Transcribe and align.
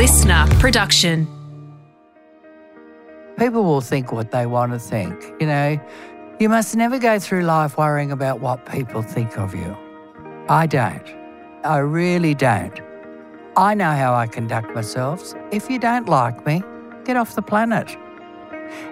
listener 0.00 0.46
production. 0.60 1.28
People 3.38 3.64
will 3.64 3.82
think 3.82 4.12
what 4.12 4.30
they 4.30 4.46
want 4.46 4.72
to 4.72 4.78
think. 4.78 5.14
You 5.38 5.46
know, 5.46 5.78
you 6.38 6.48
must 6.48 6.74
never 6.74 6.98
go 6.98 7.18
through 7.18 7.42
life 7.42 7.76
worrying 7.76 8.10
about 8.10 8.40
what 8.40 8.64
people 8.64 9.02
think 9.02 9.36
of 9.36 9.54
you. 9.54 9.76
I 10.48 10.66
don't. 10.66 11.06
I 11.64 11.76
really 11.80 12.34
don't. 12.34 12.80
I 13.58 13.74
know 13.74 13.90
how 13.90 14.14
I 14.14 14.26
conduct 14.26 14.74
myself. 14.74 15.34
If 15.52 15.68
you 15.68 15.78
don't 15.78 16.08
like 16.08 16.46
me, 16.46 16.62
get 17.04 17.18
off 17.18 17.34
the 17.34 17.42
planet. 17.42 17.94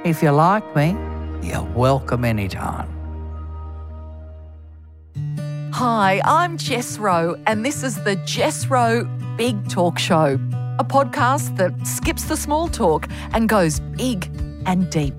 If 0.04 0.22
you 0.22 0.30
like 0.32 0.77
me, 0.77 0.95
you're 1.40 1.62
welcome 1.75 2.22
anytime. 2.22 2.90
Hi, 5.72 6.20
I'm 6.22 6.59
Jess 6.59 6.98
Rowe, 6.98 7.34
and 7.46 7.64
this 7.64 7.82
is 7.82 8.04
the 8.04 8.16
Jess 8.27 8.66
Rowe 8.66 9.04
Big 9.38 9.70
Talk 9.70 9.98
Show, 9.98 10.38
a 10.78 10.84
podcast 10.84 11.56
that 11.56 11.87
skips 11.87 12.24
the 12.24 12.37
small 12.37 12.68
talk 12.68 13.09
and 13.32 13.48
goes 13.48 13.80
big 13.80 14.30
and 14.66 14.88
deep. 14.91 15.14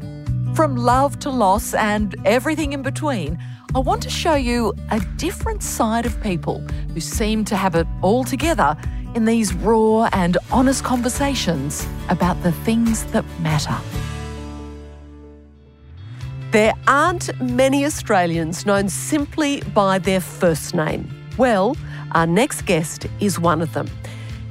From 0.56 0.78
love 0.78 1.20
to 1.20 1.30
loss 1.30 1.74
and 1.74 2.16
everything 2.26 2.74
in 2.74 2.82
between, 2.82 3.38
I 3.76 3.80
want 3.80 4.02
to 4.04 4.10
show 4.10 4.36
you 4.36 4.74
a 4.90 5.00
different 5.18 5.62
side 5.62 6.06
of 6.06 6.22
people 6.24 6.60
who 6.94 7.00
seem 7.00 7.46
to 7.46 7.56
have 7.56 7.76
it 7.76 7.86
all 8.02 8.24
together 8.24 8.78
in 9.16 9.26
these 9.26 9.54
raw 9.54 10.10
and 10.14 10.38
honest 10.52 10.84
conversations 10.84 11.86
about 12.10 12.42
the 12.42 12.52
things 12.52 13.04
that 13.06 13.26
matter. 13.42 13.76
There 16.52 16.74
aren't 16.88 17.40
many 17.42 17.86
Australians 17.86 18.66
known 18.66 18.90
simply 18.90 19.62
by 19.74 20.00
their 20.00 20.22
first 20.22 20.74
name. 20.74 21.08
Well, 21.38 21.76
our 22.14 22.26
next 22.26 22.64
guest 22.64 23.06
is 23.20 23.40
one 23.40 23.62
of 23.62 23.74
them. 23.74 23.88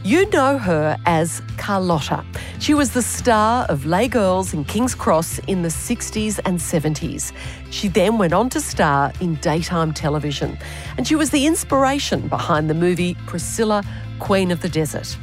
You 0.04 0.30
know 0.30 0.58
her 0.58 0.96
as 1.06 1.42
Carlotta. 1.56 2.24
She 2.60 2.72
was 2.72 2.92
the 2.92 3.02
star 3.02 3.66
of 3.68 3.84
Les 3.84 4.06
Girls 4.06 4.54
in 4.54 4.64
King's 4.64 4.94
Cross 4.94 5.40
in 5.40 5.62
the 5.62 5.68
60s 5.68 6.38
and 6.44 6.58
70s. 6.58 7.32
She 7.70 7.88
then 7.88 8.16
went 8.16 8.32
on 8.32 8.48
to 8.50 8.60
star 8.60 9.12
in 9.20 9.34
daytime 9.36 9.92
television, 9.92 10.56
and 10.96 11.06
she 11.06 11.16
was 11.16 11.30
the 11.30 11.46
inspiration 11.46 12.28
behind 12.28 12.70
the 12.70 12.74
movie 12.74 13.16
Priscilla, 13.26 13.82
Queen 14.20 14.52
of 14.52 14.62
the 14.62 14.68
Desert. 14.68 15.18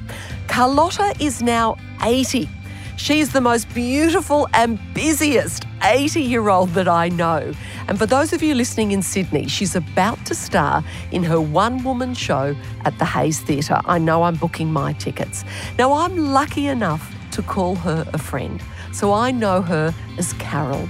Carlotta 0.47 1.16
is 1.22 1.41
now 1.41 1.78
80 2.03 2.50
She's 2.97 3.33
the 3.33 3.41
most 3.41 3.71
beautiful 3.73 4.47
and 4.53 4.79
busiest 4.93 5.65
80 5.83 6.21
year 6.21 6.49
old 6.49 6.69
that 6.69 6.88
I 6.88 7.09
know. 7.09 7.53
And 7.88 7.99
for 7.99 8.05
those 8.05 8.33
of 8.33 8.41
you 8.41 8.55
listening 8.55 8.91
in 8.91 9.01
Sydney, 9.01 9.47
she's 9.47 9.75
about 9.75 10.25
to 10.25 10.35
star 10.35 10.83
in 11.11 11.23
her 11.23 11.39
one 11.41 11.83
woman 11.83 12.13
show 12.13 12.55
at 12.85 12.97
the 12.97 13.05
Hayes 13.05 13.41
Theatre. 13.41 13.79
I 13.85 13.99
know 13.99 14.23
I'm 14.23 14.35
booking 14.35 14.71
my 14.71 14.93
tickets. 14.93 15.43
Now, 15.77 15.93
I'm 15.93 16.17
lucky 16.33 16.67
enough 16.67 17.13
to 17.31 17.41
call 17.41 17.75
her 17.75 18.05
a 18.13 18.17
friend, 18.17 18.61
so 18.91 19.13
I 19.13 19.31
know 19.31 19.61
her 19.61 19.93
as 20.17 20.33
Carol. 20.33 20.88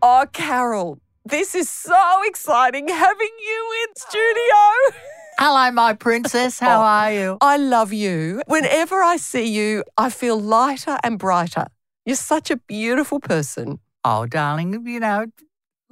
Oh, 0.00 0.26
Carol, 0.32 0.98
this 1.24 1.54
is 1.54 1.68
so 1.68 2.20
exciting 2.24 2.88
having 2.88 3.32
you 3.40 3.86
in 3.88 3.96
studio. 3.96 5.02
Hello, 5.38 5.70
my 5.72 5.94
princess. 5.94 6.60
How 6.60 6.80
Oh. 6.80 6.84
are 6.84 7.12
you? 7.12 7.38
I 7.40 7.56
love 7.56 7.92
you. 7.92 8.42
Whenever 8.46 9.02
I 9.02 9.16
see 9.16 9.44
you, 9.46 9.82
I 9.98 10.10
feel 10.10 10.40
lighter 10.40 10.96
and 11.02 11.18
brighter. 11.18 11.66
You're 12.06 12.16
such 12.16 12.50
a 12.50 12.56
beautiful 12.56 13.18
person. 13.20 13.80
Oh, 14.04 14.26
darling, 14.26 14.86
you 14.86 15.00
know, 15.00 15.26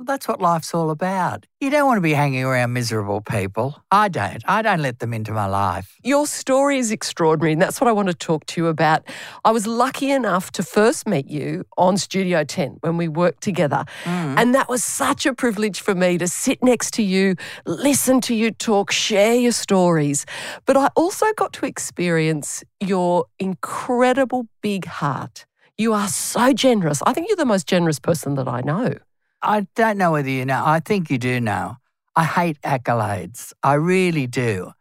that's 0.03 0.28
what 0.28 0.41
life's 0.41 0.75
all 0.75 0.91
about. 0.91 1.47
You 1.61 1.70
don't 1.70 1.86
want 1.86 1.98
to 1.98 2.03
be 2.03 2.12
hanging 2.12 2.45
around 2.45 2.72
miserable 2.72 3.20
people. 3.20 3.83
I 3.91 4.09
don't. 4.09 4.42
I 4.47 4.62
don't 4.62 4.83
let 4.83 4.98
them 4.98 5.14
into 5.14 5.33
my 5.33 5.47
life. 5.47 5.97
Your 6.03 6.27
story 6.27 6.78
is 6.78 6.91
extraordinary, 6.91 7.53
and 7.53 7.62
that's 7.62 7.81
what 7.81 7.89
I 7.89 7.92
want 7.92 8.09
to 8.09 8.14
talk 8.14 8.47
to 8.47 8.61
you 8.61 8.67
about. 8.67 9.05
I 9.44 9.53
was 9.53 9.67
lucky 9.67 10.11
enough 10.11 10.50
to 10.53 10.62
first 10.62 11.06
meet 11.06 11.28
you 11.28 11.64
on 11.78 11.97
Studio 11.97 12.43
10 12.43 12.78
when 12.81 12.97
we 12.97 13.06
worked 13.06 13.43
together. 13.43 13.84
Mm. 14.04 14.38
And 14.38 14.54
that 14.54 14.69
was 14.69 14.82
such 14.82 15.25
a 15.25 15.34
privilege 15.34 15.81
for 15.81 15.94
me 15.94 16.19
to 16.19 16.26
sit 16.26 16.62
next 16.62 16.94
to 16.94 17.03
you, 17.03 17.37
listen 17.65 18.21
to 18.22 18.34
you 18.34 18.50
talk, 18.50 18.91
share 18.91 19.34
your 19.34 19.53
stories. 19.53 20.26
But 20.66 20.76
I 20.76 20.88
also 20.97 21.26
got 21.37 21.53
to 21.55 21.66
experience 21.66 22.65
your 22.81 23.26
incredible 23.38 24.49
big 24.62 24.87
heart. 24.87 25.47
You 25.78 25.94
are 25.94 26.09
so 26.09 26.53
generous. 26.53 27.03
I 27.06 27.12
think 27.12 27.28
you're 27.28 27.37
the 27.37 27.47
most 27.47 27.66
generous 27.66 27.99
person 27.99 28.34
that 28.34 28.49
I 28.49 28.60
know. 28.60 28.97
I 29.42 29.66
don't 29.75 29.98
know 29.98 30.12
whether 30.12 30.30
you 30.30 30.44
know. 30.44 30.62
I 30.64 30.80
think 30.80 31.10
you 31.10 31.19
do 31.19 31.41
know. 31.41 31.76
I 32.14 32.25
hate 32.25 32.60
accolades. 32.62 33.53
I 33.62 33.75
really 33.75 34.26
do. 34.26 34.72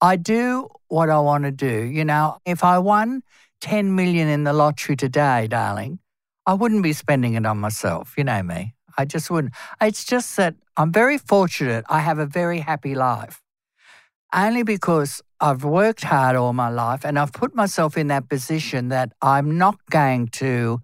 I 0.00 0.16
do 0.16 0.68
what 0.88 1.08
I 1.08 1.18
want 1.20 1.44
to 1.44 1.52
do. 1.52 1.82
You 1.84 2.04
know, 2.04 2.38
if 2.44 2.62
I 2.64 2.78
won 2.78 3.22
10 3.62 3.94
million 3.94 4.28
in 4.28 4.44
the 4.44 4.52
lottery 4.52 4.96
today, 4.96 5.46
darling, 5.46 6.00
I 6.44 6.54
wouldn't 6.54 6.82
be 6.82 6.92
spending 6.92 7.34
it 7.34 7.46
on 7.46 7.58
myself. 7.58 8.14
You 8.18 8.24
know 8.24 8.42
me. 8.42 8.74
I 8.98 9.04
just 9.04 9.30
wouldn't. 9.30 9.54
It's 9.80 10.04
just 10.04 10.36
that 10.36 10.56
I'm 10.76 10.92
very 10.92 11.16
fortunate. 11.16 11.84
I 11.88 12.00
have 12.00 12.18
a 12.18 12.26
very 12.26 12.58
happy 12.58 12.94
life. 12.94 13.40
Only 14.34 14.62
because 14.62 15.22
I've 15.40 15.64
worked 15.64 16.04
hard 16.04 16.36
all 16.36 16.52
my 16.52 16.68
life 16.68 17.04
and 17.04 17.18
I've 17.18 17.32
put 17.32 17.54
myself 17.54 17.96
in 17.96 18.08
that 18.08 18.28
position 18.28 18.88
that 18.88 19.12
I'm 19.22 19.56
not 19.56 19.76
going 19.90 20.28
to 20.28 20.80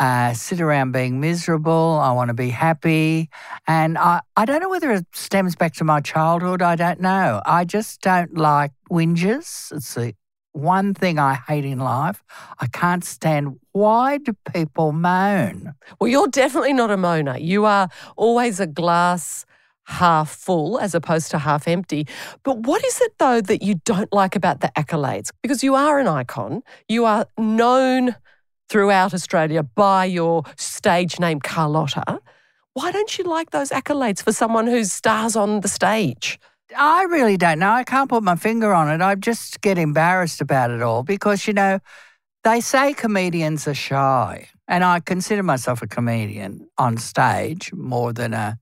uh, 0.00 0.32
sit 0.32 0.62
around 0.62 0.92
being 0.92 1.20
miserable. 1.20 2.00
I 2.02 2.12
want 2.12 2.28
to 2.28 2.34
be 2.34 2.48
happy. 2.48 3.28
And 3.66 3.98
I, 3.98 4.20
I 4.34 4.46
don't 4.46 4.60
know 4.60 4.70
whether 4.70 4.90
it 4.92 5.04
stems 5.12 5.54
back 5.54 5.74
to 5.74 5.84
my 5.84 6.00
childhood. 6.00 6.62
I 6.62 6.74
don't 6.74 7.00
know. 7.00 7.42
I 7.44 7.66
just 7.66 8.00
don't 8.00 8.36
like 8.36 8.72
whinges. 8.90 9.70
It's 9.70 9.94
the 9.94 10.14
one 10.52 10.94
thing 10.94 11.18
I 11.18 11.34
hate 11.34 11.66
in 11.66 11.78
life. 11.78 12.24
I 12.58 12.66
can't 12.66 13.04
stand 13.04 13.60
why 13.72 14.18
do 14.18 14.34
people 14.52 14.92
moan? 14.92 15.74
Well, 16.00 16.08
you're 16.08 16.28
definitely 16.28 16.72
not 16.72 16.90
a 16.90 16.96
moaner. 16.96 17.40
You 17.40 17.66
are 17.66 17.88
always 18.16 18.58
a 18.58 18.66
glass 18.66 19.44
half 19.84 20.30
full 20.30 20.78
as 20.78 20.94
opposed 20.94 21.30
to 21.32 21.38
half 21.38 21.68
empty. 21.68 22.06
But 22.42 22.60
what 22.60 22.84
is 22.84 23.00
it, 23.00 23.12
though, 23.18 23.40
that 23.42 23.62
you 23.62 23.76
don't 23.84 24.12
like 24.12 24.34
about 24.34 24.60
the 24.60 24.72
accolades? 24.76 25.30
Because 25.42 25.62
you 25.62 25.74
are 25.74 25.98
an 25.98 26.08
icon, 26.08 26.62
you 26.88 27.04
are 27.04 27.26
known 27.36 28.16
throughout 28.70 29.12
Australia 29.12 29.62
by 29.62 30.04
your 30.06 30.44
stage 30.56 31.20
name, 31.20 31.40
Carlotta. 31.40 32.20
Why 32.72 32.92
don't 32.92 33.18
you 33.18 33.24
like 33.24 33.50
those 33.50 33.70
accolades 33.70 34.22
for 34.22 34.32
someone 34.32 34.66
who 34.66 34.84
stars 34.84 35.36
on 35.36 35.60
the 35.60 35.68
stage? 35.68 36.38
I 36.76 37.02
really 37.02 37.36
don't 37.36 37.58
know. 37.58 37.72
I 37.72 37.82
can't 37.82 38.08
put 38.08 38.22
my 38.22 38.36
finger 38.36 38.72
on 38.72 38.88
it. 38.88 39.02
I 39.02 39.16
just 39.16 39.60
get 39.60 39.76
embarrassed 39.76 40.40
about 40.40 40.70
it 40.70 40.82
all 40.82 41.02
because, 41.02 41.48
you 41.48 41.52
know, 41.52 41.80
they 42.44 42.60
say 42.60 42.94
comedians 42.94 43.66
are 43.66 43.74
shy. 43.74 44.48
And 44.68 44.84
I 44.84 45.00
consider 45.00 45.42
myself 45.42 45.82
a 45.82 45.88
comedian 45.88 46.68
on 46.78 46.96
stage 46.96 47.72
more 47.72 48.12
than 48.12 48.34
a, 48.34 48.56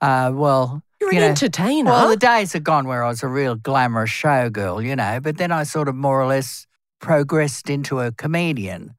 uh, 0.00 0.32
well, 0.34 0.82
You're 1.00 1.12
you 1.12 1.18
an 1.18 1.22
know, 1.22 1.28
entertainer. 1.28 1.90
Well, 1.90 2.08
the 2.08 2.16
days 2.16 2.56
are 2.56 2.60
gone 2.60 2.88
where 2.88 3.04
I 3.04 3.08
was 3.08 3.22
a 3.22 3.28
real 3.28 3.54
glamorous 3.54 4.10
showgirl, 4.10 4.84
you 4.84 4.96
know, 4.96 5.20
but 5.22 5.38
then 5.38 5.52
I 5.52 5.62
sort 5.62 5.86
of 5.86 5.94
more 5.94 6.20
or 6.20 6.26
less 6.26 6.66
progressed 7.00 7.70
into 7.70 8.00
a 8.00 8.10
comedian, 8.10 8.96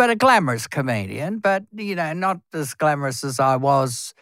but 0.00 0.08
a 0.08 0.16
glamorous 0.16 0.66
comedian, 0.66 1.40
but, 1.40 1.62
you 1.76 1.94
know, 1.94 2.14
not 2.14 2.40
as 2.54 2.72
glamorous 2.72 3.22
as 3.22 3.38
I 3.38 3.56
was 3.56 4.14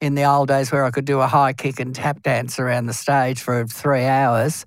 in 0.00 0.14
the 0.14 0.22
old 0.22 0.46
days 0.46 0.70
where 0.70 0.84
I 0.84 0.92
could 0.92 1.06
do 1.06 1.18
a 1.18 1.26
high 1.26 1.52
kick 1.52 1.80
and 1.80 1.92
tap 1.92 2.22
dance 2.22 2.60
around 2.60 2.86
the 2.86 2.92
stage 2.92 3.40
for 3.40 3.66
three 3.66 4.04
hours. 4.04 4.64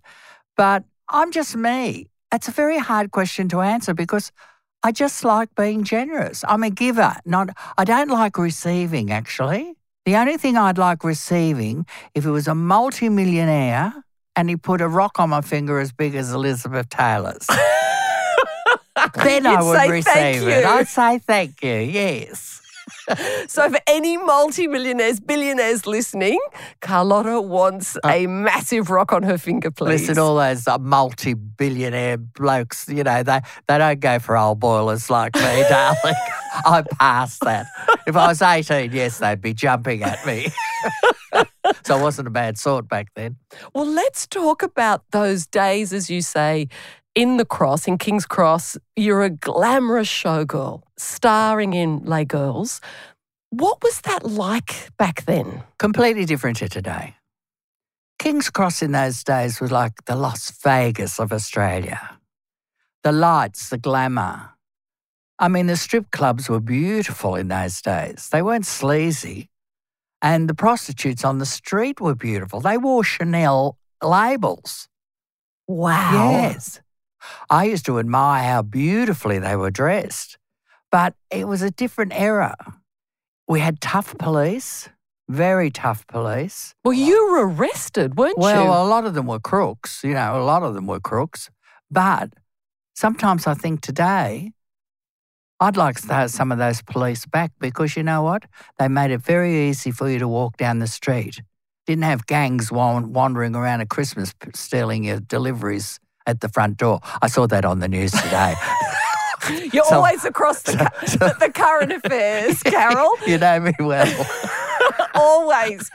But 0.58 0.84
I'm 1.08 1.32
just 1.32 1.56
me. 1.56 2.08
It's 2.34 2.50
a 2.50 2.52
very 2.52 2.80
hard 2.80 3.12
question 3.12 3.48
to 3.48 3.62
answer 3.62 3.94
because 3.94 4.34
I 4.84 4.92
just 4.92 5.24
like 5.24 5.56
being 5.56 5.86
generous. 5.86 6.44
I'm 6.46 6.64
a 6.64 6.70
giver, 6.70 7.16
not, 7.24 7.48
I 7.78 7.86
don't 7.86 8.10
like 8.10 8.38
receiving 8.38 9.10
actually. 9.10 9.74
The 10.06 10.18
only 10.18 10.36
thing 10.36 10.58
I'd 10.58 10.78
like 10.78 11.06
receiving, 11.06 11.86
if 12.14 12.26
it 12.26 12.32
was 12.32 12.50
a 12.50 12.56
multimillionaire 12.56 14.04
and 14.36 14.50
he 14.50 14.58
put 14.58 14.82
a 14.82 14.90
rock 14.90 15.18
on 15.18 15.30
my 15.30 15.40
finger 15.40 15.80
as 15.80 15.94
big 15.94 16.14
as 16.14 16.34
Elizabeth 16.34 16.90
Taylor's, 16.90 17.48
then 19.16 19.46
I 19.46 19.62
You'd 19.62 19.76
say 19.76 19.90
receive 19.90 20.48
it. 20.48 20.66
I'd 20.66 20.88
say 20.88 21.20
thank 21.20 21.64
you, 21.64 21.74
yes. 21.74 22.62
So, 23.48 23.70
for 23.70 23.80
any 23.88 24.18
multimillionaires, 24.18 25.22
billionaires 25.22 25.88
listening, 25.88 26.40
Carlotta 26.82 27.40
wants 27.40 27.98
a 28.06 28.28
massive 28.28 28.90
rock 28.90 29.14
on 29.14 29.24
her 29.24 29.38
finger, 29.38 29.72
please. 29.72 29.88
Uh, 29.88 30.12
Listen, 30.12 30.20
all 30.20 30.36
those 30.36 30.68
uh, 30.68 30.78
multi-billionaire 30.78 32.18
blokes, 32.18 32.90
you 32.90 33.04
know, 33.04 33.24
they, 33.24 33.40
they 33.68 33.78
don't 33.78 34.02
go 34.02 34.20
for 34.20 34.36
old 34.38 34.60
boilers 34.60 35.10
like 35.10 35.36
me, 35.36 35.42
darling. 35.70 36.16
I 36.66 36.84
passed 37.00 37.42
that. 37.42 37.68
If 38.06 38.18
I 38.18 38.28
was 38.28 38.42
18, 38.42 38.92
yes, 38.92 39.20
they'd 39.20 39.42
be 39.42 39.54
jumping 39.54 40.04
at 40.04 40.26
me. 40.26 40.48
so 41.86 41.98
I 41.98 42.02
wasn't 42.02 42.28
a 42.28 42.32
bad 42.32 42.58
sort 42.58 42.90
back 42.90 43.08
then. 43.16 43.38
well, 43.74 43.86
let's 43.88 44.28
talk 44.28 44.64
about 44.64 45.04
those 45.12 45.48
days, 45.48 45.94
as 45.94 46.10
you 46.10 46.22
say, 46.22 46.68
in 47.18 47.38
the 47.38 47.46
cross, 47.46 47.88
in 47.88 47.98
King's 47.98 48.28
Cross. 48.28 48.78
You're 48.96 49.24
a 49.24 49.32
glamorous 49.32 50.08
showgirl, 50.08 50.84
starring 50.98 51.74
in 51.74 52.06
Les 52.06 52.26
Girls. 52.26 52.80
What 53.50 53.82
was 53.82 54.02
that 54.02 54.24
like 54.24 54.96
back 54.98 55.26
then? 55.26 55.64
Completely 55.80 56.26
different 56.26 56.58
to 56.58 56.70
today. 56.70 57.16
King's 58.20 58.52
Cross 58.52 58.84
in 58.84 58.92
those 58.92 59.24
days 59.24 59.60
was 59.60 59.72
like 59.72 60.06
the 60.06 60.16
Las 60.16 60.52
Vegas 60.64 61.20
of 61.20 61.34
Australia. 61.34 62.20
The 63.04 63.12
lights, 63.12 63.70
the 63.70 63.80
glamour. 63.80 64.52
I 65.40 65.48
mean, 65.48 65.66
the 65.66 65.76
strip 65.76 66.12
clubs 66.12 66.48
were 66.48 66.60
beautiful 66.60 67.34
in 67.34 67.48
those 67.48 67.82
days. 67.82 68.30
They 68.32 68.44
weren't 68.44 68.68
sleazy. 68.68 69.50
And 70.22 70.48
the 70.48 70.54
prostitutes 70.54 71.26
on 71.26 71.40
the 71.40 71.48
street 71.48 72.00
were 72.00 72.16
beautiful. 72.16 72.60
They 72.60 72.78
wore 72.78 73.04
Chanel 73.04 73.80
labels. 74.04 74.88
Wow. 75.68 76.30
Yes. 76.32 76.80
I 77.50 77.66
used 77.66 77.86
to 77.86 78.00
admire 78.00 78.44
how 78.44 78.62
beautifully 78.62 79.40
they 79.40 79.56
were 79.56 79.72
dressed, 79.72 80.38
but 80.92 81.14
it 81.32 81.48
was 81.48 81.62
a 81.62 81.72
different 81.72 82.14
era. 82.14 82.56
We 83.48 83.60
had 83.60 83.80
tough 83.82 84.18
police, 84.18 84.90
very 85.30 85.72
tough 85.72 86.06
police. 86.08 86.74
Well, 86.84 86.94
you 86.94 87.32
were 87.32 87.48
arrested, 87.48 88.18
weren't 88.18 88.38
Well, 88.38 88.64
you? 88.64 88.70
Well, 88.70 88.86
a 88.86 88.90
lot 88.90 89.06
of 89.06 89.14
them 89.14 89.28
were 89.28 89.40
crooks, 89.40 90.04
you 90.04 90.14
know, 90.14 90.42
a 90.42 90.44
lot 90.44 90.64
of 90.64 90.74
them 90.74 90.88
were 90.88 91.00
crooks. 91.00 91.50
But 91.90 92.34
sometimes 92.96 93.48
I 93.48 93.54
think 93.54 93.82
today, 93.82 94.52
I'd 95.60 95.78
like 95.78 96.00
to 96.02 96.14
have 96.14 96.32
some 96.32 96.52
of 96.52 96.60
those 96.60 96.82
police 96.82 97.26
back 97.26 97.52
because 97.60 97.98
you 97.98 98.04
know 98.04 98.22
what? 98.22 98.44
They 98.78 98.88
made 98.88 99.12
it 99.12 99.22
very 99.22 99.70
easy 99.70 99.92
for 99.92 100.08
you 100.10 100.20
to 100.20 100.28
walk 100.28 100.58
down 100.58 100.80
the 100.80 100.88
street. 100.88 101.42
Didn't 101.88 102.04
have 102.04 102.28
gangs 102.28 102.72
wandering 102.72 103.56
around 103.56 103.82
at 103.82 103.90
Christmas 103.90 104.34
stealing 104.54 105.06
your 105.06 105.20
deliveries 105.20 106.00
at 106.28 106.42
the 106.42 106.50
front 106.50 106.78
door. 106.78 107.00
I 107.22 107.28
saw 107.28 107.48
that 107.48 107.66
on 107.66 107.80
the 107.80 107.88
news 107.88 108.12
today. 108.12 108.54
You're 109.74 109.86
so- 109.86 109.96
always 109.96 110.24
across 110.26 110.62
the, 110.64 110.74
cu- 110.78 111.18
the, 111.18 111.36
the 111.40 111.50
current 111.52 111.92
affairs, 111.94 112.62
Carol. 112.64 113.10
you 113.28 113.38
know 113.38 113.60
me 113.62 113.72
well. 113.80 114.28
always. 115.16 115.90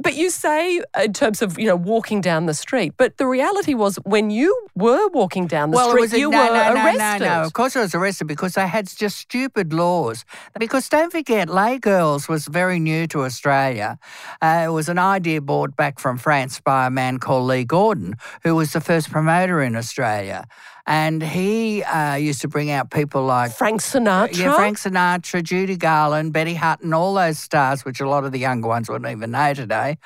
But 0.00 0.14
you 0.14 0.30
say 0.30 0.80
in 1.02 1.12
terms 1.12 1.42
of 1.42 1.58
you 1.58 1.66
know 1.66 1.76
walking 1.76 2.20
down 2.20 2.46
the 2.46 2.54
street, 2.54 2.94
but 2.96 3.16
the 3.16 3.26
reality 3.26 3.74
was 3.74 3.96
when 4.04 4.30
you 4.30 4.56
were 4.76 5.08
walking 5.08 5.46
down 5.46 5.70
the 5.70 5.76
well, 5.76 5.90
street, 5.90 6.12
a, 6.12 6.18
you 6.18 6.30
no, 6.30 6.38
were 6.38 6.54
no, 6.54 6.74
no, 6.74 6.84
arrested. 6.84 7.24
no, 7.24 7.40
no. 7.40 7.42
Of 7.42 7.52
course, 7.52 7.74
I 7.74 7.80
was 7.80 7.94
arrested 7.94 8.26
because 8.26 8.54
they 8.54 8.66
had 8.66 8.86
just 8.86 9.16
stupid 9.18 9.72
laws. 9.72 10.24
Because 10.58 10.88
don't 10.88 11.10
forget, 11.10 11.48
Les 11.48 11.78
Girls 11.78 12.28
was 12.28 12.46
very 12.46 12.78
new 12.78 13.06
to 13.08 13.24
Australia. 13.24 13.98
Uh, 14.40 14.64
it 14.66 14.72
was 14.72 14.88
an 14.88 14.98
idea 14.98 15.40
brought 15.40 15.76
back 15.76 15.98
from 15.98 16.16
France 16.16 16.60
by 16.60 16.86
a 16.86 16.90
man 16.90 17.18
called 17.18 17.48
Lee 17.48 17.64
Gordon, 17.64 18.14
who 18.44 18.54
was 18.54 18.72
the 18.72 18.80
first 18.80 19.10
promoter 19.10 19.60
in 19.62 19.74
Australia, 19.74 20.46
and 20.88 21.22
he 21.22 21.82
uh, 21.82 22.14
used 22.14 22.40
to 22.40 22.48
bring 22.48 22.70
out 22.70 22.90
people 22.90 23.22
like. 23.22 23.52
Frank 23.52 23.82
Sinatra. 23.82 24.38
Yeah, 24.38 24.54
Frank 24.54 24.78
Sinatra, 24.78 25.42
Judy 25.42 25.76
Garland, 25.76 26.32
Betty 26.32 26.54
Hutton, 26.54 26.94
all 26.94 27.12
those 27.12 27.38
stars, 27.38 27.84
which 27.84 28.00
a 28.00 28.08
lot 28.08 28.24
of 28.24 28.32
the 28.32 28.38
younger 28.38 28.68
ones 28.68 28.88
wouldn't 28.88 29.10
even 29.10 29.32
know 29.32 29.52
today. 29.52 29.98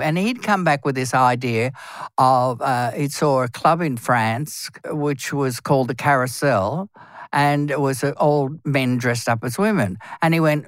And 0.00 0.18
he'd 0.18 0.42
come 0.42 0.64
back 0.64 0.84
with 0.84 0.96
this 0.96 1.14
idea 1.14 1.70
of 2.18 2.60
uh, 2.60 2.90
he 2.90 3.08
saw 3.08 3.44
a 3.44 3.48
club 3.48 3.80
in 3.80 3.96
France 3.96 4.70
which 4.86 5.32
was 5.32 5.60
called 5.60 5.86
the 5.86 5.94
Carousel, 5.94 6.90
and 7.32 7.70
it 7.70 7.80
was 7.80 8.02
uh, 8.02 8.12
all 8.16 8.50
men 8.64 8.98
dressed 8.98 9.28
up 9.28 9.44
as 9.44 9.56
women. 9.56 9.98
And 10.20 10.34
he 10.34 10.40
went, 10.40 10.66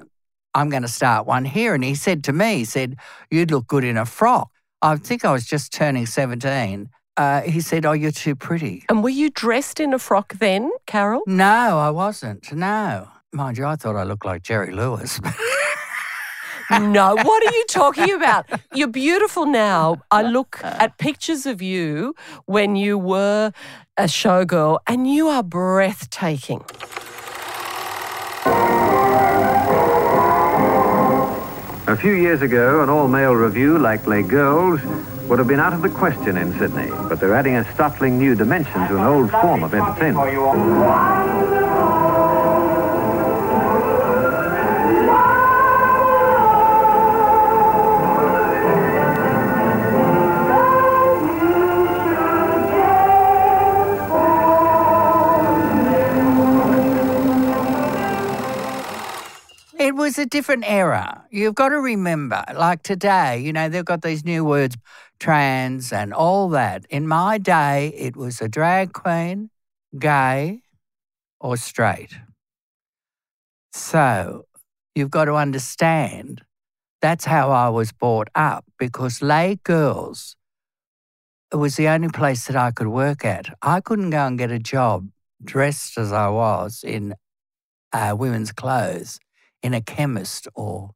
"I'm 0.54 0.70
going 0.70 0.82
to 0.82 0.88
start 0.88 1.26
one 1.26 1.44
here." 1.44 1.74
And 1.74 1.82
he 1.82 1.96
said 1.96 2.22
to 2.24 2.32
me, 2.32 2.58
"He 2.58 2.64
said 2.64 2.96
you'd 3.32 3.50
look 3.50 3.66
good 3.66 3.82
in 3.82 3.96
a 3.96 4.06
frock." 4.06 4.48
I 4.80 4.94
think 4.96 5.24
I 5.24 5.32
was 5.32 5.44
just 5.44 5.72
turning 5.72 6.06
seventeen. 6.06 6.88
Uh, 7.16 7.42
he 7.42 7.60
said, 7.60 7.84
"Oh, 7.84 7.92
you're 7.92 8.12
too 8.12 8.34
pretty." 8.34 8.84
And 8.88 9.02
were 9.02 9.10
you 9.10 9.30
dressed 9.30 9.80
in 9.80 9.92
a 9.92 9.98
frock 9.98 10.34
then, 10.34 10.70
Carol? 10.86 11.22
No, 11.26 11.78
I 11.78 11.90
wasn't. 11.90 12.52
No. 12.52 13.08
Mind 13.32 13.58
you, 13.58 13.66
I 13.66 13.76
thought 13.76 13.96
I 13.96 14.02
looked 14.04 14.24
like 14.24 14.42
Jerry 14.42 14.72
Lewis. 14.72 15.20
no. 16.70 17.14
What 17.14 17.46
are 17.46 17.54
you 17.54 17.64
talking 17.68 18.12
about? 18.12 18.46
You're 18.74 18.88
beautiful 18.88 19.46
now. 19.46 20.02
I 20.10 20.22
look 20.22 20.60
at 20.64 20.98
pictures 20.98 21.46
of 21.46 21.60
you 21.62 22.14
when 22.46 22.74
you 22.76 22.98
were 22.98 23.52
a 23.96 24.04
showgirl, 24.04 24.78
and 24.86 25.06
you 25.08 25.28
are 25.28 25.42
breathtaking. 25.42 26.64
A 31.86 31.96
few 31.96 32.12
years 32.12 32.40
ago, 32.40 32.82
an 32.82 32.88
all-male 32.88 33.34
review 33.34 33.76
like 33.78 34.06
Les 34.06 34.22
Girls 34.22 34.80
would 35.30 35.38
have 35.38 35.46
been 35.46 35.60
out 35.60 35.72
of 35.72 35.80
the 35.80 35.88
question 35.88 36.36
in 36.36 36.52
Sydney, 36.58 36.88
but 37.08 37.20
they're 37.20 37.36
adding 37.36 37.54
a 37.54 37.72
startling 37.72 38.18
new 38.18 38.34
dimension 38.34 38.72
to 38.88 38.96
an 38.96 39.04
old 39.04 39.30
form 39.30 39.62
of 39.62 39.72
entertainment. 39.72 40.28
It 59.78 59.94
was 59.94 60.18
a 60.18 60.26
different 60.26 60.64
era. 60.66 61.24
You've 61.30 61.54
got 61.54 61.68
to 61.68 61.80
remember, 61.80 62.44
like 62.54 62.82
today, 62.82 63.38
you 63.38 63.52
know, 63.52 63.68
they've 63.68 63.84
got 63.84 64.02
these 64.02 64.24
new 64.24 64.44
words, 64.44 64.76
trans 65.20 65.92
and 65.92 66.12
all 66.12 66.48
that. 66.48 66.84
In 66.90 67.06
my 67.06 67.38
day, 67.38 67.92
it 67.96 68.16
was 68.16 68.40
a 68.40 68.48
drag 68.48 68.92
queen, 68.92 69.50
gay, 69.98 70.62
or 71.38 71.56
straight. 71.56 72.18
So 73.72 74.46
you've 74.94 75.10
got 75.10 75.26
to 75.26 75.34
understand 75.34 76.42
that's 77.00 77.24
how 77.24 77.50
I 77.50 77.68
was 77.68 77.92
brought 77.92 78.28
up 78.34 78.64
because 78.78 79.22
Les 79.22 79.56
Girls 79.62 80.36
it 81.52 81.56
was 81.56 81.74
the 81.76 81.88
only 81.88 82.08
place 82.08 82.46
that 82.46 82.56
I 82.56 82.70
could 82.70 82.86
work 82.86 83.24
at. 83.24 83.46
I 83.60 83.80
couldn't 83.80 84.10
go 84.10 84.24
and 84.24 84.38
get 84.38 84.52
a 84.52 84.58
job 84.58 85.08
dressed 85.42 85.98
as 85.98 86.12
I 86.12 86.28
was 86.28 86.84
in 86.84 87.14
uh, 87.92 88.14
women's 88.16 88.52
clothes 88.52 89.18
in 89.62 89.74
a 89.74 89.80
chemist 89.80 90.46
or 90.54 90.90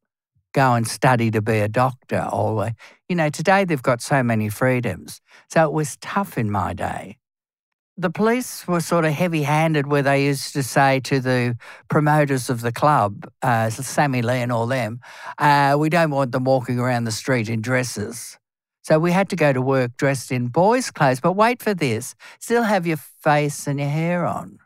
go 0.55 0.73
and 0.73 0.87
study 0.87 1.29
to 1.29 1.41
be 1.41 1.59
a 1.59 1.67
doctor 1.67 2.27
or 2.31 2.71
you 3.09 3.15
know 3.15 3.29
today 3.29 3.65
they've 3.65 3.83
got 3.91 4.01
so 4.01 4.23
many 4.23 4.49
freedoms. 4.49 5.21
So 5.49 5.65
it 5.65 5.73
was 5.73 5.97
tough 5.97 6.37
in 6.37 6.49
my 6.49 6.73
day. 6.73 7.17
The 7.97 8.09
police 8.09 8.67
were 8.67 8.81
sort 8.81 9.05
of 9.05 9.13
heavy 9.13 9.43
handed 9.43 9.87
where 9.87 10.01
they 10.01 10.25
used 10.25 10.53
to 10.53 10.63
say 10.63 10.99
to 11.01 11.19
the 11.19 11.57
promoters 11.89 12.49
of 12.49 12.61
the 12.61 12.71
club 12.71 13.29
uh, 13.41 13.69
sammy 13.69 14.21
lee 14.21 14.41
and 14.41 14.51
all 14.51 14.67
them 14.67 14.99
uh, 15.37 15.75
we 15.77 15.89
don't 15.89 16.11
want 16.11 16.31
them 16.31 16.45
walking 16.45 16.79
around 16.79 17.03
the 17.03 17.11
street 17.11 17.49
in 17.49 17.61
dresses. 17.61 18.37
So 18.81 18.99
we 18.99 19.11
had 19.11 19.29
to 19.29 19.35
go 19.35 19.51
to 19.51 19.61
work 19.61 19.97
dressed 19.97 20.31
in 20.31 20.47
boys 20.47 20.91
clothes. 20.91 21.19
But 21.19 21.33
wait 21.33 21.61
for 21.61 21.73
this. 21.73 22.15
Still 22.39 22.63
have 22.63 22.87
your 22.87 22.97
face 22.97 23.67
and 23.67 23.79
your 23.79 23.89
hair 23.89 24.25
on 24.25 24.59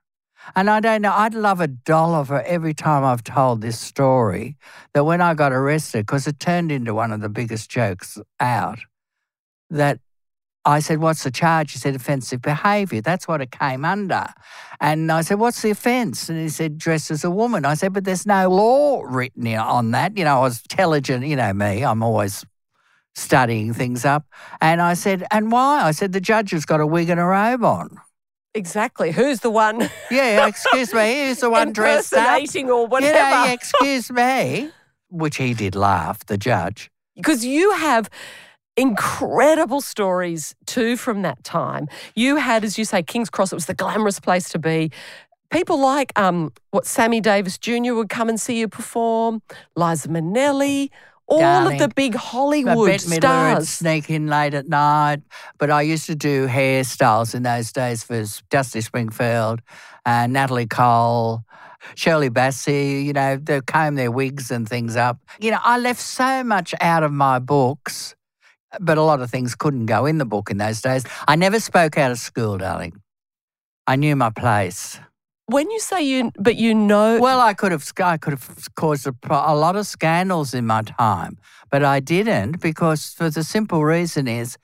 and 0.56 0.70
I 0.70 0.79
don't 0.79 1.01
know, 1.01 1.13
I'd 1.13 1.34
love 1.34 1.62
a 1.62 1.68
dollar 1.68 2.25
for 2.25 2.41
every 2.41 2.74
time 2.74 3.03
I've 3.03 3.24
told 3.24 3.62
this 3.62 3.79
story 3.79 4.58
that 4.94 5.03
when 5.03 5.22
I 5.22 5.34
got 5.34 5.51
arrested, 5.51 6.06
because 6.06 6.27
it 6.27 6.39
turned 6.39 6.72
into 6.72 6.94
one 6.94 7.12
of 7.12 7.22
the 7.22 7.29
biggest 7.29 7.70
jokes 7.70 8.18
out, 8.39 8.79
that 9.70 10.00
I 10.65 10.79
said, 10.79 11.00
What's 11.00 11.24
the 11.24 11.32
charge? 11.32 11.72
He 11.72 11.77
said, 11.77 11.96
Offensive 11.96 12.41
behaviour. 12.41 13.01
That's 13.01 13.27
what 13.27 13.41
it 13.41 13.51
came 13.51 13.86
under. 13.86 14.25
And 14.82 15.12
I 15.12 15.22
said, 15.22 15.39
What's 15.39 15.62
the 15.62 15.72
offence? 15.72 16.29
And 16.29 16.39
he 16.39 16.50
said, 16.50 16.77
Dressed 16.77 17.12
as 17.12 17.24
a 17.24 17.32
woman. 17.32 17.65
I 17.65 17.75
said, 17.75 17.94
But 17.94 18.03
there's 18.03 18.25
no 18.25 18.50
law 18.50 19.03
written 19.03 19.48
on 19.56 19.91
that. 19.91 20.18
You 20.18 20.25
know, 20.25 20.38
I 20.38 20.41
was 20.41 20.62
intelligent, 20.62 21.25
you 21.25 21.36
know 21.36 21.53
me, 21.53 21.84
I'm 21.84 22.03
always 22.03 22.46
studying 23.15 23.74
things 23.74 24.06
up. 24.06 24.25
And 24.62 24.82
I 24.82 24.94
said, 24.94 25.25
And 25.32 25.51
why? 25.51 25.84
I 25.84 25.91
said, 25.91 26.12
The 26.12 26.22
judge 26.22 26.51
has 26.51 26.65
got 26.65 26.82
a 26.82 26.88
wig 26.88 27.10
and 27.10 27.20
a 27.20 27.25
robe 27.25 27.63
on. 27.63 28.00
Exactly. 28.56 29.12
Who's 29.12 29.39
the 29.41 29.50
one 29.50 29.89
Yeah, 30.12 30.48
excuse 30.48 30.94
me. 30.94 31.27
Who's 31.27 31.39
the 31.39 31.50
one 31.50 31.72
dressed 31.72 32.13
up? 32.13 32.39
or 32.39 32.39
You 32.41 32.68
whatever? 32.88 33.48
know, 33.48 33.53
excuse 33.53 34.12
me. 34.12 34.72
Which 35.10 35.38
he 35.38 35.53
did 35.53 35.75
laugh, 35.75 36.25
the 36.25 36.38
judge. 36.38 36.89
because 37.15 37.44
you 37.46 37.72
have 37.74 38.10
incredible 38.77 39.82
stories 39.82 40.56
too 40.65 40.96
from 40.98 41.22
that 41.24 41.44
time. 41.44 41.88
You 42.15 42.38
had, 42.38 42.63
as 42.63 42.77
you 42.77 42.86
say, 42.86 43.03
King's 43.03 43.29
Cross. 43.29 43.51
It 43.51 43.56
was 43.56 43.65
the 43.65 43.74
glamorous 43.74 44.20
place 44.20 44.50
to 44.50 44.60
be. 44.60 44.91
People 45.51 45.79
like 45.79 46.18
um, 46.18 46.53
what 46.72 46.86
Sammy 46.86 47.20
Davis 47.22 47.58
Jr. 47.58 47.94
would 47.94 48.10
come 48.10 48.29
and 48.29 48.39
see 48.39 48.60
you 48.60 48.68
perform, 48.68 49.41
Liza 49.75 50.08
Minnelli, 50.08 50.89
all 51.29 51.39
Darling. 51.39 51.81
of 51.81 51.89
the 51.89 51.93
big 51.93 52.15
Hollywood 52.15 52.88
Bette 52.88 53.05
Midler 53.05 53.09
would 53.09 53.63
stars. 53.63 53.69
sneak 53.69 54.09
in 54.09 54.27
late 54.27 54.53
at 54.53 54.67
night. 54.67 55.21
But 55.57 55.69
I 55.71 55.83
used 55.83 56.05
to 56.07 56.15
do 56.15 56.48
hairstyles 56.48 57.36
in 57.36 57.43
those 57.43 57.71
days 57.71 58.03
for 58.03 58.24
Dusty 58.50 58.81
Springfield, 58.81 59.62
uh, 60.05 60.27
Natalie 60.27 60.65
Cole, 60.67 61.43
Shirley 61.95 62.29
Bassey. 62.29 63.05
You 63.05 63.13
know, 63.13 63.38
they 63.38 63.62
comb 63.62 63.95
their 63.95 64.12
wigs 64.12 64.51
and 64.51 64.67
things 64.67 64.95
up. 64.95 65.19
You 65.39 65.51
know, 65.51 65.59
I 65.63 65.77
left 65.77 66.01
so 66.01 66.43
much 66.43 66.74
out 66.81 67.03
of 67.03 67.12
my 67.12 67.39
books, 67.39 68.15
but 68.79 68.98
a 68.98 69.03
lot 69.03 69.21
of 69.21 69.29
things 69.29 69.55
couldn't 69.55 69.86
go 69.86 70.05
in 70.05 70.17
the 70.17 70.25
book 70.25 70.50
in 70.50 70.57
those 70.57 70.81
days. 70.81 71.03
I 71.27 71.36
never 71.36 71.59
spoke 71.59 71.98
out 71.98 72.12
of 72.12 72.17
school, 72.17 72.57
darling. 72.57 73.01
I 73.88 73.95
knew 73.95 74.15
my 74.15 74.29
place. 74.29 75.00
When 75.50 75.72
you 75.72 75.79
say 75.79 76.03
you, 76.03 76.32
but 76.38 76.58
you 76.58 76.75
know, 76.75 77.20
Well, 77.20 77.41
I 77.41 77.56
could 77.56 77.72
have 77.72 77.91
I 78.03 78.18
could 78.18 78.34
have 78.34 78.75
caused 78.75 79.08
a, 79.08 79.13
a 79.29 79.56
lot 79.56 79.75
of 79.75 79.88
scandals 79.88 80.53
in 80.53 80.68
my 80.68 80.84
time, 80.84 81.38
but 81.72 81.84
I 81.84 82.00
didn't 82.00 82.62
because 82.62 83.13
for 83.18 83.32
the 83.32 83.44
simple 83.44 83.84
reason 83.84 84.27
is 84.27 84.58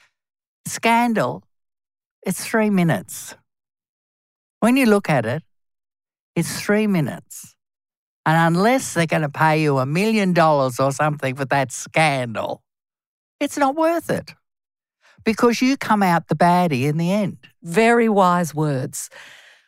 scandal. 0.68 1.44
It's 2.22 2.46
three 2.46 2.70
minutes. 2.70 3.36
When 4.60 4.78
you 4.78 4.86
look 4.86 5.10
at 5.10 5.26
it, 5.26 5.42
it's 6.36 6.62
three 6.62 6.86
minutes, 6.88 7.56
and 8.26 8.56
unless 8.56 8.94
they're 8.94 9.08
going 9.08 9.22
to 9.24 9.30
pay 9.30 9.62
you 9.64 9.80
a 9.80 9.86
million 9.86 10.34
dollars 10.34 10.80
or 10.80 10.92
something 10.92 11.36
for 11.36 11.46
that 11.46 11.72
scandal, 11.72 12.62
it's 13.40 13.58
not 13.58 13.76
worth 13.76 14.10
it 14.10 14.34
because 15.24 15.62
you 15.62 15.78
come 15.78 16.04
out 16.04 16.28
the 16.28 16.36
baddie 16.36 16.84
in 16.84 16.98
the 16.98 17.12
end. 17.12 17.38
very 17.64 18.08
wise 18.08 18.54
words. 18.54 19.10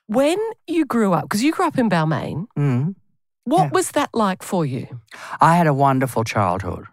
When 0.07 0.37
you 0.67 0.85
grew 0.85 1.13
up, 1.13 1.23
because 1.23 1.43
you 1.43 1.51
grew 1.51 1.65
up 1.67 1.77
in 1.77 1.89
Balmain, 1.89 2.47
Mm. 2.57 2.95
what 3.43 3.63
Yeah. 3.65 3.69
was 3.73 3.91
that 3.91 4.09
like 4.13 4.41
for 4.41 4.65
you? 4.65 5.01
I 5.41 5.55
had 5.57 5.67
a 5.67 5.73
wonderful 5.73 6.23
childhood. 6.23 6.85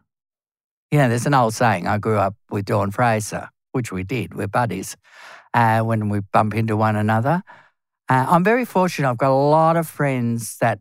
You 0.90 0.98
know, 0.98 1.08
there's 1.08 1.26
an 1.26 1.34
old 1.34 1.54
saying, 1.54 1.86
I 1.86 1.98
grew 1.98 2.18
up 2.18 2.34
with 2.50 2.64
Dawn 2.66 2.90
Fraser, 2.90 3.48
which 3.72 3.92
we 3.92 4.02
did. 4.04 4.34
We're 4.34 4.48
buddies 4.48 4.96
uh, 5.52 5.80
when 5.80 6.08
we 6.08 6.20
bump 6.20 6.54
into 6.54 6.76
one 6.76 6.96
another. 6.96 7.42
Uh, 8.08 8.26
I'm 8.28 8.44
very 8.44 8.64
fortunate. 8.64 9.08
I've 9.08 9.18
got 9.18 9.30
a 9.30 9.34
lot 9.50 9.76
of 9.76 9.88
friends 9.88 10.58
that 10.58 10.80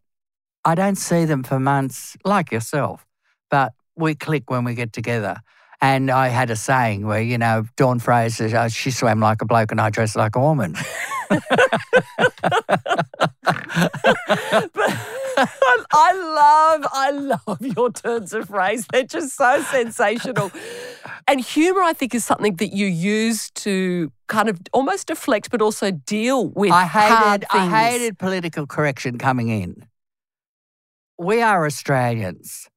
I 0.66 0.76
don't 0.76 0.98
see 0.98 1.26
them 1.26 1.44
for 1.44 1.60
months, 1.60 2.18
like 2.26 2.52
yourself, 2.52 3.06
but 3.52 3.74
we 3.96 4.16
click 4.16 4.50
when 4.50 4.64
we 4.64 4.74
get 4.74 4.92
together. 4.92 5.38
And 5.82 6.10
I 6.10 6.30
had 6.30 6.50
a 6.50 6.56
saying 6.56 7.06
where, 7.06 7.22
you 7.22 7.38
know, 7.38 7.66
Dawn 7.78 8.00
Fraser, 8.00 8.56
uh, 8.56 8.70
she 8.70 8.90
swam 8.92 9.20
like 9.20 9.42
a 9.42 9.46
bloke 9.46 9.72
and 9.72 9.80
I 9.82 9.90
dressed 9.92 10.16
like 10.16 10.36
a 10.36 10.40
woman. 10.40 10.76
But 15.36 15.86
I 15.92 16.14
love, 16.14 16.86
I 16.94 17.12
love 17.12 17.62
your 17.62 17.92
turns 17.92 18.34
of 18.34 18.48
phrase. 18.48 18.86
They're 18.92 19.04
just 19.04 19.36
so 19.36 19.62
sensational. 19.64 20.52
And 21.28 21.40
humour, 21.42 21.82
I 21.82 21.94
think, 21.94 22.14
is 22.14 22.24
something 22.24 22.56
that 22.58 22.74
you 22.74 22.86
use 22.86 23.50
to 23.52 24.12
kind 24.28 24.50
of 24.50 24.60
almost 24.74 25.08
deflect, 25.08 25.50
but 25.50 25.62
also 25.62 25.92
deal 25.92 26.50
with 26.50 26.72
I 26.72 26.86
hated, 26.86 27.46
I 27.52 27.90
hated 27.90 28.18
political 28.20 28.68
correction 28.68 29.18
coming 29.18 29.50
in. 29.50 29.86
We 31.18 31.42
are 31.42 31.66
Australians. 31.66 32.70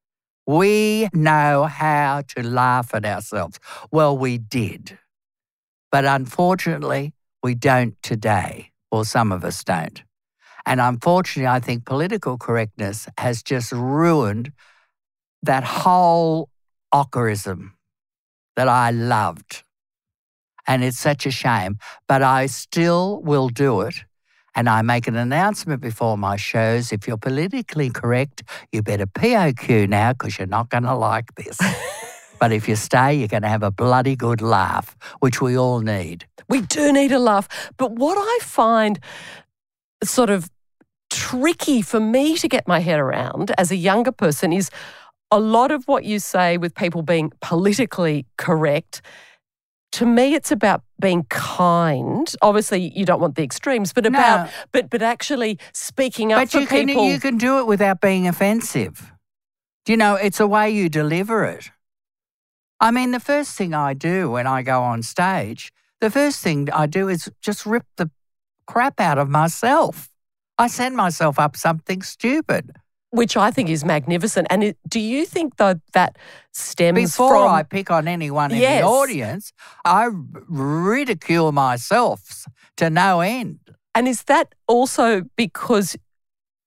We 0.46 1.08
know 1.12 1.64
how 1.64 2.22
to 2.36 2.42
laugh 2.42 2.94
at 2.94 3.04
ourselves. 3.04 3.58
Well, 3.90 4.16
we 4.16 4.38
did. 4.38 4.98
But 5.90 6.04
unfortunately, 6.04 7.12
we 7.46 7.54
don't 7.54 7.94
today, 8.02 8.72
or 8.90 9.04
some 9.04 9.30
of 9.30 9.44
us 9.44 9.62
don't. 9.62 10.02
And 10.66 10.80
unfortunately, 10.80 11.46
I 11.46 11.60
think 11.60 11.84
political 11.84 12.36
correctness 12.36 13.06
has 13.18 13.40
just 13.40 13.70
ruined 13.70 14.50
that 15.44 15.62
whole 15.62 16.48
ockerism 16.92 17.74
that 18.56 18.66
I 18.66 18.90
loved. 18.90 19.62
And 20.66 20.82
it's 20.82 20.98
such 20.98 21.24
a 21.24 21.30
shame, 21.30 21.78
but 22.08 22.20
I 22.20 22.46
still 22.46 23.22
will 23.22 23.48
do 23.48 23.82
it. 23.82 23.94
And 24.56 24.68
I 24.68 24.82
make 24.82 25.06
an 25.06 25.14
announcement 25.14 25.80
before 25.80 26.18
my 26.18 26.34
shows. 26.34 26.90
If 26.90 27.06
you're 27.06 27.16
politically 27.16 27.90
correct, 27.90 28.42
you 28.72 28.82
better 28.82 29.06
POQ 29.06 29.88
now 29.88 30.14
because 30.14 30.36
you're 30.36 30.48
not 30.48 30.68
going 30.68 30.82
to 30.82 30.96
like 30.96 31.32
this. 31.36 31.60
but 32.38 32.52
if 32.52 32.68
you 32.68 32.76
stay, 32.76 33.14
you're 33.14 33.28
going 33.28 33.42
to 33.42 33.48
have 33.48 33.62
a 33.62 33.70
bloody 33.70 34.16
good 34.16 34.40
laugh, 34.42 34.96
which 35.20 35.40
we 35.40 35.56
all 35.56 35.80
need. 35.80 36.26
We 36.48 36.60
do 36.62 36.92
need 36.92 37.12
a 37.12 37.18
laugh. 37.18 37.48
But 37.76 37.92
what 37.92 38.16
I 38.18 38.38
find 38.42 38.98
sort 40.04 40.30
of 40.30 40.50
tricky 41.10 41.82
for 41.82 42.00
me 42.00 42.36
to 42.36 42.48
get 42.48 42.66
my 42.68 42.80
head 42.80 42.98
around 43.00 43.52
as 43.58 43.70
a 43.70 43.76
younger 43.76 44.12
person 44.12 44.52
is 44.52 44.70
a 45.30 45.40
lot 45.40 45.70
of 45.70 45.84
what 45.88 46.04
you 46.04 46.18
say 46.18 46.56
with 46.56 46.74
people 46.74 47.02
being 47.02 47.32
politically 47.40 48.26
correct. 48.38 49.02
To 49.92 50.06
me, 50.06 50.34
it's 50.34 50.52
about 50.52 50.82
being 51.00 51.24
kind. 51.30 52.32
Obviously, 52.42 52.92
you 52.96 53.04
don't 53.04 53.20
want 53.20 53.34
the 53.36 53.42
extremes, 53.42 53.92
but 53.92 54.04
about 54.06 54.46
No. 54.46 54.52
but 54.72 54.90
but 54.90 55.02
actually 55.02 55.58
speaking 55.72 56.32
up 56.32 56.40
But 56.42 56.50
for 56.50 56.60
you 56.60 56.66
can, 56.66 56.86
people. 56.86 57.08
you 57.08 57.18
can 57.18 57.38
do 57.38 57.58
it 57.60 57.66
without 57.66 58.00
being 58.00 58.28
offensive. 58.28 59.12
You 59.88 59.96
know, 59.96 60.16
it's 60.16 60.40
a 60.40 60.46
way 60.46 60.70
you 60.70 60.88
deliver 60.88 61.44
it. 61.44 61.70
I 62.80 62.90
mean, 62.90 63.10
the 63.10 63.20
first 63.20 63.56
thing 63.56 63.72
I 63.74 63.94
do 63.94 64.30
when 64.30 64.46
I 64.46 64.62
go 64.62 64.82
on 64.82 65.02
stage, 65.02 65.72
the 66.00 66.10
first 66.10 66.40
thing 66.42 66.68
I 66.72 66.86
do 66.86 67.08
is 67.08 67.30
just 67.40 67.64
rip 67.66 67.84
the 67.96 68.10
crap 68.66 69.00
out 69.00 69.18
of 69.18 69.28
myself. 69.28 70.08
I 70.58 70.68
send 70.68 70.96
myself 70.96 71.38
up 71.38 71.56
something 71.56 72.02
stupid. 72.02 72.72
which 73.10 73.36
I 73.36 73.50
think 73.50 73.70
is 73.70 73.82
magnificent. 73.84 74.46
And 74.50 74.62
it, 74.64 74.76
do 74.86 75.00
you 75.00 75.24
think 75.24 75.56
though 75.56 75.76
that 75.94 76.18
stems 76.52 77.12
Before 77.12 77.30
from 77.30 77.50
I 77.50 77.62
pick 77.62 77.90
on 77.90 78.08
anyone 78.08 78.50
in 78.50 78.58
Yes. 78.58 78.82
the 78.82 78.86
audience, 78.86 79.52
I 79.86 80.08
ridicule 80.48 81.52
myself 81.52 82.44
to 82.76 82.90
no 82.90 83.20
end. 83.20 83.60
And 83.94 84.06
is 84.06 84.24
that 84.24 84.54
also 84.66 85.22
because 85.36 85.96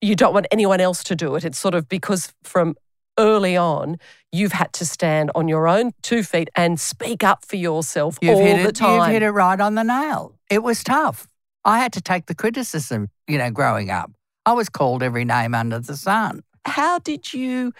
you 0.01 0.15
don't 0.15 0.33
want 0.33 0.47
anyone 0.49 0.79
else 0.81 1.03
to 1.03 1.15
do 1.15 1.35
it? 1.35 1.43
It's 1.45 1.59
sort 1.59 1.75
of 1.75 1.87
because 1.87 2.33
from 2.43 2.75
early 3.19 3.55
on, 3.55 3.97
you've 4.31 4.53
had 4.53 4.73
to 4.73 4.85
stand 4.85 5.29
on 5.35 5.47
your 5.47 5.67
own 5.67 5.91
two 6.01 6.23
feet 6.23 6.49
and 6.55 6.79
speak 6.79 7.23
up 7.23 7.45
for 7.45 7.57
yourself 7.57 8.17
You've 8.21 8.37
all 8.37 8.45
hit 8.45 8.63
the 8.63 8.69
it. 8.69 8.75
time. 8.75 8.95
You've 8.95 9.07
hit 9.13 9.23
it 9.23 9.31
right 9.31 9.59
on 9.59 9.75
the 9.75 9.83
nail. 9.83 10.35
It 10.49 10.63
was 10.63 10.83
tough. 10.83 11.27
I 11.65 11.79
had 11.79 11.93
to 11.93 12.01
take 12.01 12.25
the 12.25 12.35
criticism, 12.35 13.09
you 13.27 13.37
know, 13.37 13.51
growing 13.51 13.91
up. 13.91 14.11
I 14.45 14.53
was 14.53 14.69
called 14.69 15.03
every 15.03 15.25
name 15.25 15.53
under 15.53 15.79
the 15.79 15.95
sun. 15.95 16.41
How 16.65 16.99
did 16.99 17.33
you 17.33 17.73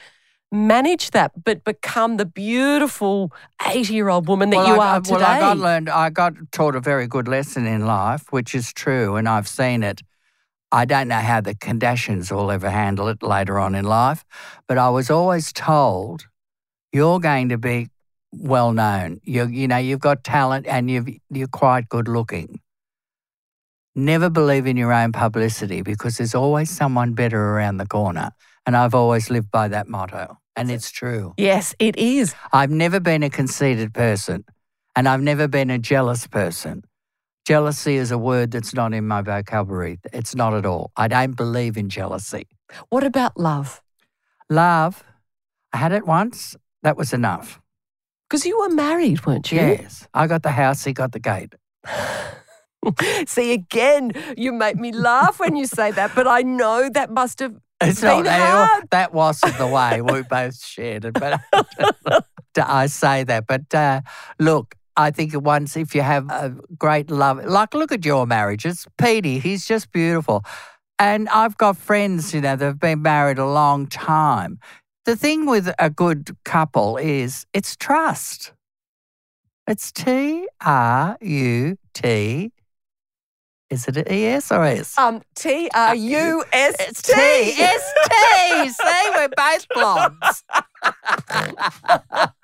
manage 0.51 1.11
that, 1.11 1.31
but 1.43 1.63
become 1.63 2.17
the 2.17 2.25
beautiful 2.25 3.31
80 3.65 3.93
year 3.93 4.09
old 4.09 4.27
woman 4.27 4.49
that 4.49 4.57
well, 4.57 4.75
you 4.75 4.81
I, 4.81 4.87
are 4.95 5.01
today? 5.01 5.15
Well, 5.15 5.25
I 5.25 5.39
got 5.39 5.57
learned. 5.57 5.89
I 5.89 6.09
got 6.09 6.33
taught 6.51 6.75
a 6.75 6.79
very 6.79 7.07
good 7.07 7.27
lesson 7.27 7.65
in 7.65 7.85
life, 7.85 8.31
which 8.31 8.53
is 8.55 8.73
true, 8.73 9.15
and 9.15 9.27
I've 9.27 9.47
seen 9.47 9.83
it. 9.83 10.01
I 10.71 10.85
don't 10.85 11.07
know 11.07 11.19
how 11.19 11.41
the 11.41 11.55
Kardashians 11.55 12.31
will 12.31 12.51
ever 12.51 12.69
handle 12.69 13.07
it 13.07 13.23
later 13.23 13.57
on 13.59 13.75
in 13.75 13.85
life, 13.85 14.23
but 14.67 14.77
I 14.77 14.89
was 14.89 15.09
always 15.09 15.51
told, 15.51 16.27
"You're 16.93 17.19
going 17.19 17.49
to 17.49 17.57
be 17.57 17.89
well 18.31 18.71
known. 18.71 19.19
You, 19.23 19.47
you 19.47 19.67
know, 19.67 19.77
you've 19.77 19.99
got 19.99 20.23
talent, 20.23 20.67
and 20.67 20.89
you've, 20.89 21.09
you're 21.29 21.47
quite 21.47 21.89
good 21.89 22.07
looking." 22.07 22.59
Never 23.95 24.29
believe 24.29 24.67
in 24.67 24.77
your 24.77 24.93
own 24.93 25.11
publicity 25.11 25.81
because 25.81 26.17
there's 26.17 26.35
always 26.35 26.69
someone 26.69 27.13
better 27.13 27.41
around 27.53 27.77
the 27.77 27.87
corner. 27.87 28.31
And 28.65 28.77
I've 28.77 28.93
always 28.93 29.29
lived 29.29 29.51
by 29.51 29.67
that 29.69 29.87
motto. 29.87 30.37
And 30.55 30.69
it's 30.69 30.91
true. 30.91 31.33
yes, 31.37 31.73
it 31.79 31.95
is. 31.97 32.35
I've 32.53 32.69
never 32.69 32.99
been 32.99 33.23
a 33.23 33.29
conceited 33.29 33.93
person 33.93 34.45
and 34.95 35.07
I've 35.07 35.21
never 35.21 35.47
been 35.47 35.69
a 35.69 35.79
jealous 35.79 36.27
person. 36.27 36.83
Jealousy 37.49 37.95
is 37.95 38.11
a 38.11 38.17
word 38.19 38.51
that's 38.51 38.75
not 38.75 38.93
in 38.93 39.07
my 39.07 39.23
vocabulary. 39.23 39.97
It's 40.13 40.35
not 40.35 40.53
at 40.53 40.67
all. 40.67 40.91
I 40.95 41.07
don't 41.07 41.35
believe 41.35 41.77
in 41.77 41.89
jealousy. 41.89 42.45
What 42.89 43.03
about 43.03 43.37
love? 43.39 43.81
Love, 44.51 45.03
I 45.73 45.77
had 45.77 45.91
it 45.91 46.05
once. 46.05 46.55
That 46.83 46.95
was 46.95 47.11
enough. 47.11 47.59
Because 48.29 48.45
you 48.45 48.59
were 48.59 48.69
married, 48.69 49.25
weren't 49.25 49.51
you? 49.51 49.57
Yes. 49.57 50.07
I 50.13 50.27
got 50.27 50.43
the 50.43 50.51
house, 50.51 50.83
he 50.83 50.93
got 50.93 51.11
the 51.11 51.17
gate. 51.19 51.55
See, 53.27 53.51
again, 53.53 54.11
you 54.37 54.51
make 54.53 54.75
me 54.75 54.91
laugh 54.91 55.39
when 55.39 55.55
you 55.55 55.65
say 55.65 55.89
that, 55.89 56.11
but 56.13 56.27
I 56.27 56.43
know 56.43 56.87
that 56.93 57.09
must 57.09 57.39
have 57.39 57.55
It's 57.81 58.01
been 58.01 58.17
not 58.17 58.25
that, 58.25 58.67
hard. 58.67 58.87
that 58.91 59.11
wasn't 59.11 59.57
the 59.57 59.65
way 59.65 60.03
we 60.03 60.21
both 60.21 60.63
shared 60.63 61.03
it, 61.05 61.13
but 61.13 61.41
I 62.63 62.85
say 62.85 63.23
that. 63.23 63.47
But 63.47 63.73
uh, 63.73 64.01
look, 64.37 64.75
I 64.95 65.11
think 65.11 65.39
once 65.39 65.77
if 65.77 65.95
you 65.95 66.01
have 66.01 66.29
a 66.29 66.55
great 66.77 67.09
love, 67.09 67.43
like 67.45 67.73
look 67.73 67.91
at 67.91 68.05
your 68.05 68.25
marriage. 68.25 68.65
It's 68.65 68.85
Petey. 68.97 69.39
He's 69.39 69.65
just 69.65 69.91
beautiful, 69.91 70.43
and 70.97 71.29
I've 71.29 71.57
got 71.57 71.77
friends, 71.77 72.33
you 72.33 72.41
know, 72.41 72.55
that've 72.55 72.79
been 72.79 73.01
married 73.01 73.37
a 73.39 73.47
long 73.47 73.87
time. 73.87 74.59
The 75.05 75.15
thing 75.15 75.45
with 75.45 75.73
a 75.79 75.89
good 75.89 76.35
couple 76.45 76.97
is 76.97 77.45
it's 77.53 77.75
trust. 77.75 78.53
It's 79.67 79.91
T 79.91 80.47
R 80.61 81.17
U 81.21 81.77
T. 81.93 82.51
Is 83.69 83.87
it 83.87 83.97
an 83.97 84.11
E 84.11 84.25
S 84.25 84.51
or 84.51 84.63
S? 84.63 84.97
Um, 84.97 85.21
T 85.35 85.69
R 85.73 85.93
U 85.95 86.43
S 86.51 86.75
It's 86.79 87.01
T. 87.03 87.13
T. 87.13 87.19
It's 87.21 87.93
T. 88.09 88.69
See, 88.69 89.09
we're 89.15 89.29
both 89.29 89.67
blondes. 89.75 90.43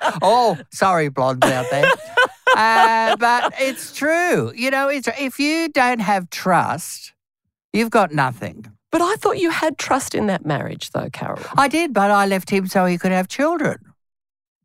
oh, 0.22 0.56
sorry, 0.72 1.10
blondes 1.10 1.48
out 1.48 1.66
there. 1.72 1.92
Uh, 2.56 3.16
but 3.18 3.54
it's 3.60 3.96
true. 3.96 4.52
You 4.56 4.72
know, 4.72 4.88
it's, 4.90 5.08
if 5.20 5.40
you 5.40 5.70
don't 5.70 6.00
have 6.00 6.30
trust, 6.30 7.14
you've 7.74 7.90
got 7.92 8.12
nothing. 8.12 8.66
But 8.92 9.02
I 9.02 9.16
thought 9.16 9.38
you 9.40 9.50
had 9.50 9.78
trust 9.78 10.16
in 10.16 10.28
that 10.28 10.46
marriage, 10.46 10.92
though, 10.92 11.10
Carol. 11.12 11.42
I 11.58 11.68
did, 11.68 11.94
but 11.94 12.12
I 12.12 12.26
left 12.26 12.50
him 12.50 12.68
so 12.68 12.86
he 12.86 12.98
could 12.98 13.12
have 13.12 13.28
children. 13.28 13.78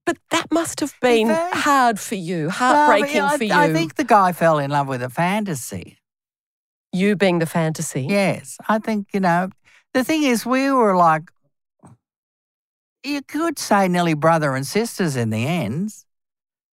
But 0.06 0.18
that 0.30 0.50
must 0.52 0.80
have 0.80 0.94
been 1.00 1.28
very- 1.28 1.50
hard 1.52 1.99
for 2.00 2.14
you, 2.14 2.42
Well, 2.44 2.50
heartbreaking 2.50 3.20
I, 3.23 3.37
for 3.37 3.44
you. 3.44 3.52
I 3.52 3.73
think 3.73 3.97
the 3.97 4.04
guy 4.04 4.32
fell 4.32 4.59
in 4.59 4.70
love 4.70 4.87
with 4.88 5.02
a 5.02 5.11
fantasy. 5.11 5.99
You 6.92 7.16
being 7.16 7.38
the 7.38 7.47
fantasy. 7.47 8.02
Yes. 8.09 8.56
I 8.68 8.78
think, 8.78 9.09
you 9.12 9.20
know, 9.20 9.50
the 9.94 10.02
thing 10.04 10.23
is, 10.23 10.47
we 10.47 10.70
were 10.70 10.97
like, 10.97 11.30
you 13.04 13.23
could 13.23 13.59
say 13.59 13.88
nearly 13.88 14.14
brother 14.14 14.54
and 14.54 14.66
sisters 14.66 15.16
in 15.16 15.30
the 15.30 15.47
end. 15.47 15.92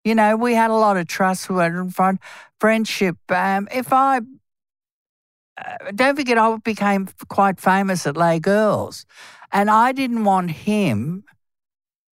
You 0.05 0.15
know, 0.15 0.37
we 0.37 0.55
had 0.55 0.71
a 0.71 0.75
lot 0.75 0.97
of 0.99 1.07
trust, 1.07 1.49
we 1.49 1.63
had 1.63 1.95
fun, 1.95 2.21
friendship. 2.61 3.17
Um, 3.31 3.69
if 3.73 3.93
I, 3.93 4.19
uh, 5.57 5.91
don't 5.95 6.17
forget, 6.17 6.37
I 6.37 6.57
became 6.59 7.09
quite 7.29 7.59
famous 7.59 8.07
at 8.07 8.17
Les 8.17 8.39
Girls, 8.39 9.07
and 9.51 9.71
I 9.71 9.93
didn't 9.93 10.25
want 10.25 10.51
him. 10.51 11.25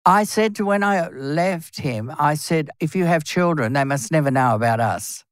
I 0.04 0.24
said 0.24 0.56
to 0.56 0.64
when 0.64 0.82
I 0.82 1.08
left 1.08 1.78
him, 1.78 2.12
I 2.18 2.34
said, 2.34 2.70
if 2.80 2.96
you 2.96 3.04
have 3.04 3.24
children, 3.24 3.74
they 3.74 3.84
must 3.84 4.10
never 4.10 4.30
know 4.30 4.54
about 4.54 4.80
us. 4.80 5.24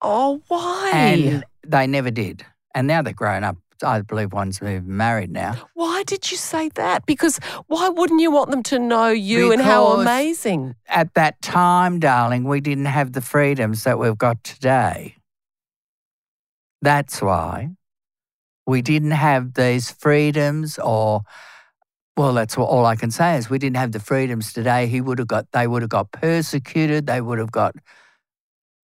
Oh, 0.00 0.42
why? 0.48 0.90
And 0.92 1.44
they 1.64 1.86
never 1.86 2.10
did. 2.10 2.44
And 2.74 2.88
now 2.88 3.02
they're 3.02 3.12
grown 3.12 3.44
up. 3.44 3.58
I 3.82 4.02
believe 4.02 4.32
one's 4.32 4.62
even 4.62 4.96
married 4.96 5.30
now. 5.30 5.68
Why 5.74 6.02
did 6.04 6.30
you 6.30 6.36
say 6.36 6.68
that? 6.70 7.06
Because 7.06 7.38
why 7.66 7.88
wouldn't 7.88 8.20
you 8.20 8.30
want 8.30 8.50
them 8.50 8.62
to 8.64 8.78
know 8.78 9.08
you 9.08 9.52
and 9.52 9.62
how 9.62 9.86
amazing? 9.86 10.76
At 10.88 11.14
that 11.14 11.40
time, 11.42 12.00
darling, 12.00 12.44
we 12.44 12.60
didn't 12.60 12.86
have 12.86 13.12
the 13.12 13.20
freedoms 13.20 13.84
that 13.84 13.98
we've 13.98 14.18
got 14.18 14.42
today. 14.44 15.16
That's 16.80 17.22
why 17.22 17.70
we 18.66 18.82
didn't 18.82 19.12
have 19.12 19.54
these 19.54 19.90
freedoms, 19.90 20.78
or 20.78 21.22
well, 22.16 22.34
that's 22.34 22.56
what 22.56 22.66
all 22.66 22.84
I 22.84 22.96
can 22.96 23.10
say 23.10 23.36
is 23.36 23.48
we 23.48 23.58
didn't 23.58 23.76
have 23.76 23.92
the 23.92 24.00
freedoms 24.00 24.52
today. 24.52 24.86
He 24.86 25.00
would 25.00 25.18
have 25.18 25.28
got, 25.28 25.50
they 25.52 25.66
would 25.66 25.82
have 25.82 25.90
got 25.90 26.12
persecuted. 26.12 27.06
They 27.06 27.20
would 27.20 27.38
have 27.38 27.52
got 27.52 27.74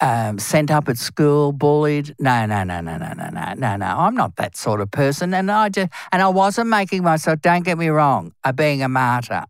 um, 0.01 0.39
sent 0.39 0.71
up 0.71 0.89
at 0.89 0.99
school, 0.99 1.53
bullied. 1.53 2.15
No, 2.19 2.47
no, 2.47 2.65
no, 2.65 2.81
no, 2.81 2.97
no, 2.97 3.13
no, 3.13 3.29
no, 3.31 3.55
no, 3.55 3.77
no. 3.77 3.87
I'm 3.87 4.15
not 4.15 4.37
that 4.37 4.57
sort 4.57 4.81
of 4.81 4.91
person, 4.91 5.33
and 5.35 5.51
I 5.51 5.69
just, 5.69 5.91
and 6.13 6.23
I 6.23 6.29
wasn't 6.29 6.69
making 6.69 7.03
myself. 7.03 7.41
Don't 7.41 7.65
get 7.65 7.79
me 7.79 7.89
wrong. 7.89 8.33
I'm 8.45 8.55
being 8.55 8.83
a 8.83 8.89
martyr. 8.89 9.45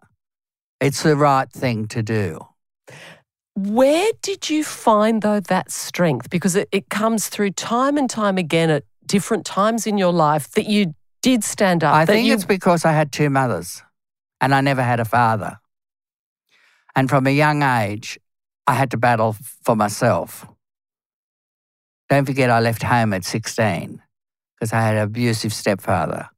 It's 0.81 1.03
the 1.03 1.17
right 1.17 1.51
thing 1.51 1.89
to 1.89 2.03
do. 2.03 2.47
Where 3.55 4.11
did 4.21 4.51
you 4.51 4.63
find, 4.63 5.23
though, 5.23 5.41
that 5.41 5.71
strength? 5.71 6.29
Because 6.29 6.55
it, 6.57 6.69
it 6.73 6.91
comes 6.91 7.29
through 7.29 7.53
time 7.53 7.97
and 7.97 8.09
time 8.09 8.37
again 8.37 8.69
at 8.69 8.85
different 9.07 9.47
times 9.47 9.87
in 9.87 9.97
your 9.97 10.13
life 10.13 10.51
that 10.51 10.67
you 10.67 10.95
did 11.23 11.43
stand 11.43 11.83
up. 11.83 11.95
I 11.95 12.05
think 12.05 12.27
you, 12.27 12.35
it's 12.35 12.45
because 12.45 12.85
I 12.85 12.93
had 12.93 13.13
two 13.13 13.31
mothers 13.31 13.83
and 14.41 14.55
I 14.55 14.61
never 14.61 14.83
had 14.83 15.01
a 15.01 15.07
father. 15.07 15.59
And 16.95 17.09
from 17.09 17.27
a 17.27 17.31
young 17.31 17.63
age, 17.63 18.19
I 18.67 18.75
had 18.75 18.91
to 18.91 18.97
battle 18.97 19.37
for 19.63 19.77
myself. 19.77 20.47
Don't 22.09 22.25
forget, 22.25 22.51
I 22.51 22.61
left 22.61 22.83
home 22.83 23.13
at 23.13 23.25
16 23.25 24.03
because 24.55 24.73
I 24.73 24.81
had 24.81 24.97
an 24.97 25.03
abusive 25.03 25.53
stepfather. 25.53 26.29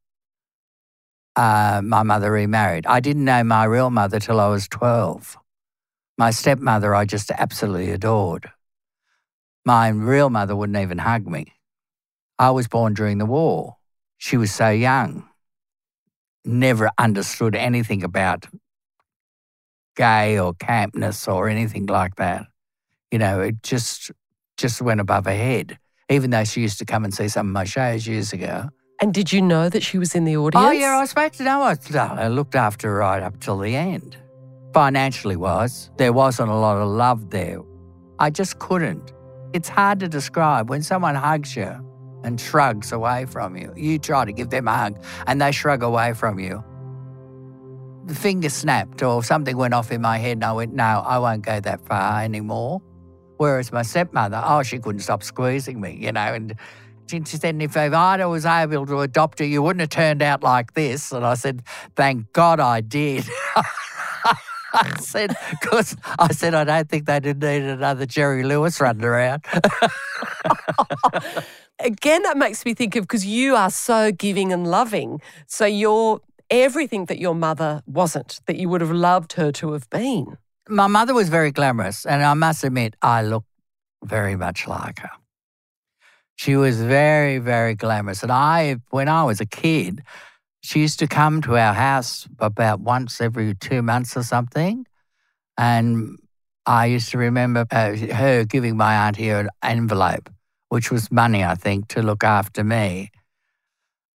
Uh, 1.35 1.81
my 1.83 2.03
mother 2.03 2.31
remarried. 2.31 2.85
I 2.85 2.99
didn't 2.99 3.25
know 3.25 3.43
my 3.43 3.63
real 3.63 3.89
mother 3.89 4.19
till 4.19 4.39
I 4.39 4.47
was 4.47 4.67
12. 4.67 5.37
My 6.17 6.31
stepmother, 6.31 6.93
I 6.93 7.05
just 7.05 7.31
absolutely 7.31 7.91
adored. 7.91 8.51
My 9.65 9.89
real 9.89 10.29
mother 10.29 10.55
wouldn't 10.55 10.77
even 10.77 10.97
hug 10.97 11.27
me. 11.27 11.53
I 12.37 12.51
was 12.51 12.67
born 12.67 12.93
during 12.93 13.19
the 13.19 13.25
war. 13.25 13.77
She 14.17 14.35
was 14.35 14.51
so 14.51 14.69
young, 14.69 15.29
never 16.43 16.89
understood 16.97 17.55
anything 17.55 18.03
about 18.03 18.47
gay 19.99 20.39
or 20.39 20.53
campness 20.53 21.31
or 21.31 21.49
anything 21.49 21.85
like 21.85 22.15
that. 22.15 22.47
You 23.11 23.19
know, 23.19 23.41
it 23.41 23.61
just 23.61 24.11
just 24.57 24.81
went 24.81 25.01
above 25.01 25.25
her 25.25 25.35
head. 25.35 25.77
Even 26.09 26.31
though 26.31 26.43
she 26.43 26.61
used 26.61 26.79
to 26.79 26.85
come 26.85 27.03
and 27.03 27.13
see 27.13 27.27
some 27.27 27.47
of 27.47 27.53
my 27.53 27.65
shows 27.65 28.07
years 28.07 28.33
ago. 28.33 28.69
and 29.01 29.13
did 29.13 29.31
you 29.31 29.41
know 29.41 29.69
that 29.69 29.83
she 29.83 29.97
was 29.97 30.15
in 30.15 30.23
the 30.23 30.35
oh, 30.37 30.45
audience? 30.45 30.65
Oh 30.65 30.71
yeah, 30.71 30.97
I 30.97 31.01
was 31.01 31.09
supposed 31.09 31.35
to 31.35 31.43
know. 31.43 31.61
I, 31.61 31.75
I 31.95 32.27
looked 32.29 32.55
after 32.55 32.87
her 32.89 32.97
right 32.97 33.21
up 33.21 33.39
till 33.39 33.59
the 33.59 33.75
end. 33.75 34.17
Financially 34.73 35.35
wise, 35.35 35.91
there 35.97 36.13
wasn't 36.13 36.49
a 36.49 36.55
lot 36.55 36.77
of 36.77 36.87
love 36.89 37.29
there. 37.29 37.59
I 38.19 38.29
just 38.29 38.59
couldn't. 38.59 39.13
It's 39.53 39.69
hard 39.69 39.99
to 39.99 40.07
describe 40.07 40.69
when 40.69 40.81
someone 40.81 41.15
hugs 41.15 41.55
you 41.55 41.71
and 42.23 42.39
shrugs 42.39 42.91
away 42.91 43.25
from 43.25 43.55
you. 43.55 43.73
You 43.75 43.99
try 43.99 44.25
to 44.25 44.31
give 44.31 44.49
them 44.49 44.67
a 44.67 44.75
hug 44.75 45.03
and 45.27 45.41
they 45.41 45.51
shrug 45.51 45.83
away 45.83 46.13
from 46.13 46.39
you. 46.39 46.63
The 48.09 48.15
finger 48.15 48.49
snapped 48.49 49.03
or 49.03 49.23
something 49.23 49.55
went 49.55 49.75
off 49.75 49.91
in 49.91 50.01
my 50.01 50.17
head 50.17 50.37
and 50.37 50.43
I 50.43 50.51
went, 50.51 50.73
no, 50.73 51.03
I 51.05 51.19
won't 51.19 51.43
go 51.43 51.59
that 51.59 51.85
far 51.85 52.23
anymore. 52.23 52.81
Whereas 53.37 53.71
my 53.71 53.83
stepmother, 53.83 54.41
oh, 54.43 54.63
she 54.63 54.79
couldn't 54.79 55.01
stop 55.01 55.21
squeezing 55.21 55.79
me, 55.79 55.95
you 56.01 56.11
know, 56.11 56.33
and 56.33 56.55
she 57.07 57.21
said, 57.23 57.61
if 57.61 57.77
I 57.77 58.25
was 58.25 58.47
able 58.47 58.87
to 58.87 59.01
adopt 59.01 59.37
her, 59.37 59.45
you 59.45 59.61
wouldn't 59.61 59.81
have 59.81 59.89
turned 59.89 60.23
out 60.23 60.41
like 60.43 60.73
this. 60.73 61.11
And 61.11 61.23
I 61.23 61.35
said, 61.35 61.61
thank 61.95 62.33
God 62.33 62.59
I 62.59 62.81
did. 62.81 63.29
I 64.73 64.97
said, 64.99 65.35
because 65.51 65.95
I 66.17 66.31
said, 66.33 66.55
I 66.55 66.63
don't 66.63 66.89
think 66.89 67.05
they 67.05 67.19
did 67.19 67.41
need 67.41 67.61
another 67.61 68.07
Jerry 68.07 68.43
Lewis 68.43 68.81
running 68.81 69.03
around. 69.03 69.43
Again, 71.79 72.23
that 72.23 72.37
makes 72.37 72.65
me 72.65 72.73
think 72.73 72.95
of 72.95 73.03
because 73.03 73.25
you 73.25 73.55
are 73.55 73.69
so 73.71 74.11
giving 74.11 74.51
and 74.51 74.67
loving. 74.67 75.21
So 75.47 75.65
you're 75.65 76.21
everything 76.49 77.05
that 77.05 77.19
your 77.19 77.35
mother 77.35 77.81
wasn't, 77.85 78.39
that 78.45 78.57
you 78.57 78.69
would 78.69 78.81
have 78.81 78.91
loved 78.91 79.33
her 79.33 79.51
to 79.53 79.73
have 79.73 79.89
been. 79.89 80.37
My 80.67 80.87
mother 80.87 81.13
was 81.13 81.29
very 81.29 81.51
glamorous, 81.51 82.05
and 82.05 82.23
I 82.23 82.33
must 82.33 82.63
admit, 82.63 82.95
I 83.01 83.21
look 83.23 83.45
very 84.03 84.35
much 84.35 84.67
like 84.67 84.99
her. 84.99 85.11
She 86.35 86.55
was 86.55 86.81
very, 86.81 87.37
very 87.37 87.75
glamorous. 87.75 88.23
And 88.23 88.31
I, 88.31 88.77
when 88.91 89.09
I 89.09 89.23
was 89.23 89.41
a 89.41 89.45
kid, 89.45 90.03
she 90.61 90.79
used 90.79 90.99
to 90.99 91.07
come 91.07 91.41
to 91.41 91.57
our 91.57 91.73
house 91.73 92.27
about 92.39 92.79
once 92.79 93.19
every 93.19 93.55
two 93.55 93.81
months 93.81 94.15
or 94.15 94.23
something. 94.23 94.85
And 95.57 96.17
I 96.65 96.85
used 96.85 97.09
to 97.11 97.17
remember 97.17 97.65
uh, 97.71 97.95
her 97.95 98.45
giving 98.45 98.77
my 98.77 99.07
auntie 99.07 99.29
an 99.29 99.49
envelope, 99.63 100.29
which 100.69 100.91
was 100.91 101.11
money, 101.11 101.43
I 101.43 101.55
think, 101.55 101.89
to 101.89 102.01
look 102.01 102.23
after 102.23 102.63
me. 102.63 103.11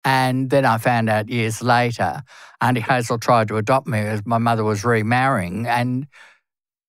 And 0.05 0.51
then 0.51 0.65
I 0.65 0.79
found 0.79 1.09
out 1.09 1.29
years 1.29 1.63
later, 1.63 2.23
Auntie 2.61 2.81
Hazel 2.81 3.19
tried 3.19 3.49
to 3.49 3.57
adopt 3.57 3.87
me 3.87 3.99
as 3.99 4.25
my 4.27 4.39
mother 4.39 4.63
was 4.63 4.85
remarrying, 4.85 5.67
and 5.67 6.07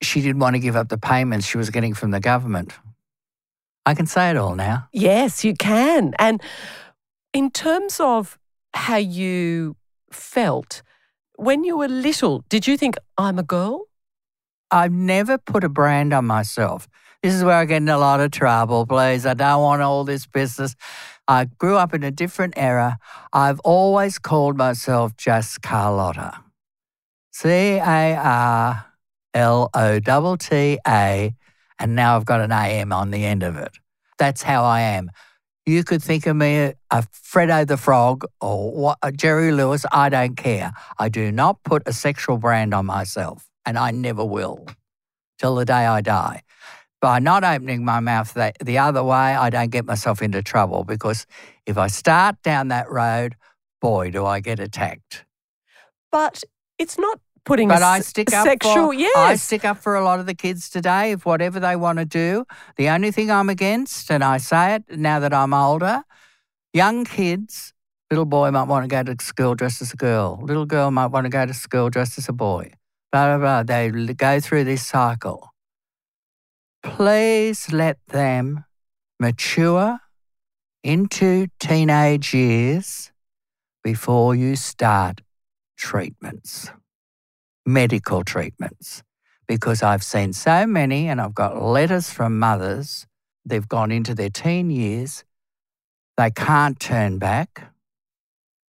she 0.02 0.22
didn't 0.22 0.40
want 0.40 0.56
to 0.56 0.60
give 0.60 0.76
up 0.76 0.90
the 0.90 0.98
payments 0.98 1.48
she 1.48 1.58
was 1.58 1.70
getting 1.70 1.94
from 1.94 2.12
the 2.12 2.20
government. 2.20 2.74
I 3.86 3.94
can 3.94 4.06
say 4.06 4.32
it 4.32 4.38
all 4.38 4.56
now. 4.56 4.90
Yes, 4.92 5.46
you 5.46 5.54
can. 5.54 6.14
And 6.20 6.42
in 7.34 7.52
terms 7.52 8.00
of 8.00 8.38
how 8.74 8.98
you 8.98 9.78
felt 10.12 10.82
when 11.38 11.64
you 11.64 11.78
were 11.78 11.88
little, 11.88 12.44
did 12.50 12.68
you 12.68 12.78
think, 12.78 12.96
I'm 13.18 13.38
a 13.38 13.44
girl? 13.44 13.86
I've 14.72 14.92
never 14.92 15.38
put 15.38 15.64
a 15.64 15.70
brand 15.70 16.14
on 16.14 16.26
myself. 16.26 16.88
This 17.22 17.34
is 17.34 17.44
where 17.44 17.56
I 17.56 17.66
get 17.66 17.78
in 17.78 17.90
a 17.90 17.98
lot 17.98 18.20
of 18.20 18.32
trouble, 18.32 18.86
please. 18.86 19.26
I 19.26 19.34
don't 19.34 19.62
want 19.62 19.82
all 19.82 20.04
this 20.04 20.26
business. 20.26 20.76
I 21.28 21.46
grew 21.46 21.78
up 21.78 21.94
in 21.94 22.04
a 22.04 22.12
different 22.12 22.54
era. 22.56 22.98
I've 23.34 23.60
always 23.62 24.20
called 24.20 24.58
myself 24.58 25.16
just 25.18 25.62
Carlotta. 25.62 26.42
C 27.32 27.50
A 27.50 28.16
R 28.16 28.86
L 29.34 29.70
O 29.74 30.00
T 30.00 30.38
T 30.38 30.80
A, 30.88 31.36
and 31.80 31.96
now 31.96 32.16
I've 32.16 32.26
got 32.26 32.42
an 32.42 32.52
AM 32.52 32.94
on 32.94 33.12
the 33.12 33.26
end 33.26 33.44
of 33.44 33.58
it. 33.58 33.72
That's 34.18 34.44
how 34.44 34.64
I 34.64 34.82
am. 34.82 35.12
You 35.66 35.84
could 35.84 36.04
think 36.04 36.28
of 36.28 36.36
me 36.36 36.74
a 36.92 37.04
Freddo 37.12 37.68
the 37.68 37.76
Frog 37.76 38.26
or 38.40 38.72
what, 38.72 39.00
Jerry 39.16 39.52
Lewis. 39.52 39.84
I 39.92 40.10
don't 40.10 40.38
care. 40.38 40.74
I 41.00 41.10
do 41.10 41.32
not 41.32 41.64
put 41.64 41.84
a 41.88 41.94
sexual 41.94 42.38
brand 42.38 42.74
on 42.74 42.86
myself, 42.86 43.50
and 43.66 43.78
I 43.78 43.92
never 43.92 44.24
will 44.24 44.68
till 45.40 45.56
the 45.56 45.66
day 45.66 45.86
I 45.86 46.02
die. 46.02 46.44
By 47.06 47.20
not 47.20 47.44
opening 47.44 47.86
my 47.86 48.00
mouth 48.00 48.34
that, 48.34 48.58
the 48.66 48.80
other 48.80 49.04
way, 49.04 49.36
I 49.36 49.52
don't 49.52 49.70
get 49.70 49.86
myself 49.86 50.24
into 50.24 50.42
trouble 50.42 50.84
because 50.84 51.28
if 51.68 51.78
I 51.78 51.86
start 51.86 52.42
down 52.42 52.70
that 52.70 52.90
road, 52.90 53.36
boy, 53.80 54.10
do 54.10 54.26
I 54.26 54.40
get 54.40 54.60
attacked. 54.60 55.24
But 56.12 56.44
it's 56.80 56.98
not 56.98 57.20
putting 57.44 57.68
But 57.68 57.84
a 57.84 57.86
I 57.86 58.00
stick 58.00 58.34
up 58.34 58.48
sexual, 58.48 58.88
for 58.88 58.94
yes. 58.96 59.16
I 59.16 59.36
stick 59.36 59.64
up 59.64 59.78
for 59.78 59.94
a 59.94 60.04
lot 60.04 60.20
of 60.20 60.26
the 60.26 60.34
kids 60.34 60.68
today. 60.68 61.12
If 61.12 61.28
whatever 61.28 61.60
they 61.60 61.76
want 61.76 62.00
to 62.00 62.06
do, 62.06 62.46
the 62.76 62.90
only 62.90 63.12
thing 63.12 63.30
I'm 63.30 63.50
against, 63.50 64.10
and 64.10 64.24
I 64.24 64.38
say 64.38 64.74
it 64.74 64.98
now 64.98 65.20
that 65.20 65.32
I'm 65.32 65.54
older, 65.54 66.06
young 66.74 67.06
kids. 67.06 67.72
Little 68.10 68.26
boy 68.26 68.50
might 68.50 68.68
want 68.68 68.84
to 68.84 68.88
go 68.88 69.04
to 69.04 69.24
school 69.24 69.54
dressed 69.54 69.84
as 69.84 69.94
a 69.94 69.96
girl. 69.96 70.40
Little 70.42 70.66
girl 70.66 70.90
might 70.90 71.12
want 71.12 71.26
to 71.26 71.30
go 71.30 71.46
to 71.46 71.54
school 71.54 71.92
dressed 71.92 72.18
as 72.18 72.28
a 72.30 72.34
boy. 72.34 72.72
Blah 73.12 73.38
blah 73.38 73.62
blah. 73.62 73.62
They 73.62 73.92
go 73.92 74.40
through 74.40 74.64
this 74.64 74.84
cycle. 74.84 75.52
Please 76.86 77.74
let 77.74 78.00
them 78.08 78.66
mature 79.20 80.00
into 80.84 81.48
teenage 81.60 82.34
years 82.34 83.12
before 83.84 84.36
you 84.36 84.56
start 84.56 85.22
treatments 85.78 86.72
medical 87.66 88.24
treatments 88.24 89.04
because 89.48 89.84
I've 89.84 90.04
seen 90.04 90.34
so 90.34 90.68
many 90.68 91.10
and 91.10 91.22
I've 91.22 91.36
got 91.36 91.62
letters 91.62 92.10
from 92.12 92.40
mothers. 92.40 93.08
They've 93.46 93.68
gone 93.68 93.92
into 93.92 94.16
their 94.16 94.30
teen 94.30 94.70
years 94.72 95.24
They 96.18 96.32
can't 96.32 96.80
turn 96.80 97.20
back 97.20 97.74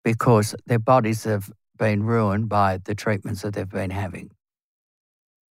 because 0.03 0.55
their 0.65 0.79
bodies 0.79 1.25
have 1.25 1.51
been 1.77 2.03
ruined 2.03 2.49
by 2.49 2.79
the 2.83 2.95
treatments 2.95 3.43
that 3.43 3.53
they've 3.55 3.69
been 3.69 3.91
having. 3.91 4.31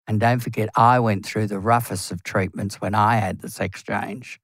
And 0.06 0.20
don't 0.20 0.40
forget, 0.40 0.68
I 0.76 1.00
went 1.00 1.26
through 1.26 1.48
the 1.48 1.58
roughest 1.58 2.12
of 2.12 2.22
treatments 2.22 2.80
when 2.80 2.94
I 2.94 3.16
had 3.16 3.40
the 3.40 3.48
sex 3.48 3.82
change, 3.82 4.38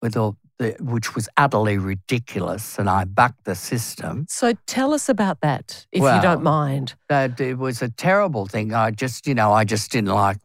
with 0.00 0.16
all 0.16 0.36
the, 0.58 0.76
which 0.78 1.16
was 1.16 1.28
utterly 1.36 1.78
ridiculous, 1.78 2.78
and 2.78 2.88
I 2.88 3.04
bucked 3.04 3.44
the 3.44 3.56
system. 3.56 4.26
So 4.28 4.52
tell 4.66 4.94
us 4.94 5.08
about 5.08 5.40
that, 5.40 5.86
if 5.90 6.00
you 6.00 6.22
don't 6.22 6.44
mind. 6.44 6.94
That 7.08 7.40
it 7.40 7.58
was 7.58 7.82
a 7.82 7.88
terrible 7.88 8.46
thing. 8.46 8.72
I 8.72 8.92
just, 8.92 9.26
you 9.26 9.34
know, 9.34 9.52
I 9.52 9.64
just 9.64 9.90
didn't 9.90 10.14
like. 10.14 10.36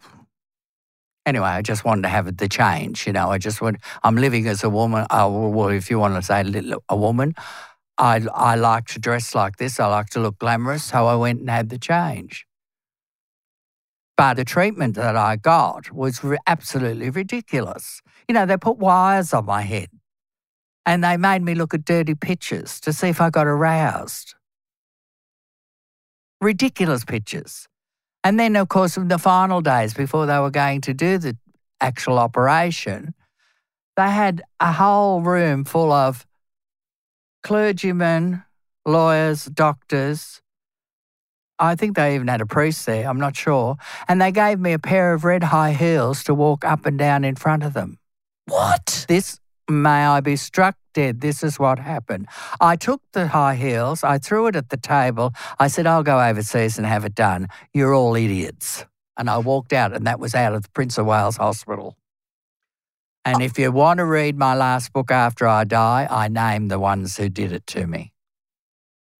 Anyway, 1.27 1.45
I 1.45 1.61
just 1.61 1.85
wanted 1.85 2.03
to 2.03 2.07
have 2.07 2.37
the 2.37 2.49
change. 2.49 3.05
You 3.05 3.13
know, 3.13 3.29
I 3.29 3.37
just 3.37 3.61
want. 3.61 3.77
I'm 4.01 4.15
living 4.15 4.47
as 4.47 4.63
a 4.63 4.69
woman. 4.69 5.05
Oh, 5.11 5.49
well, 5.49 5.69
if 5.69 5.91
you 5.91 5.99
want 5.99 6.15
to 6.15 6.23
say 6.23 6.43
a 6.89 6.97
woman, 6.97 7.35
I 7.99 8.25
I 8.33 8.55
like 8.55 8.85
to 8.87 8.99
dress 8.99 9.35
like 9.35 9.57
this. 9.57 9.79
I 9.79 9.85
like 9.85 10.09
to 10.11 10.19
look 10.19 10.39
glamorous. 10.39 10.85
So 10.85 11.05
I 11.05 11.15
went 11.15 11.41
and 11.41 11.49
had 11.51 11.69
the 11.69 11.77
change. 11.77 12.47
But 14.19 14.33
the 14.33 14.43
treatment 14.43 14.95
that 14.95 15.15
I 15.15 15.37
got 15.37 15.93
was 15.93 16.19
absolutely 16.45 17.09
ridiculous. 17.09 18.01
You 18.27 18.33
know, 18.33 18.45
they 18.45 18.57
put 18.57 18.77
wires 18.77 19.33
on 19.33 19.45
my 19.45 19.61
head, 19.61 19.87
and 20.85 21.01
they 21.01 21.15
made 21.15 21.41
me 21.41 21.55
look 21.55 21.73
at 21.73 21.85
dirty 21.85 22.15
pictures 22.15 22.81
to 22.81 22.91
see 22.91 23.07
if 23.07 23.21
I 23.21 23.29
got 23.29 23.47
aroused 23.47 24.35
ridiculous 26.41 27.05
pictures. 27.05 27.69
And 28.21 28.37
then, 28.37 28.57
of 28.57 28.67
course, 28.67 28.97
in 28.97 29.07
the 29.07 29.17
final 29.17 29.61
days 29.61 29.93
before 29.93 30.25
they 30.25 30.37
were 30.39 30.51
going 30.51 30.81
to 30.81 30.93
do 30.93 31.17
the 31.17 31.37
actual 31.79 32.19
operation, 32.19 33.13
they 33.95 34.09
had 34.09 34.41
a 34.59 34.73
whole 34.73 35.21
room 35.21 35.63
full 35.63 35.93
of 35.93 36.27
clergymen, 37.43 38.43
lawyers, 38.85 39.45
doctors. 39.45 40.41
I 41.59 41.75
think 41.75 41.95
they 41.95 42.15
even 42.15 42.27
had 42.27 42.41
a 42.41 42.45
priest 42.45 42.85
there, 42.85 43.07
I'm 43.07 43.19
not 43.19 43.35
sure. 43.35 43.75
And 44.07 44.21
they 44.21 44.31
gave 44.31 44.59
me 44.59 44.73
a 44.73 44.79
pair 44.79 45.13
of 45.13 45.25
red 45.25 45.43
high 45.43 45.73
heels 45.73 46.23
to 46.23 46.33
walk 46.33 46.63
up 46.63 46.85
and 46.85 46.97
down 46.97 47.25
in 47.25 47.35
front 47.35 47.63
of 47.63 47.73
them. 47.73 47.99
What? 48.45 49.05
This, 49.07 49.39
may 49.69 50.05
I 50.05 50.21
be 50.21 50.35
struck 50.35 50.75
dead, 50.93 51.21
this 51.21 51.43
is 51.43 51.59
what 51.59 51.79
happened. 51.79 52.27
I 52.61 52.75
took 52.77 53.01
the 53.11 53.27
high 53.27 53.55
heels, 53.55 54.03
I 54.03 54.17
threw 54.17 54.47
it 54.47 54.55
at 54.55 54.69
the 54.69 54.77
table. 54.77 55.33
I 55.59 55.67
said, 55.67 55.85
I'll 55.85 56.03
go 56.03 56.19
overseas 56.19 56.77
and 56.77 56.87
have 56.87 57.05
it 57.05 57.13
done. 57.13 57.47
You're 57.73 57.93
all 57.93 58.15
idiots. 58.15 58.85
And 59.17 59.29
I 59.29 59.37
walked 59.37 59.73
out, 59.73 59.93
and 59.93 60.07
that 60.07 60.19
was 60.19 60.33
out 60.33 60.53
of 60.53 60.63
the 60.63 60.69
Prince 60.69 60.97
of 60.97 61.05
Wales 61.05 61.35
Hospital. 61.37 61.97
And 63.25 63.41
if 63.43 63.59
you 63.59 63.69
want 63.71 63.97
to 63.97 64.05
read 64.05 64.37
my 64.37 64.55
last 64.55 64.93
book 64.93 65.11
after 65.11 65.45
I 65.45 65.65
die, 65.65 66.07
I 66.09 66.29
name 66.29 66.69
the 66.69 66.79
ones 66.79 67.17
who 67.17 67.27
did 67.27 67.51
it 67.51 67.67
to 67.67 67.85
me. 67.85 68.13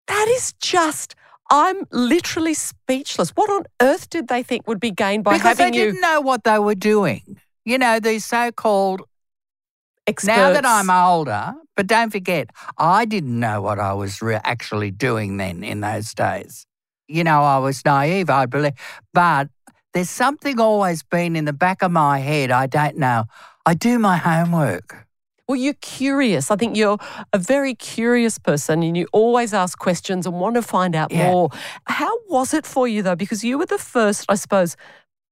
That 0.07 0.27
is 0.29 0.53
just. 0.53 1.15
I'm 1.49 1.85
literally 1.91 2.53
speechless. 2.53 3.31
What 3.31 3.49
on 3.49 3.63
earth 3.81 4.09
did 4.09 4.27
they 4.27 4.43
think 4.43 4.67
would 4.67 4.79
be 4.79 4.91
gained 4.91 5.23
by 5.23 5.33
because 5.33 5.57
having 5.57 5.73
they 5.73 5.85
didn't 5.85 6.01
know 6.01 6.21
what 6.21 6.43
they 6.43 6.59
were 6.59 6.75
doing. 6.75 7.39
You 7.65 7.77
know, 7.77 7.99
these 7.99 8.25
so 8.25 8.51
called 8.51 9.01
experts? 10.05 10.37
Now 10.37 10.53
that 10.53 10.65
I'm 10.65 10.89
older, 10.89 11.53
but 11.75 11.87
don't 11.87 12.11
forget, 12.11 12.49
I 12.77 13.05
didn't 13.05 13.39
know 13.39 13.61
what 13.61 13.79
I 13.79 13.93
was 13.93 14.21
re- 14.21 14.39
actually 14.43 14.91
doing 14.91 15.37
then 15.37 15.63
in 15.63 15.81
those 15.81 16.13
days. 16.13 16.65
You 17.07 17.23
know, 17.23 17.41
I 17.41 17.57
was 17.57 17.83
naive, 17.83 18.29
I 18.29 18.45
believe. 18.45 18.73
But 19.13 19.49
there's 19.93 20.09
something 20.09 20.59
always 20.59 21.01
been 21.01 21.35
in 21.35 21.45
the 21.45 21.53
back 21.53 21.81
of 21.81 21.91
my 21.91 22.19
head. 22.19 22.51
I 22.51 22.67
don't 22.67 22.97
know. 22.97 23.25
I 23.65 23.73
do 23.73 23.97
my 23.97 24.17
homework. 24.17 25.07
Well, 25.49 25.55
you're 25.57 25.73
curious. 25.81 26.51
I 26.51 26.57
think 26.57 26.77
you're 26.77 26.99
a 27.33 27.39
very 27.39 27.73
curious 27.73 28.37
person 28.37 28.83
and 28.83 28.95
you 28.95 29.07
always 29.11 29.51
ask 29.51 29.79
questions 29.79 30.27
and 30.27 30.39
want 30.39 30.53
to 30.57 30.61
find 30.61 30.95
out 30.95 31.11
Yeah. 31.11 31.31
more. 31.31 31.49
How 31.85 32.15
was 32.29 32.53
it 32.53 32.67
for 32.67 32.87
you, 32.87 33.01
though? 33.01 33.15
Because 33.15 33.43
you 33.43 33.57
were 33.57 33.65
the 33.65 33.79
first, 33.79 34.25
I 34.29 34.35
suppose, 34.35 34.77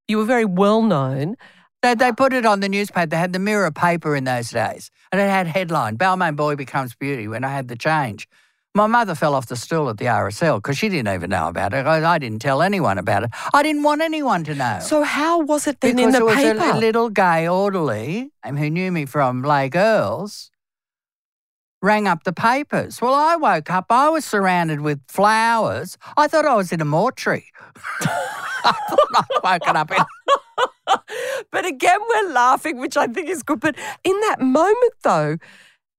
you 0.08 0.18
were 0.18 0.24
very 0.24 0.44
well 0.44 0.82
known. 0.82 1.36
They, 1.82 1.94
they 1.94 2.10
put 2.10 2.32
it 2.32 2.44
on 2.44 2.58
the 2.58 2.68
newspaper. 2.68 3.06
They 3.06 3.16
had 3.16 3.32
the 3.32 3.38
Mirror 3.38 3.70
paper 3.70 4.16
in 4.16 4.24
those 4.24 4.50
days, 4.50 4.90
and 5.12 5.20
it 5.20 5.30
had 5.30 5.46
headline: 5.46 5.96
"Balmain 5.96 6.34
boy 6.34 6.56
becomes 6.56 6.96
beauty." 6.96 7.28
When 7.28 7.44
I 7.44 7.50
had 7.50 7.68
the 7.68 7.76
change, 7.76 8.26
my 8.78 8.86
mother 8.86 9.16
fell 9.16 9.34
off 9.34 9.46
the 9.46 9.56
stool 9.56 9.90
at 9.90 9.98
the 9.98 10.04
RSL 10.04 10.58
because 10.58 10.78
she 10.78 10.88
didn't 10.88 11.12
even 11.12 11.30
know 11.30 11.48
about 11.48 11.74
it. 11.74 11.84
I, 11.84 12.14
I 12.14 12.18
didn't 12.18 12.38
tell 12.38 12.62
anyone 12.62 12.96
about 12.96 13.24
it. 13.24 13.30
I 13.52 13.64
didn't 13.64 13.82
want 13.82 14.02
anyone 14.02 14.44
to 14.44 14.54
know. 14.54 14.78
So, 14.80 15.02
how 15.02 15.40
was 15.40 15.66
it 15.66 15.80
then 15.80 15.96
because 15.96 16.14
in 16.14 16.20
the 16.20 16.20
it 16.20 16.24
was 16.24 16.36
paper? 16.36 16.76
a 16.76 16.78
little 16.78 17.10
gay 17.10 17.48
orderly 17.48 18.30
um, 18.44 18.56
who 18.56 18.70
knew 18.70 18.92
me 18.92 19.04
from 19.04 19.42
Les 19.42 19.68
Girls 19.68 20.52
rang 21.82 22.06
up 22.06 22.22
the 22.22 22.32
papers. 22.32 23.00
Well, 23.00 23.14
I 23.14 23.34
woke 23.34 23.68
up, 23.70 23.86
I 23.90 24.08
was 24.10 24.24
surrounded 24.24 24.80
with 24.80 25.00
flowers. 25.08 25.98
I 26.16 26.28
thought 26.28 26.46
I 26.46 26.54
was 26.54 26.72
in 26.72 26.80
a 26.80 26.84
mortuary. 26.84 27.46
I 28.00 28.72
thought 28.88 29.26
I'd 29.44 29.60
woken 29.60 29.76
up 29.76 29.90
in. 29.90 30.04
but 31.50 31.66
again, 31.66 31.98
we're 32.08 32.32
laughing, 32.32 32.78
which 32.78 32.96
I 32.96 33.08
think 33.08 33.28
is 33.28 33.42
good. 33.42 33.60
But 33.60 33.76
in 34.04 34.18
that 34.20 34.40
moment, 34.40 34.94
though, 35.02 35.36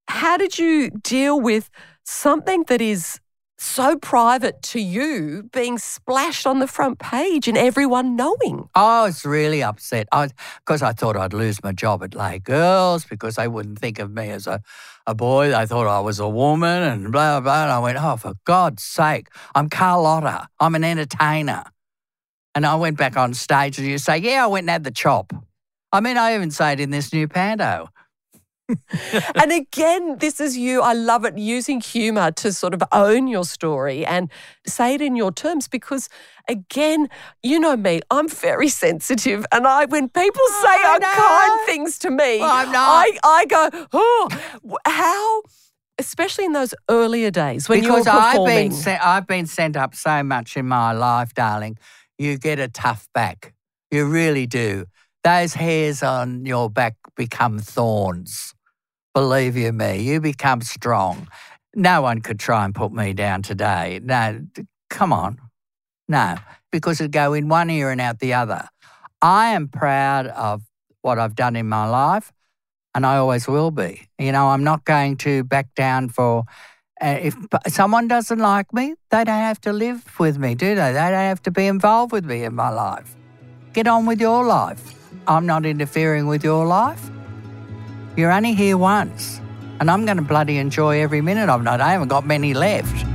how 0.08 0.38
did 0.38 0.58
you 0.58 0.90
deal 0.90 1.40
with 1.40 1.70
something 2.10 2.64
that 2.64 2.82
is 2.82 3.20
so 3.58 3.98
private 3.98 4.62
to 4.62 4.80
you 4.80 5.44
being 5.52 5.78
splashed 5.78 6.48
on 6.48 6.60
the 6.60 6.68
front 6.68 6.98
page 6.98 7.48
and 7.48 7.58
everyone 7.58 8.16
knowing? 8.16 8.68
I 8.74 9.04
was 9.04 9.26
really 9.26 9.62
upset 9.62 10.08
because 10.12 10.82
I, 10.82 10.94
thought 10.94 11.16
I'd 11.16 11.34
lose 11.34 11.62
my 11.64 11.72
job 11.72 12.04
at 12.04 12.16
Les 12.16 12.40
Girls 12.40 13.06
because 13.06 13.36
they 13.36 13.48
wouldn't 13.48 13.80
think 13.80 14.00
of 14.00 14.12
me 14.12 14.30
as 14.30 14.48
a, 14.48 14.62
a 15.06 15.14
boy. 15.14 15.52
They 15.52 15.66
thought 15.66 15.88
I 15.88 16.00
was 16.00 16.20
a 16.20 16.28
woman 16.28 16.84
and 16.84 17.12
blah, 17.12 17.40
blah, 17.40 17.42
blah. 17.42 17.64
And 17.64 17.72
I 17.72 17.80
went, 17.80 17.98
oh, 18.02 18.18
for 18.18 18.34
God's 18.46 18.82
sake, 18.82 19.28
I'm 19.54 19.70
Carlotta. 19.70 20.48
I'm 20.60 20.74
an 20.76 20.84
entertainer. 20.84 21.64
And 22.56 22.66
I 22.66 22.76
went 22.76 22.98
back 22.98 23.18
on 23.18 23.34
stage 23.36 23.78
and 23.78 23.88
you 23.88 24.00
say, 24.00 24.18
yeah, 24.18 24.44
I 24.44 24.48
went 24.48 24.64
and 24.64 24.72
had 24.72 24.84
the 24.84 24.92
chop. 24.92 25.32
I 25.92 26.02
mean, 26.02 26.18
I 26.18 26.36
even 26.36 26.50
say 26.50 26.74
it 26.74 26.80
in 26.80 26.90
this 26.90 27.14
new 27.14 27.28
panto. 27.28 27.90
and 29.36 29.52
again, 29.52 30.18
this 30.20 30.40
is 30.40 30.58
you. 30.58 30.82
I 30.82 30.94
love 30.94 31.26
it 31.26 31.38
using 31.38 31.82
humor 31.82 32.32
to 32.32 32.54
sort 32.54 32.74
of 32.74 32.84
own 32.92 33.28
your 33.28 33.44
story 33.44 34.06
and 34.06 34.30
say 34.66 34.96
it 34.96 35.02
in 35.02 35.16
your 35.16 35.32
terms 35.32 35.68
because, 35.68 36.10
again, 36.48 37.10
you 37.42 37.60
know 37.60 37.76
me, 37.76 38.02
I'm 38.12 38.30
very 38.30 38.70
sensitive. 38.86 39.46
And 39.52 39.66
I, 39.66 39.86
when 39.86 40.10
people 40.10 40.42
oh, 40.44 40.62
say 40.64 40.70
I 40.70 40.96
unkind 40.96 41.66
things 41.66 42.00
to 42.00 42.12
me, 42.12 42.42
I'm 42.42 42.72
not. 42.72 43.06
I, 43.06 43.18
I 43.24 43.46
go, 43.46 43.88
oh, 43.94 44.78
how, 44.86 45.42
especially 45.98 46.46
in 46.46 46.54
those 46.54 46.74
earlier 46.90 47.32
days 47.32 47.68
when 47.68 47.82
because 47.82 48.06
you 48.06 48.12
were 48.12 48.20
I've 48.20 48.32
performing. 48.32 48.70
been, 48.70 48.78
se- 48.78 49.00
I've 49.02 49.28
been 49.28 49.46
sent 49.48 49.76
up 49.78 49.96
so 49.96 50.24
much 50.24 50.58
in 50.58 50.68
my 50.68 50.92
life, 50.92 51.34
darling. 51.34 51.78
You 52.18 52.38
get 52.38 52.60
a 52.60 52.68
tough 52.68 53.08
back. 53.14 53.54
You 53.92 54.06
really 54.06 54.46
do. 54.46 54.86
Those 55.24 55.54
hairs 55.54 56.04
on 56.04 56.46
your 56.46 56.70
back 56.70 56.96
become 57.16 57.60
thorns. 57.60 58.54
Believe 59.14 59.58
you 59.58 59.72
me, 59.74 60.02
you 60.02 60.22
become 60.22 60.62
strong. 60.62 61.28
No 61.76 62.02
one 62.02 62.22
could 62.22 62.40
try 62.40 62.66
and 62.66 62.74
put 62.74 62.92
me 62.92 63.14
down 63.14 63.42
today. 63.42 64.00
No, 64.04 64.42
come 64.90 65.14
on. 65.14 65.40
No, 66.08 66.36
because 66.72 67.00
it'd 67.00 67.12
go 67.12 67.34
in 67.34 67.48
one 67.48 67.70
ear 67.70 67.92
and 67.92 68.02
out 68.02 68.20
the 68.20 68.34
other. 68.34 68.68
I 69.22 69.50
am 69.50 69.68
proud 69.68 70.28
of 70.28 70.64
what 71.02 71.20
I've 71.20 71.36
done 71.36 71.56
in 71.56 71.68
my 71.68 71.88
life, 71.88 72.32
and 72.96 73.06
I 73.06 73.18
always 73.18 73.48
will 73.48 73.72
be. 73.72 74.08
You 74.18 74.32
know, 74.32 74.48
I'm 74.48 74.64
not 74.64 74.86
going 74.86 75.18
to 75.18 75.44
back 75.44 75.74
down 75.76 76.10
for 76.10 76.46
uh, 77.02 77.18
if 77.22 77.36
someone 77.68 78.08
doesn't 78.08 78.40
like 78.40 78.74
me, 78.74 78.96
they 79.10 79.24
don't 79.24 79.36
have 79.36 79.62
to 79.62 79.72
live 79.72 80.04
with 80.20 80.38
me, 80.38 80.56
do 80.56 80.76
they? 80.76 80.92
They 80.92 81.00
don't 81.00 81.14
have 81.14 81.42
to 81.44 81.52
be 81.52 81.66
involved 81.66 82.12
with 82.12 82.26
me 82.26 82.44
in 82.44 82.56
my 82.56 82.70
life. 82.70 83.16
Get 83.74 83.88
on 83.88 84.06
with 84.06 84.20
your 84.20 84.44
life. 84.46 84.96
I'm 85.28 85.46
not 85.46 85.66
interfering 85.66 86.28
with 86.28 86.44
your 86.44 86.66
life. 86.66 87.10
You're 88.20 88.34
only 88.34 88.54
here 88.54 88.78
once, 88.78 89.40
and 89.80 89.90
I'm 89.90 90.04
going 90.04 90.18
to 90.18 90.22
bloody 90.24 90.58
enjoy 90.58 91.02
every 91.02 91.22
minute 91.22 91.48
of 91.48 91.62
it. 91.62 91.68
I 91.68 91.94
haven't 91.94 92.10
got 92.10 92.28
many 92.28 92.54
left. 92.54 93.06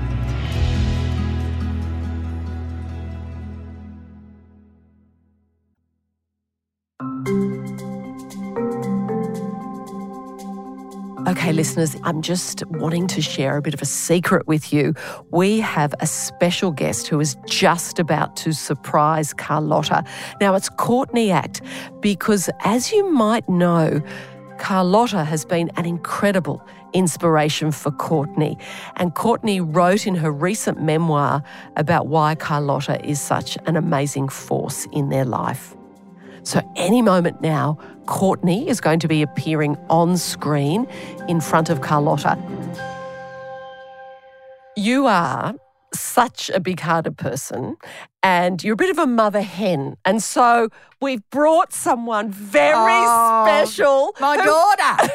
Okay, 11.29 11.53
listeners, 11.53 11.97
I'm 12.05 12.23
just 12.23 12.65
wanting 12.69 13.07
to 13.09 13.21
share 13.21 13.59
a 13.59 13.61
bit 13.61 13.75
of 13.75 13.83
a 13.83 13.87
secret 13.87 14.47
with 14.47 14.73
you. 14.73 14.95
We 15.31 15.61
have 15.61 15.95
a 16.01 16.07
special 16.07 16.71
guest 16.71 17.09
who 17.09 17.21
is 17.21 17.37
just 17.47 17.99
about 17.99 18.37
to 18.37 18.53
surprise 18.53 19.35
Carlotta. 19.35 20.03
Now, 20.41 20.55
it's 20.55 20.71
Courtney 20.71 21.31
Act 21.31 21.61
because, 22.01 22.49
as 22.61 22.91
you 22.91 23.13
might 23.13 23.47
know, 23.51 24.01
Carlotta 24.59 25.25
has 25.25 25.45
been 25.45 25.71
an 25.77 25.87
incredible 25.87 26.67
inspiration 26.93 27.73
for 27.73 27.91
Courtney. 27.91 28.57
And 28.97 29.15
Courtney 29.15 29.61
wrote 29.61 30.07
in 30.07 30.15
her 30.17 30.33
recent 30.33 30.81
memoir 30.81 31.43
about 31.77 32.07
why 32.07 32.35
Carlotta 32.35 33.05
is 33.05 33.21
such 33.21 33.59
an 33.67 33.77
amazing 33.77 34.29
force 34.29 34.87
in 34.93 35.09
their 35.09 35.25
life. 35.25 35.75
So, 36.43 36.61
any 36.77 37.01
moment 37.01 37.41
now, 37.41 37.79
Courtney 38.07 38.69
is 38.69 38.81
going 38.81 39.01
to 39.01 39.09
be 39.09 39.23
appearing 39.23 39.79
on 39.89 40.19
screen 40.19 40.87
in 41.27 41.41
front 41.41 41.71
of 41.71 41.81
Carlotta. 41.81 42.39
You 44.77 45.07
are 45.07 45.55
such 45.99 46.51
a 46.51 46.61
big 46.61 46.81
hearted 46.81 47.17
person 47.17 47.77
and 48.23 48.63
you're 48.65 48.75
a 48.75 48.77
bit 48.77 48.91
of 48.91 48.99
a 48.99 49.07
mother 49.07 49.43
hen. 49.43 49.97
And 50.05 50.23
so 50.23 50.69
we've 51.01 51.23
brought 51.31 51.73
someone 51.73 52.31
very 52.31 52.73
Oh, 53.07 53.45
special. 53.47 54.15
My 54.21 54.37
who- 54.39 54.45
daughter. 54.45 55.13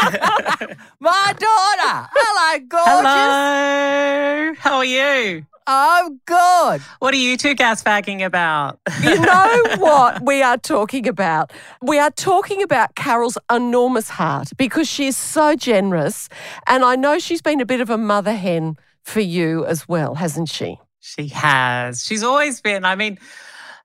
My 1.00 1.32
daughter. 1.38 2.08
Hello, 2.14 2.58
gorgeous. 2.68 3.02
Hello. 3.02 4.54
How 4.58 4.76
are 4.78 4.84
you? 4.84 5.44
I'm 5.70 6.18
good. 6.24 6.80
What 6.98 7.12
are 7.12 7.18
you 7.18 7.36
two 7.36 7.54
gasbagging 7.54 8.24
about? 8.24 8.80
You 9.02 9.20
know 9.20 9.64
what 9.78 10.24
we 10.24 10.42
are 10.42 10.56
talking 10.56 11.06
about? 11.06 11.52
We 11.82 11.98
are 11.98 12.10
talking 12.10 12.62
about 12.62 12.94
Carol's 12.94 13.36
enormous 13.52 14.08
heart 14.08 14.48
because 14.56 14.88
she 14.88 15.08
is 15.08 15.16
so 15.18 15.54
generous. 15.56 16.30
And 16.66 16.84
I 16.84 16.96
know 16.96 17.18
she's 17.18 17.42
been 17.42 17.60
a 17.60 17.66
bit 17.66 17.82
of 17.82 17.90
a 17.90 17.98
mother 17.98 18.34
hen 18.34 18.78
for 19.08 19.20
you 19.20 19.64
as 19.66 19.88
well, 19.88 20.14
hasn't 20.14 20.48
she? 20.48 20.78
she 21.00 21.28
has. 21.28 22.04
She's 22.04 22.22
always 22.22 22.60
been. 22.60 22.84
I 22.84 22.94
mean, 22.94 23.18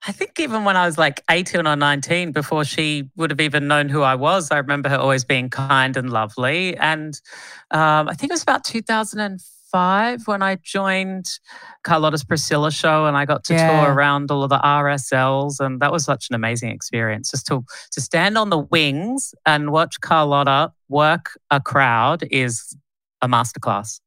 I 0.06 0.12
think 0.12 0.38
even 0.40 0.66
when 0.66 0.76
I 0.76 0.86
was 0.86 0.98
like 0.98 1.24
18 1.30 1.66
or 1.66 1.76
19, 1.78 2.34
before 2.34 2.66
she 2.66 3.10
would 3.16 3.30
have 3.30 3.40
even 3.40 3.68
known 3.68 3.88
who 3.88 4.02
I 4.02 4.16
was, 4.16 4.52
I 4.52 4.58
remember 4.58 4.90
her 4.90 4.98
always 4.98 5.24
being 5.24 5.50
kind 5.50 5.96
and 5.96 6.10
lovely. 6.10 6.76
And 6.76 7.14
um, 7.72 8.10
I 8.10 8.14
think 8.16 8.32
it 8.32 8.34
was 8.34 8.44
about 8.44 8.66
2005 8.66 10.28
when 10.28 10.42
I 10.42 10.58
joined 10.62 11.40
Carlotta's 11.84 12.26
Priscilla 12.26 12.72
show 12.72 13.06
and 13.06 13.16
I 13.16 13.24
got 13.26 13.46
to 13.46 13.54
Yeah. 13.54 13.68
tour 13.68 13.94
around 13.94 14.30
all 14.30 14.44
of 14.44 14.50
the 14.50 14.60
RSLs. 14.60 15.62
And 15.62 15.80
that 15.80 15.94
was 15.94 16.04
such 16.04 16.28
an 16.30 16.36
amazing 16.36 16.72
experience 16.72 17.32
just 17.32 17.48
to, 17.48 17.64
to 17.92 18.02
stand 18.02 18.38
on 18.38 18.50
the 18.50 18.60
wings 18.60 19.34
and 19.46 19.72
watch 19.72 20.02
Carlotta 20.02 20.74
work 20.90 21.40
a 21.50 21.62
crowd 21.62 22.24
is 22.30 22.76
a 23.22 23.30
masterclass. 23.30 24.02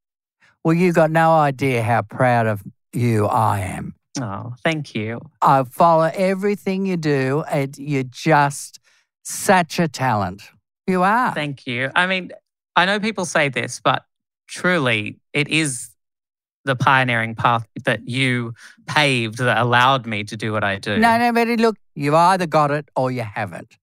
Well, 0.66 0.74
you 0.74 0.92
got 0.92 1.12
no 1.12 1.30
idea 1.30 1.80
how 1.80 2.02
proud 2.02 2.48
of 2.48 2.60
you 2.92 3.26
I 3.26 3.60
am. 3.60 3.94
Oh, 4.20 4.52
thank 4.64 4.96
you. 4.96 5.20
I 5.40 5.62
follow 5.62 6.10
everything 6.12 6.86
you 6.86 6.96
do, 6.96 7.44
and 7.48 7.78
you're 7.78 8.02
just 8.02 8.80
such 9.22 9.78
a 9.78 9.86
talent. 9.86 10.42
You 10.88 11.04
are. 11.04 11.32
Thank 11.32 11.68
you. 11.68 11.92
I 11.94 12.08
mean, 12.08 12.32
I 12.74 12.84
know 12.84 12.98
people 12.98 13.26
say 13.26 13.48
this, 13.48 13.78
but 13.78 14.06
truly, 14.48 15.20
it 15.32 15.46
is 15.46 15.90
the 16.64 16.74
pioneering 16.74 17.36
path 17.36 17.64
that 17.84 18.08
you 18.08 18.52
paved 18.88 19.38
that 19.38 19.58
allowed 19.58 20.04
me 20.04 20.24
to 20.24 20.36
do 20.36 20.52
what 20.52 20.64
I 20.64 20.78
do. 20.78 20.98
No, 20.98 21.16
no, 21.16 21.32
but 21.32 21.46
look, 21.60 21.76
you've 21.94 22.14
either 22.14 22.48
got 22.48 22.72
it 22.72 22.88
or 22.96 23.12
you 23.12 23.22
haven't. 23.22 23.78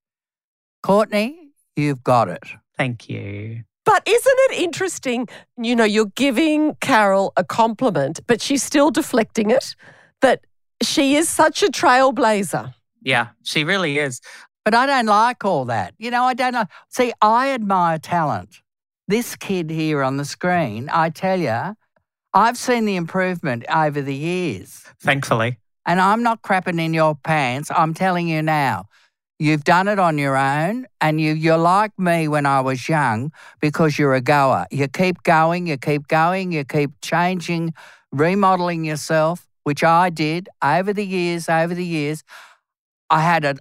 Courtney, 0.81 1.51
you've 1.77 2.03
got 2.03 2.27
it. 2.27 2.43
Thank 2.77 3.07
you. 3.07 3.63
But 3.93 4.07
isn't 4.07 4.39
it 4.49 4.59
interesting? 4.59 5.27
You 5.55 5.75
know, 5.75 5.83
you're 5.83 6.11
giving 6.15 6.73
Carol 6.81 7.31
a 7.37 7.43
compliment, 7.43 8.21
but 8.25 8.41
she's 8.41 8.63
still 8.63 8.89
deflecting 8.89 9.51
it. 9.51 9.75
That 10.21 10.39
she 10.81 11.15
is 11.15 11.29
such 11.29 11.61
a 11.61 11.67
trailblazer. 11.67 12.73
Yeah, 13.03 13.27
she 13.43 13.63
really 13.63 13.99
is. 13.99 14.19
But 14.65 14.73
I 14.73 14.87
don't 14.87 15.05
like 15.05 15.45
all 15.45 15.65
that. 15.65 15.93
You 15.99 16.09
know, 16.09 16.23
I 16.23 16.33
don't 16.33 16.53
know. 16.53 16.65
See, 16.89 17.13
I 17.21 17.51
admire 17.51 17.99
talent. 17.99 18.61
This 19.07 19.35
kid 19.35 19.69
here 19.69 20.01
on 20.01 20.17
the 20.17 20.25
screen, 20.25 20.89
I 20.91 21.11
tell 21.11 21.39
you, 21.39 21.75
I've 22.33 22.57
seen 22.57 22.85
the 22.85 22.95
improvement 22.95 23.63
over 23.71 24.01
the 24.01 24.15
years. 24.15 24.85
Thankfully. 25.01 25.59
And 25.85 26.01
I'm 26.01 26.23
not 26.23 26.41
crapping 26.41 26.81
in 26.81 26.95
your 26.95 27.13
pants. 27.13 27.69
I'm 27.69 27.93
telling 27.93 28.27
you 28.27 28.41
now, 28.41 28.85
you've 29.43 29.63
done 29.63 29.87
it 29.87 29.99
on 29.99 30.17
your 30.17 30.37
own, 30.37 30.85
and 31.01 31.19
you, 31.19 31.33
you're 31.33 31.57
like 31.57 31.97
me 31.99 32.27
when 32.27 32.45
I 32.45 32.61
was 32.61 32.87
young 32.87 33.31
because 33.59 33.99
you're 33.99 34.15
a 34.15 34.21
goer. 34.21 34.65
You 34.71 34.87
keep 34.87 35.23
going, 35.23 35.67
you 35.67 35.77
keep 35.77 36.07
going, 36.07 36.51
you 36.51 36.63
keep 36.63 36.91
changing, 37.01 37.73
remodeling 38.11 38.85
yourself, 38.85 39.47
which 39.63 39.83
I 39.83 40.09
did 40.09 40.49
over 40.63 40.93
the 40.93 41.05
years, 41.05 41.49
over 41.49 41.73
the 41.75 41.85
years. 41.85 42.23
I 43.09 43.19
had 43.21 43.43
it 43.45 43.59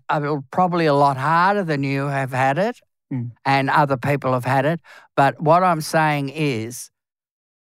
probably 0.50 0.86
a 0.86 0.94
lot 0.94 1.16
harder 1.16 1.64
than 1.64 1.82
you 1.82 2.06
have 2.06 2.32
had 2.32 2.58
it, 2.58 2.78
Mm. 3.12 3.32
and 3.44 3.68
other 3.68 3.98
people 3.98 4.32
have 4.32 4.46
had 4.46 4.64
it. 4.64 4.80
But 5.16 5.38
what 5.38 5.62
I'm 5.62 5.82
saying 5.82 6.30
is, 6.30 6.90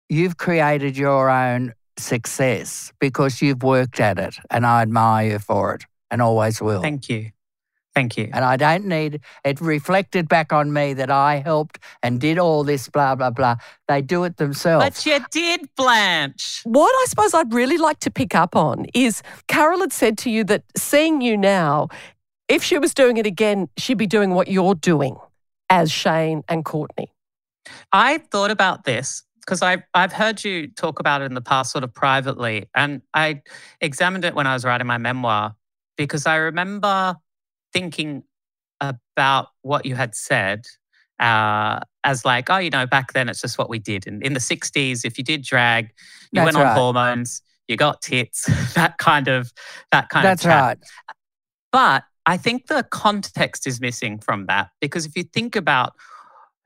you've 0.08 0.36
created 0.36 0.96
your 0.96 1.28
own 1.28 1.72
success 1.98 2.92
because 3.00 3.42
you've 3.42 3.64
worked 3.64 3.98
at 3.98 4.18
it, 4.18 4.36
and 4.50 4.64
I 4.64 4.82
admire 4.82 5.30
you 5.32 5.38
for 5.40 5.74
it, 5.74 5.84
and 6.12 6.22
always 6.22 6.62
will. 6.62 6.82
Thank 6.82 7.08
you. 7.08 7.32
Thank 7.94 8.16
you. 8.16 8.30
and 8.32 8.44
I 8.44 8.56
don't 8.56 8.86
need 8.86 9.20
it 9.44 9.60
reflected 9.60 10.26
back 10.26 10.52
on 10.52 10.72
me 10.72 10.94
that 10.94 11.10
I 11.10 11.36
helped 11.36 11.78
and 12.02 12.20
did 12.20 12.38
all 12.38 12.64
this, 12.64 12.88
blah 12.88 13.14
blah 13.14 13.30
blah. 13.30 13.56
They 13.88 14.00
do 14.00 14.24
it 14.24 14.38
themselves. 14.38 14.84
But 14.84 15.06
you 15.06 15.24
did, 15.30 15.68
Blanche. 15.76 16.62
What 16.64 16.90
I 16.90 17.06
suppose 17.08 17.34
I'd 17.34 17.52
really 17.52 17.78
like 17.78 17.98
to 18.00 18.10
pick 18.10 18.34
up 18.34 18.56
on 18.56 18.86
is 18.94 19.22
Carol 19.46 19.80
had 19.80 19.92
said 19.92 20.16
to 20.18 20.30
you 20.30 20.42
that 20.44 20.64
seeing 20.76 21.20
you 21.20 21.36
now, 21.36 21.88
if 22.48 22.62
she 22.62 22.78
was 22.78 22.94
doing 22.94 23.18
it 23.18 23.26
again, 23.26 23.68
she'd 23.76 23.98
be 23.98 24.06
doing 24.06 24.30
what 24.34 24.48
you're 24.48 24.74
doing 24.74 25.16
as 25.68 25.90
Shane 25.92 26.42
and 26.48 26.64
Courtney. 26.64 27.12
I 27.92 28.18
thought 28.18 28.50
about 28.50 28.84
this 28.84 29.22
because 29.40 29.62
I've, 29.62 29.82
I've 29.94 30.12
heard 30.12 30.44
you 30.44 30.68
talk 30.68 31.00
about 31.00 31.22
it 31.22 31.26
in 31.26 31.34
the 31.34 31.40
past, 31.40 31.72
sort 31.72 31.84
of 31.84 31.92
privately. 31.92 32.68
And 32.74 33.02
I 33.14 33.42
examined 33.80 34.24
it 34.24 34.34
when 34.34 34.46
I 34.46 34.54
was 34.54 34.64
writing 34.64 34.86
my 34.86 34.98
memoir 34.98 35.56
because 35.96 36.26
I 36.26 36.36
remember 36.36 37.16
thinking 37.72 38.24
about 38.80 39.48
what 39.62 39.86
you 39.86 39.94
had 39.94 40.14
said 40.14 40.66
uh, 41.20 41.80
as 42.04 42.24
like, 42.24 42.50
oh, 42.50 42.58
you 42.58 42.70
know, 42.70 42.86
back 42.86 43.12
then 43.12 43.28
it's 43.28 43.40
just 43.40 43.58
what 43.58 43.70
we 43.70 43.78
did. 43.78 44.06
And 44.06 44.22
in 44.24 44.32
the 44.32 44.40
60s, 44.40 45.04
if 45.04 45.16
you 45.18 45.24
did 45.24 45.42
drag, 45.42 45.92
you 46.32 46.40
That's 46.42 46.46
went 46.46 46.56
on 46.56 46.64
right. 46.64 46.76
hormones, 46.76 47.42
you 47.68 47.76
got 47.76 48.02
tits, 48.02 48.44
that 48.74 48.98
kind 48.98 49.28
of, 49.28 49.52
that 49.92 50.08
kind 50.08 50.24
That's 50.24 50.44
of 50.44 50.50
chat. 50.50 50.62
right. 50.62 50.78
But 51.70 52.04
I 52.26 52.36
think 52.36 52.66
the 52.66 52.84
context 52.90 53.66
is 53.66 53.80
missing 53.80 54.18
from 54.18 54.46
that 54.46 54.70
because 54.80 55.06
if 55.06 55.16
you 55.16 55.22
think 55.22 55.56
about 55.56 55.94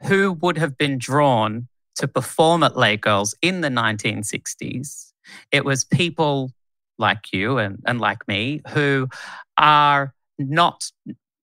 who 0.06 0.32
would 0.32 0.58
have 0.58 0.76
been 0.76 0.98
drawn 0.98 1.68
to 1.96 2.08
perform 2.08 2.62
at 2.62 2.76
Les 2.76 2.96
Girls 2.96 3.34
in 3.40 3.60
the 3.60 3.68
1960s, 3.68 5.12
it 5.52 5.64
was 5.64 5.84
people 5.84 6.52
like 6.98 7.32
you 7.32 7.58
and, 7.58 7.82
and 7.86 8.00
like 8.00 8.26
me 8.26 8.62
who 8.70 9.08
are 9.58 10.14
not 10.38 10.84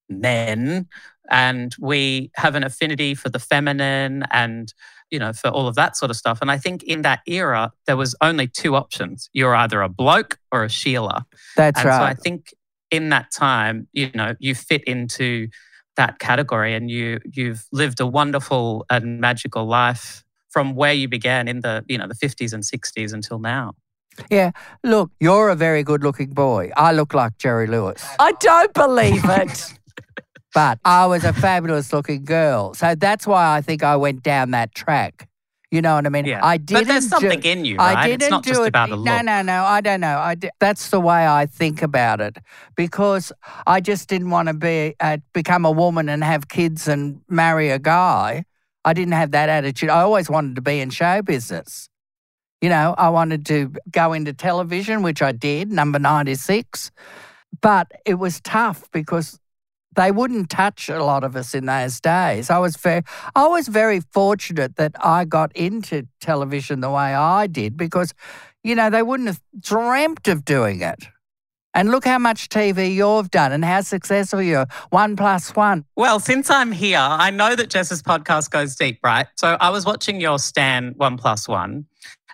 men 0.10 0.88
and 1.32 1.76
we 1.80 2.32
have 2.36 2.56
an 2.56 2.64
affinity 2.64 3.16
for 3.16 3.30
the 3.30 3.40
feminine 3.40 4.26
and 4.32 4.74
you 5.10 5.18
know 5.18 5.32
for 5.32 5.48
all 5.50 5.68
of 5.68 5.76
that 5.76 5.96
sort 5.96 6.12
of 6.12 6.18
stuff. 6.18 6.40
And 6.42 6.52
i 6.52 6.58
think 6.58 6.84
in 6.84 7.02
that 7.04 7.22
era 7.28 7.72
there 7.88 7.98
was 7.98 8.16
only 8.22 8.48
two 8.48 8.76
options. 8.76 9.30
You're 9.34 9.56
either 9.56 9.82
a 9.82 9.90
bloke 9.90 10.38
or 10.52 10.64
a 10.64 10.70
sheila. 10.70 11.26
That's 11.56 11.80
and 11.80 11.90
so 11.90 12.04
I 12.04 12.14
think 12.14 12.54
in 12.92 13.10
that 13.10 13.32
time, 13.32 13.88
you 13.92 14.12
know, 14.14 14.36
you 14.40 14.54
fit 14.54 14.84
into 14.84 15.48
that 15.98 16.20
category 16.20 16.76
and 16.76 16.90
you 16.92 17.20
you've 17.32 17.66
lived 17.72 18.00
a 18.00 18.06
wonderful 18.08 18.86
and 18.90 19.20
magical 19.20 19.66
life 19.66 20.24
from 20.50 20.76
where 20.76 20.94
you 20.94 21.08
began 21.08 21.48
in 21.48 21.62
the, 21.62 21.84
you 21.88 21.98
know, 21.98 22.08
the 22.08 22.14
50s 22.14 22.54
and 22.54 22.62
60s 22.62 23.12
until 23.12 23.40
now. 23.40 23.74
Yeah. 24.30 24.52
Look, 24.84 25.12
you're 25.20 25.50
a 25.50 25.56
very 25.56 25.84
good-looking 25.84 26.32
boy. 26.32 26.72
I 26.76 26.92
look 26.92 27.14
like 27.14 27.38
Jerry 27.38 27.68
Lewis, 27.68 28.06
I 28.20 28.34
don't 28.34 28.74
believe 28.74 29.24
it. 29.26 29.74
but 30.54 30.80
I 30.86 31.06
was 31.06 31.24
a 31.24 31.34
fabulous-looking 31.34 32.26
girl. 32.26 32.74
So 32.74 32.96
that's 32.96 33.26
why 33.26 33.56
I 33.56 33.62
think 33.62 33.84
I 33.84 33.96
went 33.96 34.24
down 34.24 34.52
that 34.52 34.74
track. 34.76 35.28
You 35.72 35.82
know 35.82 35.96
what 35.96 36.06
I 36.06 36.10
mean? 36.10 36.26
Yeah. 36.26 36.40
I 36.46 36.58
didn't. 36.58 36.84
but 36.84 36.88
there's 36.88 37.06
do- 37.06 37.10
something 37.10 37.42
in 37.42 37.66
you, 37.66 37.78
right? 37.78 37.98
I 37.98 38.08
didn't 38.08 38.22
it's 38.22 38.30
not 38.30 38.44
do 38.44 38.50
just 38.52 38.62
it. 38.62 38.68
about 38.68 38.92
a 38.92 38.96
look. 38.96 39.06
No, 39.06 39.22
no, 39.22 39.42
no. 39.42 39.64
I 39.64 39.82
don't 39.82 40.02
know. 40.02 40.20
I 40.20 40.36
di- 40.36 40.52
that's 40.60 40.92
the 40.92 41.00
way 41.00 41.26
I 41.26 41.48
think 41.48 41.82
about 41.82 42.22
it 42.22 42.38
because 42.76 43.32
I 43.66 43.82
just 43.82 44.08
didn't 44.08 44.30
want 44.30 44.50
to 44.50 44.54
be 44.54 44.94
uh, 45.00 45.18
become 45.34 45.66
a 45.66 45.72
woman 45.72 46.10
and 46.10 46.24
have 46.24 46.48
kids 46.48 46.88
and 46.88 47.22
marry 47.28 47.70
a 47.72 47.80
guy. 47.80 48.46
I 48.86 48.94
didn't 48.94 49.14
have 49.14 49.32
that 49.32 49.50
attitude. 49.50 49.90
I 49.90 50.02
always 50.02 50.30
wanted 50.30 50.54
to 50.58 50.62
be 50.62 50.80
in 50.80 50.92
show 50.92 51.24
business. 51.24 51.90
You 52.64 52.70
know, 52.70 52.96
I 52.98 53.10
wanted 53.10 53.46
to 53.48 53.74
go 53.92 54.14
into 54.14 54.32
television, 54.32 55.02
which 55.02 55.22
I 55.22 55.34
did, 55.34 55.70
number 55.70 56.00
96. 56.00 56.92
But 57.60 57.92
it 58.06 58.14
was 58.14 58.40
tough 58.40 58.90
because 58.94 59.38
they 59.98 60.12
wouldn't 60.12 60.50
touch 60.50 60.88
a 60.88 61.04
lot 61.04 61.26
of 61.26 61.36
us 61.36 61.54
in 61.54 61.66
those 61.66 62.00
days. 62.00 62.50
I 62.50 62.60
was 62.60 62.78
very, 62.78 63.02
I 63.36 63.48
was 63.48 63.68
very 63.68 64.00
fortunate 64.14 64.78
that 64.78 64.94
I 65.04 65.26
got 65.26 65.54
into 65.58 66.08
television 66.22 66.80
the 66.80 66.90
way 66.90 67.14
I 67.14 67.48
did 67.48 67.76
because, 67.76 68.14
you 68.64 68.76
know, 68.76 68.90
they 68.90 69.04
wouldn't 69.04 69.28
have 69.28 69.42
dreamt 69.60 70.30
of 70.30 70.46
doing 70.46 70.84
it. 70.84 71.04
And 71.74 71.92
look 71.92 72.06
how 72.06 72.20
much 72.20 72.48
TV 72.48 72.94
you've 72.94 73.30
done 73.30 73.52
and 73.52 73.66
how 73.66 73.82
successful 73.82 74.42
you 74.42 74.58
are. 74.58 74.68
One 74.92 75.18
plus 75.18 75.54
one. 75.56 75.84
Well, 75.98 76.20
since 76.20 76.50
I'm 76.50 76.72
here, 76.72 77.00
I 77.00 77.30
know 77.30 77.58
that 77.58 77.70
Jess's 77.70 78.02
podcast 78.02 78.52
goes 78.52 78.76
deep, 78.76 79.00
right? 79.04 79.28
So 79.36 79.58
I 79.60 79.70
was 79.70 79.86
watching 79.86 80.22
your 80.22 80.40
Stan 80.40 80.94
One 80.98 81.18
Plus 81.18 81.48
One, 81.48 81.88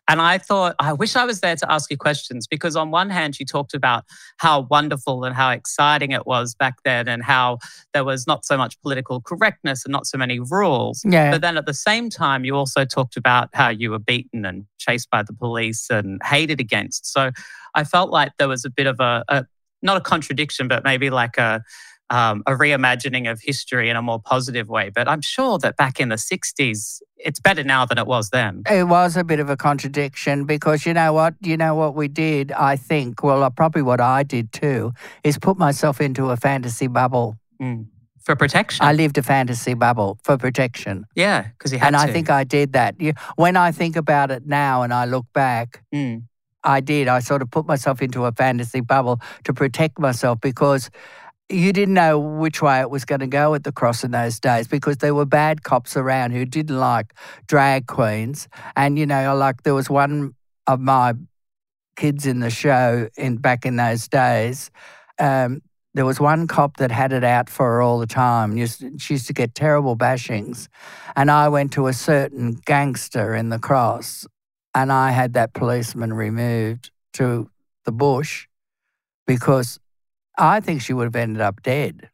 And 0.09 0.21
I 0.21 0.39
thought, 0.39 0.75
I 0.79 0.91
wish 0.91 1.15
I 1.15 1.23
was 1.23 1.39
there 1.39 1.55
to 1.55 1.71
ask 1.71 1.91
you 1.91 1.97
questions 1.97 2.47
because, 2.47 2.75
on 2.75 2.89
one 2.89 3.11
hand, 3.11 3.39
you 3.39 3.45
talked 3.45 3.75
about 3.75 4.05
how 4.37 4.61
wonderful 4.61 5.23
and 5.23 5.35
how 5.35 5.51
exciting 5.51 6.11
it 6.11 6.25
was 6.25 6.55
back 6.55 6.77
then 6.83 7.07
and 7.07 7.23
how 7.23 7.59
there 7.93 8.03
was 8.03 8.25
not 8.25 8.43
so 8.43 8.57
much 8.57 8.81
political 8.81 9.21
correctness 9.21 9.85
and 9.85 9.91
not 9.91 10.07
so 10.07 10.17
many 10.17 10.39
rules. 10.39 11.03
Yeah. 11.05 11.29
But 11.29 11.41
then 11.41 11.57
at 11.57 11.67
the 11.67 11.75
same 11.75 12.09
time, 12.09 12.43
you 12.43 12.55
also 12.55 12.85
talked 12.85 13.17
about 13.17 13.49
how 13.53 13.69
you 13.69 13.91
were 13.91 13.99
beaten 13.99 14.45
and 14.45 14.65
chased 14.79 15.11
by 15.11 15.21
the 15.21 15.33
police 15.33 15.91
and 15.91 16.19
hated 16.25 16.59
against. 16.59 17.13
So 17.13 17.29
I 17.75 17.83
felt 17.83 18.09
like 18.09 18.31
there 18.39 18.47
was 18.47 18.65
a 18.65 18.69
bit 18.71 18.87
of 18.87 18.99
a, 18.99 19.23
a 19.29 19.45
not 19.83 19.95
a 19.95 20.01
contradiction, 20.01 20.67
but 20.67 20.83
maybe 20.83 21.11
like 21.11 21.37
a, 21.37 21.61
um, 22.09 22.43
a 22.47 22.51
reimagining 22.53 23.29
of 23.31 23.39
history 23.41 23.89
in 23.89 23.95
a 23.95 24.01
more 24.01 24.19
positive 24.19 24.67
way. 24.69 24.89
But 24.89 25.07
I'm 25.07 25.21
sure 25.21 25.57
that 25.59 25.77
back 25.77 25.99
in 25.99 26.09
the 26.09 26.15
60s, 26.15 27.01
it's 27.17 27.39
better 27.39 27.63
now 27.63 27.85
than 27.85 27.97
it 27.97 28.07
was 28.07 28.29
then. 28.29 28.63
It 28.69 28.87
was 28.87 29.15
a 29.17 29.23
bit 29.23 29.39
of 29.39 29.49
a 29.49 29.57
contradiction 29.57 30.45
because 30.45 30.85
you 30.85 30.93
know 30.93 31.13
what? 31.13 31.35
You 31.41 31.57
know 31.57 31.75
what 31.75 31.95
we 31.95 32.07
did, 32.07 32.51
I 32.53 32.75
think, 32.77 33.21
well, 33.23 33.43
uh, 33.43 33.49
probably 33.49 33.81
what 33.81 34.01
I 34.01 34.23
did 34.23 34.51
too, 34.51 34.93
is 35.23 35.37
put 35.37 35.57
myself 35.57 35.99
into 36.01 36.29
a 36.31 36.37
fantasy 36.37 36.87
bubble. 36.87 37.37
Mm. 37.61 37.87
For 38.23 38.35
protection. 38.35 38.85
I 38.85 38.93
lived 38.93 39.17
a 39.17 39.23
fantasy 39.23 39.73
bubble 39.73 40.19
for 40.23 40.37
protection. 40.37 41.05
yeah, 41.15 41.47
because 41.57 41.71
you 41.73 41.79
had 41.79 41.87
And 41.93 41.95
to. 41.95 42.01
I 42.09 42.13
think 42.13 42.29
I 42.29 42.43
did 42.43 42.73
that. 42.73 42.95
When 43.37 43.57
I 43.57 43.71
think 43.71 43.95
about 43.95 44.29
it 44.29 44.45
now 44.45 44.83
and 44.83 44.93
I 44.93 45.05
look 45.05 45.25
back, 45.33 45.83
Mm. 45.93 46.23
I 46.61 46.81
did. 46.81 47.07
I 47.07 47.19
sort 47.19 47.41
of 47.41 47.49
put 47.49 47.65
myself 47.65 48.01
into 48.01 48.25
a 48.25 48.33
fantasy 48.33 48.81
bubble 48.81 49.21
to 49.45 49.53
protect 49.53 49.97
myself 49.97 50.41
because 50.41 50.89
you 51.49 51.73
didn't 51.73 51.95
know 51.95 52.19
which 52.19 52.61
way 52.61 52.79
it 52.79 52.89
was 52.89 53.05
going 53.05 53.21
to 53.21 53.27
go 53.27 53.55
at 53.55 53.63
the 53.63 53.71
cross 53.71 54.03
in 54.03 54.11
those 54.11 54.39
days 54.39 54.67
because 54.67 54.97
there 54.97 55.15
were 55.15 55.25
bad 55.25 55.63
cops 55.63 55.97
around 55.97 56.31
who 56.31 56.45
didn't 56.45 56.77
like 56.77 57.13
drag 57.47 57.87
queens. 57.87 58.47
And, 58.75 58.99
you 58.99 59.05
know, 59.05 59.35
like 59.35 59.63
there 59.63 59.73
was 59.73 59.89
one 59.89 60.35
of 60.67 60.79
my 60.79 61.13
kids 61.95 62.25
in 62.25 62.39
the 62.39 62.51
show 62.51 63.09
in 63.17 63.37
back 63.37 63.65
in 63.65 63.77
those 63.77 64.07
days. 64.07 64.69
Um, 65.17 65.61
there 65.95 66.05
was 66.05 66.19
one 66.19 66.47
cop 66.47 66.77
that 66.77 66.91
had 66.91 67.11
it 67.11 67.23
out 67.23 67.49
for 67.49 67.65
her 67.65 67.81
all 67.81 67.97
the 67.97 68.07
time. 68.07 68.55
She 68.67 69.15
used 69.15 69.27
to 69.27 69.33
get 69.33 69.55
terrible 69.55 69.97
bashings. 69.97 70.67
And 71.15 71.31
I 71.31 71.49
went 71.49 71.73
to 71.73 71.87
a 71.87 71.93
certain 71.93 72.61
gangster 72.65 73.33
in 73.33 73.49
the 73.49 73.59
cross 73.59 74.27
and 74.75 74.91
I 74.91 75.11
had 75.11 75.33
that 75.33 75.53
policeman 75.53 76.13
removed 76.13 76.91
to 77.13 77.49
the 77.85 77.91
bush 77.91 78.47
because 79.25 79.79
I 80.39 80.61
think 80.61 80.81
she 80.81 80.93
would 80.93 81.03
have 81.03 81.15
ended 81.15 81.41
up 81.41 81.61
dead 81.61 82.09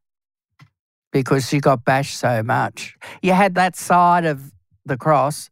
because 1.13 1.47
she 1.47 1.59
got 1.59 1.85
bashed 1.85 2.17
so 2.17 2.43
much. 2.43 2.97
You 3.21 3.33
had 3.33 3.55
that 3.55 3.75
side 3.75 4.25
of 4.25 4.51
the 4.85 4.97
cross, 4.97 5.49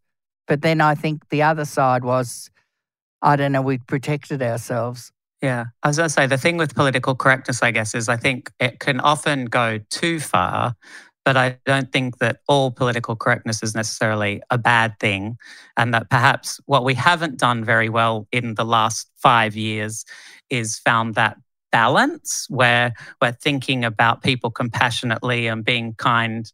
but 0.48 0.62
then 0.62 0.82
I 0.82 0.96
think 0.96 1.30
the 1.30 1.44
other 1.44 1.66
side 1.66 2.04
was, 2.04 2.50
I 3.22 3.36
don't 3.36 3.52
know, 3.52 3.62
we 3.62 3.78
protected 3.78 4.42
ourselves. 4.42 5.12
Yeah. 5.42 5.66
As 5.84 6.00
I 6.00 6.04
was 6.04 6.16
going 6.16 6.26
to 6.28 6.32
say 6.32 6.36
the 6.36 6.38
thing 6.38 6.58
with 6.58 6.74
political 6.76 7.16
correctness, 7.16 7.62
I 7.62 7.72
guess, 7.72 7.94
is 7.94 8.10
I 8.10 8.18
think 8.18 8.52
it 8.60 8.80
can 8.80 9.00
often 9.00 9.46
go 9.46 9.80
too 9.90 10.20
far, 10.20 10.76
but 11.26 11.38
I 11.38 11.58
don't 11.66 11.92
think 11.92 12.18
that 12.18 12.40
all 12.48 12.72
political 12.72 13.16
correctness 13.16 13.62
is 13.62 13.76
necessarily 13.76 14.42
a 14.50 14.58
bad 14.58 15.00
thing. 15.00 15.38
And 15.78 15.94
that 15.94 16.10
perhaps 16.10 16.60
what 16.66 16.84
we 16.84 16.94
haven't 16.94 17.40
done 17.40 17.64
very 17.64 17.90
well 17.90 18.28
in 18.32 18.56
the 18.56 18.66
last 18.66 19.10
five 19.18 19.56
years 19.56 20.06
is 20.50 20.80
found 20.80 21.16
that 21.16 21.38
balance 21.74 22.46
where 22.50 22.94
we're 23.22 23.34
thinking 23.34 23.84
about 23.84 24.22
people 24.22 24.52
compassionately 24.52 25.48
and 25.48 25.66
being 25.66 25.96
kind 25.96 26.50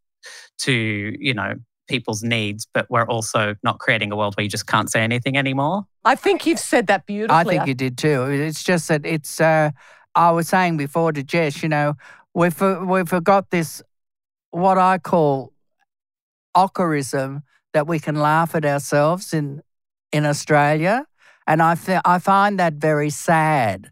to, 0.59 0.73
you 1.19 1.33
know, 1.33 1.53
people's 1.87 2.23
needs, 2.23 2.67
but 2.73 2.89
we're 2.89 3.05
also 3.05 3.55
not 3.63 3.79
creating 3.79 4.11
a 4.11 4.15
world 4.15 4.35
where 4.37 4.43
you 4.43 4.49
just 4.49 4.65
can't 4.65 4.89
say 4.89 5.01
anything 5.01 5.37
anymore. 5.37 5.83
I 6.05 6.15
think 6.15 6.45
you've 6.45 6.59
said 6.59 6.87
that 6.87 7.05
beautifully. 7.05 7.37
I 7.37 7.43
think 7.43 7.67
you 7.67 7.73
did 7.73 7.97
too. 7.97 8.23
It's 8.23 8.63
just 8.63 8.87
that 8.87 9.05
it's, 9.05 9.41
uh, 9.41 9.71
I 10.15 10.31
was 10.31 10.47
saying 10.47 10.77
before 10.77 11.11
to 11.11 11.21
Jess, 11.21 11.61
you 11.61 11.69
know, 11.69 11.95
we 12.33 12.49
for, 12.49 12.85
we 12.85 13.03
forgot 13.03 13.49
this, 13.49 13.83
what 14.51 14.77
I 14.77 14.99
call 14.99 15.51
ockerism, 16.55 17.43
that 17.73 17.87
we 17.87 17.99
can 17.99 18.15
laugh 18.15 18.55
at 18.55 18.65
ourselves 18.65 19.33
in, 19.33 19.61
in 20.11 20.25
Australia. 20.25 21.05
And 21.45 21.61
I, 21.61 21.75
fi- 21.75 22.01
I 22.05 22.19
find 22.19 22.59
that 22.59 22.75
very 22.75 23.09
sad 23.09 23.91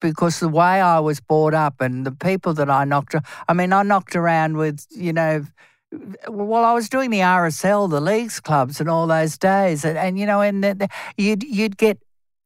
because 0.00 0.40
the 0.40 0.48
way 0.48 0.80
I 0.80 1.00
was 1.00 1.20
brought 1.20 1.54
up 1.54 1.80
and 1.80 2.06
the 2.06 2.12
people 2.12 2.54
that 2.54 2.70
I 2.70 2.84
knocked, 2.84 3.14
I 3.48 3.52
mean, 3.52 3.72
I 3.72 3.82
knocked 3.82 4.16
around 4.16 4.56
with, 4.56 4.86
you 4.90 5.12
know, 5.12 5.44
well, 6.28 6.64
I 6.64 6.74
was 6.74 6.88
doing 6.88 7.10
the 7.10 7.20
RSL, 7.20 7.88
the 7.90 8.00
leagues 8.00 8.40
clubs, 8.40 8.80
and 8.80 8.90
all 8.90 9.06
those 9.06 9.38
days, 9.38 9.84
and, 9.84 9.96
and 9.96 10.18
you 10.18 10.26
know, 10.26 10.42
and 10.42 10.62
the, 10.62 10.74
the- 10.74 10.88
you'd 11.16 11.42
you'd 11.42 11.78
get 11.78 11.98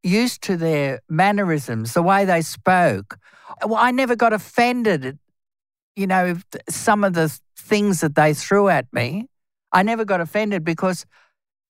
used 0.04 0.42
to 0.42 0.56
their 0.56 1.00
mannerisms, 1.08 1.94
the 1.94 2.02
way 2.02 2.24
they 2.24 2.42
spoke. 2.42 3.18
Well, 3.66 3.78
I 3.80 3.90
never 3.90 4.14
got 4.16 4.32
offended 4.32 5.18
you 5.96 6.06
know, 6.06 6.36
some 6.68 7.04
of 7.04 7.14
the 7.14 7.38
things 7.56 8.00
that 8.00 8.14
they 8.14 8.34
threw 8.34 8.68
at 8.68 8.86
me. 8.92 9.26
I 9.72 9.82
never 9.82 10.04
got 10.04 10.20
offended 10.20 10.64
because 10.64 11.04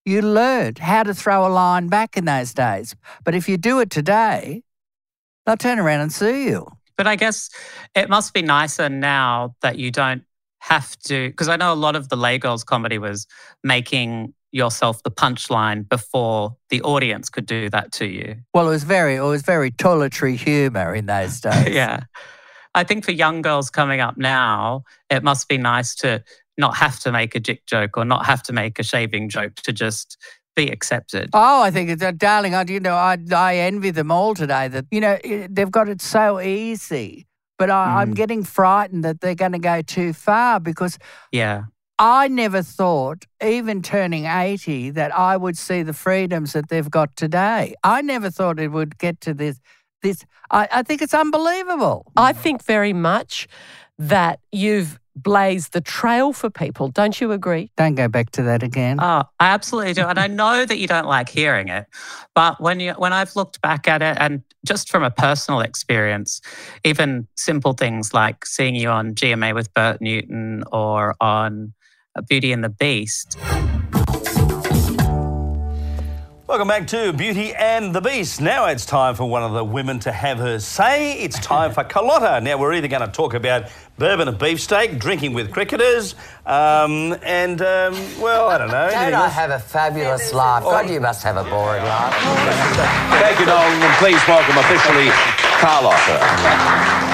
you 0.04 0.22
learned 0.22 0.78
how 0.78 1.02
to 1.04 1.14
throw 1.14 1.46
a 1.46 1.50
line 1.50 1.88
back 1.88 2.16
in 2.16 2.24
those 2.24 2.52
days. 2.54 2.94
But 3.24 3.34
if 3.34 3.48
you 3.48 3.56
do 3.56 3.80
it 3.80 3.90
today, 3.90 4.62
they'll 5.46 5.56
turn 5.56 5.78
around 5.78 6.00
and 6.00 6.12
sue 6.12 6.36
you. 6.36 6.68
But 6.96 7.06
I 7.06 7.16
guess 7.16 7.50
it 7.94 8.08
must 8.08 8.34
be 8.34 8.42
nicer 8.42 8.88
now 8.88 9.56
that 9.62 9.78
you 9.78 9.90
don't 9.90 10.24
have 10.60 10.96
to, 11.00 11.28
because 11.28 11.48
I 11.48 11.56
know 11.56 11.72
a 11.72 11.74
lot 11.74 11.96
of 11.96 12.08
the 12.08 12.16
Les 12.16 12.38
Girls 12.38 12.64
comedy 12.64 12.98
was 12.98 13.26
making 13.64 14.34
yourself 14.52 15.02
the 15.02 15.10
punchline 15.10 15.88
before 15.88 16.56
the 16.68 16.82
audience 16.82 17.30
could 17.30 17.46
do 17.46 17.70
that 17.70 17.90
to 17.92 18.06
you. 18.06 18.36
Well, 18.52 18.68
it 18.68 18.70
was 18.70 18.84
very, 18.84 19.16
it 19.16 19.22
was 19.22 19.42
very 19.42 19.70
toiletry 19.70 20.36
humour 20.36 20.94
in 20.94 21.06
those 21.06 21.40
days. 21.40 21.68
yeah. 21.68 22.04
I 22.74 22.84
think 22.84 23.04
for 23.04 23.12
young 23.12 23.42
girls 23.42 23.70
coming 23.70 24.00
up 24.00 24.16
now, 24.16 24.84
it 25.10 25.22
must 25.22 25.48
be 25.48 25.58
nice 25.58 25.94
to 25.96 26.22
not 26.58 26.76
have 26.76 27.00
to 27.00 27.12
make 27.12 27.34
a 27.34 27.40
dick 27.40 27.66
joke 27.66 27.96
or 27.96 28.04
not 28.04 28.26
have 28.26 28.42
to 28.44 28.52
make 28.52 28.78
a 28.78 28.82
shaving 28.82 29.28
joke 29.28 29.54
to 29.56 29.72
just 29.72 30.16
be 30.54 30.68
accepted. 30.70 31.30
Oh, 31.32 31.62
I 31.62 31.70
think 31.70 31.90
it's, 31.90 32.02
uh, 32.02 32.12
darling, 32.12 32.54
I, 32.54 32.64
you 32.68 32.80
know, 32.80 32.94
I, 32.94 33.16
I 33.34 33.56
envy 33.56 33.90
them 33.90 34.10
all 34.10 34.34
today 34.34 34.68
that, 34.68 34.84
you 34.90 35.00
know, 35.00 35.18
i- 35.24 35.48
they've 35.50 35.70
got 35.70 35.88
it 35.88 36.00
so 36.02 36.40
easy. 36.40 37.26
But 37.58 37.70
I, 37.70 38.00
I'm 38.02 38.12
Mm. 38.12 38.16
getting 38.16 38.44
frightened 38.44 39.04
that 39.04 39.20
they're 39.20 39.34
going 39.34 39.52
to 39.52 39.58
go 39.58 39.82
too 39.82 40.12
far 40.12 40.60
because 40.60 40.98
Yeah. 41.30 41.64
I 41.98 42.26
never 42.28 42.62
thought, 42.62 43.26
even 43.42 43.80
turning 43.82 44.24
80, 44.26 44.90
that 44.90 45.16
I 45.16 45.36
would 45.36 45.56
see 45.56 45.82
the 45.82 45.92
freedoms 45.92 46.52
that 46.54 46.68
they've 46.68 46.90
got 46.90 47.14
today. 47.14 47.74
I 47.84 48.02
never 48.02 48.30
thought 48.30 48.58
it 48.58 48.72
would 48.72 48.98
get 48.98 49.20
to 49.22 49.34
this. 49.34 49.60
This, 50.02 50.24
I, 50.50 50.66
I 50.72 50.82
think 50.82 51.00
it's 51.00 51.14
unbelievable. 51.14 52.10
I 52.16 52.32
think 52.32 52.64
very 52.64 52.92
much 52.92 53.46
that 53.98 54.40
you've 54.50 54.98
blazed 55.14 55.72
the 55.72 55.80
trail 55.80 56.32
for 56.32 56.50
people. 56.50 56.88
Don't 56.88 57.20
you 57.20 57.32
agree? 57.32 57.70
Don't 57.76 57.94
go 57.94 58.08
back 58.08 58.30
to 58.32 58.42
that 58.44 58.62
again. 58.62 58.98
Oh, 59.00 59.24
I 59.38 59.48
absolutely 59.48 59.94
do. 59.94 60.06
And 60.06 60.18
I 60.18 60.26
know 60.26 60.64
that 60.64 60.78
you 60.78 60.86
don't 60.86 61.06
like 61.06 61.28
hearing 61.28 61.68
it, 61.68 61.86
but 62.34 62.60
when 62.60 62.80
you 62.80 62.92
when 62.92 63.12
I've 63.12 63.34
looked 63.36 63.60
back 63.60 63.88
at 63.88 64.02
it 64.02 64.16
and 64.18 64.42
just 64.66 64.90
from 64.90 65.02
a 65.02 65.10
personal 65.10 65.60
experience, 65.60 66.40
even 66.84 67.26
simple 67.36 67.72
things 67.72 68.14
like 68.14 68.46
seeing 68.46 68.74
you 68.74 68.88
on 68.88 69.14
GMA 69.14 69.54
with 69.54 69.72
Bert 69.74 70.00
Newton 70.00 70.64
or 70.72 71.14
on 71.20 71.72
Beauty 72.28 72.52
and 72.52 72.62
the 72.62 72.68
Beast, 72.68 73.38
Welcome 76.52 76.68
back 76.68 76.86
to 76.88 77.14
Beauty 77.14 77.54
and 77.54 77.94
the 77.94 78.02
Beast. 78.02 78.38
Now 78.38 78.66
it's 78.66 78.84
time 78.84 79.14
for 79.14 79.24
one 79.24 79.42
of 79.42 79.54
the 79.54 79.64
women 79.64 79.98
to 80.00 80.12
have 80.12 80.36
her 80.36 80.58
say. 80.58 81.14
It's 81.14 81.38
time 81.38 81.72
for 81.72 81.82
Carlotta. 81.92 82.42
Now 82.42 82.58
we're 82.58 82.74
either 82.74 82.88
going 82.88 83.00
to 83.00 83.10
talk 83.10 83.32
about 83.32 83.70
bourbon 83.96 84.28
and 84.28 84.38
beefsteak, 84.38 84.98
drinking 84.98 85.32
with 85.32 85.50
cricketers, 85.50 86.14
um, 86.44 87.16
and 87.22 87.62
um, 87.62 87.94
well, 88.20 88.50
I 88.50 88.58
don't 88.58 88.68
know. 88.68 88.90
Don't 88.90 88.98
anything 88.98 89.14
I 89.14 89.24
else? 89.24 89.32
have 89.32 89.50
a 89.50 89.58
fabulous 89.58 90.34
life? 90.34 90.62
God, 90.64 90.90
you 90.90 91.00
must 91.00 91.22
have 91.22 91.38
a 91.38 91.44
boring 91.44 91.84
life. 91.84 92.12
Thank 93.16 93.40
you, 93.40 93.46
Nolan, 93.46 93.80
and 93.80 93.94
please 93.94 94.20
welcome 94.28 94.58
officially 94.58 95.08
Carlotta. 95.56 96.18
Carlotta, 96.18 97.11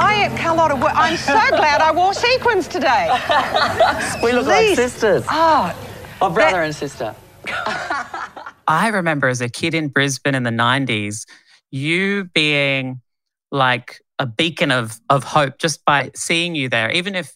I 0.00 0.14
am 0.14 0.36
Carlotta. 0.36 0.76
wo- 0.76 0.86
I'm 0.88 1.16
so 1.16 1.32
glad 1.50 1.80
I 1.80 1.92
wore 1.92 2.14
sequins 2.14 2.66
today. 2.68 3.08
We 4.22 4.32
look 4.32 4.44
Please. 4.46 4.70
like 4.70 4.76
sisters. 4.76 5.24
Ah. 5.28 5.76
Oh, 6.20 6.26
Or 6.26 6.30
brother 6.32 6.62
and 6.62 6.74
sister. 6.74 7.14
I 8.66 8.88
remember 8.88 9.28
as 9.28 9.40
a 9.40 9.48
kid 9.48 9.74
in 9.74 9.88
Brisbane 9.88 10.34
in 10.34 10.42
the 10.44 10.50
90s, 10.50 11.26
you 11.70 12.24
being 12.34 13.00
like 13.50 14.00
a 14.18 14.26
beacon 14.26 14.70
of, 14.70 15.00
of 15.08 15.24
hope 15.24 15.58
just 15.58 15.84
by 15.84 16.10
seeing 16.14 16.54
you 16.54 16.68
there, 16.68 16.90
even 16.90 17.14
if 17.14 17.34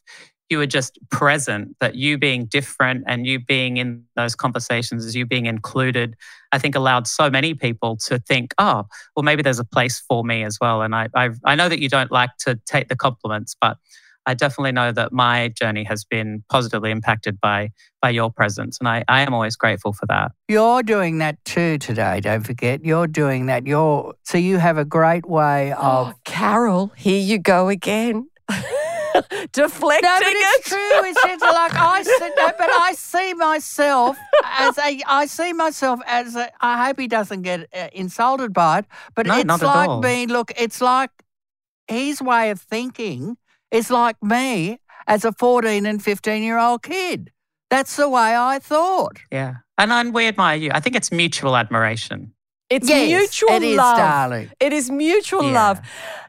you 0.51 0.59
were 0.59 0.67
just 0.67 0.99
present, 1.11 1.77
that 1.81 1.95
you 1.95 2.19
being 2.19 2.47
different 2.47 3.05
and 3.07 3.27
you 3.27 3.39
being 3.39 3.79
in 3.79 4.05
those 4.17 4.35
conversations, 4.35 5.05
as 5.05 5.17
you 5.17 5.25
being 5.27 5.47
included, 5.47 6.17
I 6.53 6.59
think 6.59 6.75
allowed 6.75 7.07
so 7.07 7.31
many 7.31 7.55
people 7.55 7.97
to 8.07 8.19
think, 8.19 8.55
oh, 8.59 8.85
well, 9.17 9.23
maybe 9.23 9.43
there's 9.43 9.59
a 9.59 9.65
place 9.65 10.03
for 10.07 10.23
me 10.23 10.45
as 10.45 10.59
well. 10.61 10.83
And 10.83 10.95
I, 10.95 11.09
I, 11.15 11.31
I 11.45 11.55
know 11.55 11.69
that 11.69 11.81
you 11.81 11.89
don't 11.89 12.13
like 12.13 12.31
to 12.41 12.61
take 12.67 12.89
the 12.89 12.97
compliments, 12.97 13.57
but 13.59 13.79
I 14.27 14.35
definitely 14.35 14.73
know 14.73 14.93
that 14.93 15.13
my 15.13 15.49
journey 15.49 15.85
has 15.85 16.05
been 16.05 16.45
positively 16.49 16.91
impacted 16.91 17.41
by 17.41 17.71
by 18.01 18.11
your 18.11 18.31
presence, 18.31 18.79
and 18.79 18.89
I, 18.89 19.05
I 19.09 19.21
am 19.21 19.35
always 19.35 19.57
grateful 19.57 19.93
for 19.93 20.07
that. 20.07 20.33
You're 20.49 20.83
doing 20.83 21.19
that 21.19 21.43
too 21.45 21.79
today. 21.79 22.21
Don't 22.21 22.43
forget, 22.43 22.85
you're 22.85 23.07
doing 23.07 23.47
that. 23.47 23.67
You're 23.67 24.15
so 24.23 24.39
you 24.39 24.59
have 24.59 24.79
a 24.79 24.85
great 24.85 25.29
way 25.29 25.75
oh, 25.75 25.77
of. 25.77 26.09
Oh, 26.09 26.15
Carol, 26.25 26.93
here 26.97 27.21
you 27.21 27.39
go 27.39 27.69
again. 27.69 28.29
Deflecting 29.53 30.09
No, 30.09 30.19
but 30.21 30.29
it. 30.29 30.37
it's 30.37 30.69
true. 30.69 31.05
It's 31.05 31.23
just 31.23 31.43
like 31.45 31.73
I 31.77 32.03
see, 32.19 32.31
no, 32.37 32.53
but 32.59 32.71
I 32.71 32.93
see 32.93 33.35
myself 33.35 34.17
as 34.45 34.79
a. 34.79 35.01
I 35.07 35.27
see 35.27 35.53
myself 35.53 36.01
as 36.07 36.37
a. 36.37 36.51
I 36.61 36.87
hope 36.87 36.99
he 37.01 37.07
doesn't 37.09 37.43
get 37.43 37.69
uh, 37.75 37.89
insulted 37.93 38.53
by 38.53 38.81
it. 38.81 38.87
But 39.15 39.27
No, 39.27 39.39
it's 39.39 39.47
not 39.47 39.62
like 39.62 39.89
all. 39.89 40.03
me. 40.03 40.27
Look, 40.27 40.53
it's 40.59 40.81
like 40.81 41.11
his 41.89 42.21
way 42.23 42.51
of 42.51 42.61
thinking 42.61 43.37
is 43.71 43.91
like 43.91 44.17
me 44.23 44.79
as 45.07 45.25
a 45.25 45.33
fourteen 45.33 45.87
and 45.87 46.03
fifteen 46.03 46.43
year 46.43 46.59
old 46.59 46.83
kid. 46.83 47.31
That's 47.71 47.97
the 47.97 48.09
way 48.09 48.37
I 48.37 48.59
thought. 48.59 49.19
Yeah, 49.33 49.55
and 49.79 49.93
I, 49.93 50.09
we 50.09 50.27
admire 50.29 50.57
you. 50.57 50.71
I 50.73 50.81
think 50.81 50.97
it's 50.97 51.11
mutual 51.12 51.57
admiration. 51.57 52.33
It's 52.71 52.89
Yes, 52.89 53.09
mutual 53.09 53.51
it 53.57 53.62
is, 53.62 53.77
love. 53.77 53.97
darling. 53.97 54.51
It 54.59 54.73
is 54.73 54.91
mutual 54.91 55.45
Yeah. 55.45 55.53
love. 55.53 55.81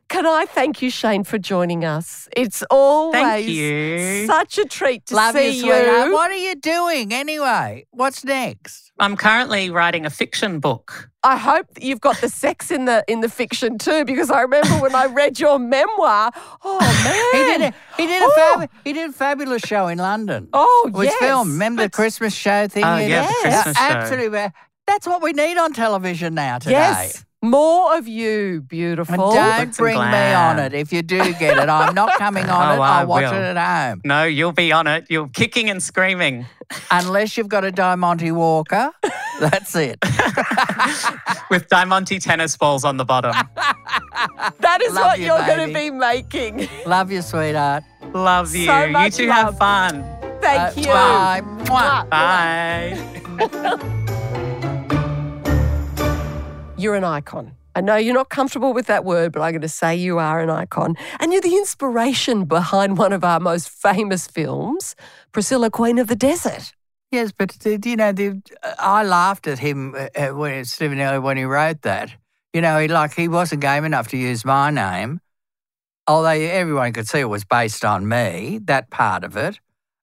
Can 0.08 0.28
I 0.28 0.46
thank 0.46 0.82
you, 0.84 0.92
Shane, 0.92 1.24
for 1.24 1.40
joining 1.40 1.84
us? 1.84 2.30
It's 2.38 2.64
always 2.70 3.48
you. 3.48 4.28
such 4.28 4.60
a 4.60 4.66
treat 4.66 5.08
to 5.08 5.16
Love 5.16 5.36
see 5.36 5.58
you, 5.60 5.74
you. 5.74 6.14
What 6.14 6.30
are 6.30 6.36
you 6.36 6.56
doing 6.56 7.12
anyway? 7.12 7.86
What's 7.90 8.24
next? 8.24 8.92
I'm 9.00 9.18
currently 9.18 9.72
writing 9.72 10.06
a 10.06 10.10
fiction 10.12 10.60
book. 10.60 11.10
I 11.24 11.38
hope 11.38 11.74
that 11.74 11.84
you've 11.84 12.02
got 12.02 12.18
the 12.22 12.30
sex 12.30 12.70
in 12.70 12.86
the 12.86 13.04
in 13.08 13.22
the 13.22 13.30
fiction 13.30 13.80
too, 13.80 14.06
because 14.06 14.30
I 14.30 14.42
remember 14.42 14.76
when 14.76 14.94
I 14.94 15.08
read 15.08 15.40
your 15.40 15.58
memoir. 15.58 16.32
Oh 16.64 16.80
man, 17.04 17.16
He 17.34 17.50
man, 17.50 17.60
did 17.60 17.74
a, 17.74 17.98
he 18.02 18.08
did 18.08 18.22
a 18.22 18.26
Oh. 18.26 18.56
fab, 18.60 18.70
he 18.84 18.94
did 18.94 19.10
a 19.10 19.14
fabulous 19.14 19.64
show 19.64 19.88
in 19.88 19.98
London. 19.98 20.48
Oh, 20.54 20.86
it 20.88 20.94
was 20.94 21.06
yes. 21.08 21.18
filmed. 21.20 21.52
Remember 21.54 21.82
the 21.82 21.90
Christmas 21.90 22.34
show 22.34 22.68
thing? 22.68 22.84
Oh, 22.86 22.98
you 22.98 23.10
yeah, 23.10 23.24
the 23.24 23.28
did? 23.28 23.42
Christmas 23.42 23.78
show. 23.78 23.84
Absolutely. 23.84 24.48
That's 24.88 25.08
what 25.08 25.24
we 25.24 25.34
need 25.34 25.58
on 25.58 25.74
television 25.74 26.36
now 26.36 26.60
today. 26.60 26.74
Yes, 26.74 27.26
more 27.50 27.98
of 27.98 28.08
you, 28.08 28.62
beautiful. 28.62 29.32
And 29.32 29.72
don't 29.72 29.78
bring 29.78 29.98
me 29.98 30.34
on 30.34 30.60
it 30.60 30.74
if 30.74 30.92
you 30.94 31.02
do 31.02 31.18
get 31.36 31.58
it. 31.58 31.70
I'm 31.70 31.94
not 31.96 32.14
coming 32.18 32.46
on 32.46 32.68
Oh, 32.80 32.82
it. 32.82 32.86
I 32.86 33.00
I'll 33.02 33.08
watch 33.08 33.24
will. 33.24 33.34
it 33.34 33.58
at 33.58 33.90
home. 33.90 34.02
No, 34.04 34.24
you'll 34.24 34.52
be 34.52 34.72
on 34.72 34.88
it. 34.88 35.06
You're 35.10 35.28
kicking 35.30 35.70
and 35.70 35.82
screaming 35.82 36.46
Unless 36.90 37.38
you've 37.38 37.48
got 37.48 37.64
a 37.64 37.72
Diamante 37.72 38.32
Walker. 38.32 38.92
That's 39.40 39.76
it. 39.76 40.00
with 41.52 41.68
Diamante 41.70 42.18
tennis 42.20 42.58
balls 42.58 42.84
on 42.84 42.98
the 42.98 43.06
bottom. 43.06 43.34
that 44.62 44.82
is 44.82 44.94
Love 44.94 45.06
what 45.06 45.20
you, 45.20 45.26
you're 45.26 45.46
going 45.46 45.68
to 45.68 45.74
be 45.74 45.92
making. 45.92 46.68
Love 46.88 47.12
you, 47.12 47.22
sweetheart. 47.22 47.84
Love 48.14 48.56
you. 48.56 48.66
So 48.66 48.86
you 48.86 49.12
two 49.12 49.28
love. 49.28 49.36
have 49.36 49.58
fun. 49.60 50.04
Thank 50.42 50.78
Uh, 50.78 50.82
you. 50.82 50.88
Bye. 50.88 51.42
Mwah. 51.66 52.10
Bye. 52.10 54.02
You're 56.78 56.96
an 56.96 57.04
icon. 57.06 57.56
I 57.76 57.82
know 57.82 57.96
you're 57.96 58.14
not 58.14 58.30
comfortable 58.30 58.74
with 58.74 58.88
that 58.88 59.04
word, 59.04 59.32
but 59.32 59.42
I'm 59.42 59.52
going 59.52 59.62
to 59.62 59.70
say 59.70 59.96
you 59.96 60.18
are 60.18 60.40
an 60.40 60.50
icon. 60.50 60.96
And 61.20 61.32
you're 61.32 61.42
the 61.42 61.56
inspiration 61.56 62.46
behind 62.46 62.98
one 62.98 63.14
of 63.14 63.24
our 63.24 63.40
most 63.40 63.70
famous 63.70 64.28
films, 64.28 64.96
Priscilla, 65.32 65.70
Queen 65.70 65.98
of 65.98 66.08
the 66.08 66.16
Desert. 66.16 66.74
Yes, 67.12 67.32
but 67.32 67.56
you 67.66 67.96
know, 67.96 68.12
the, 68.12 68.42
I 68.78 69.04
laughed 69.04 69.48
at 69.48 69.60
him 69.60 69.96
uh, 69.96 70.08
uh, 70.16 70.36
when 70.36 70.66
Stephan 70.66 71.00
Elliott 71.00 71.24
when 71.24 71.38
he 71.38 71.44
wrote 71.44 71.82
that. 71.84 72.14
You 72.54 72.62
know, 72.62 72.80
he 72.80 72.88
like 72.88 73.14
he 73.14 73.28
wasn't 73.28 73.62
game 73.62 73.86
enough 73.86 74.08
to 74.10 74.18
use 74.18 74.44
my 74.44 74.70
name, 74.70 75.20
although 76.08 76.30
everyone 76.30 76.94
could 76.94 77.08
see 77.08 77.20
it 77.20 77.30
was 77.30 77.46
based 77.46 77.86
on 77.86 78.08
me. 78.08 78.60
That 78.64 78.90
part 78.90 79.24
of 79.24 79.38
it, 79.38 79.60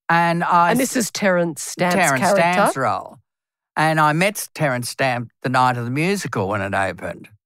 and 0.08 0.44
I 0.44 0.70
And 0.70 0.80
this 0.80 0.96
is 0.96 1.10
Terence 1.10 1.62
Stamp's 1.62 1.94
Terence 1.94 2.20
character. 2.20 2.40
Stamp's 2.40 2.76
role, 2.76 3.18
and 3.76 4.00
I 4.00 4.12
met 4.12 4.48
Terence 4.54 4.88
Stamp 4.88 5.30
the 5.42 5.48
night 5.48 5.76
of 5.76 5.84
the 5.84 5.90
musical 5.90 6.48
when 6.48 6.60
it 6.60 6.74
opened. 6.74 7.28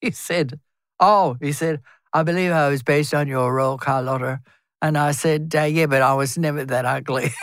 He 0.00 0.12
said, 0.12 0.60
"Oh," 1.00 1.36
he 1.40 1.50
said, 1.50 1.80
"I 2.12 2.22
believe 2.22 2.52
I 2.52 2.68
was 2.68 2.84
based 2.84 3.12
on 3.14 3.26
your 3.26 3.52
role, 3.52 3.78
Carlotta." 3.78 4.40
And 4.80 4.96
I 4.96 5.10
said, 5.10 5.52
uh, 5.56 5.62
"Yeah, 5.62 5.86
but 5.86 6.02
I 6.02 6.14
was 6.14 6.38
never 6.38 6.64
that 6.64 6.84
ugly." 6.84 7.32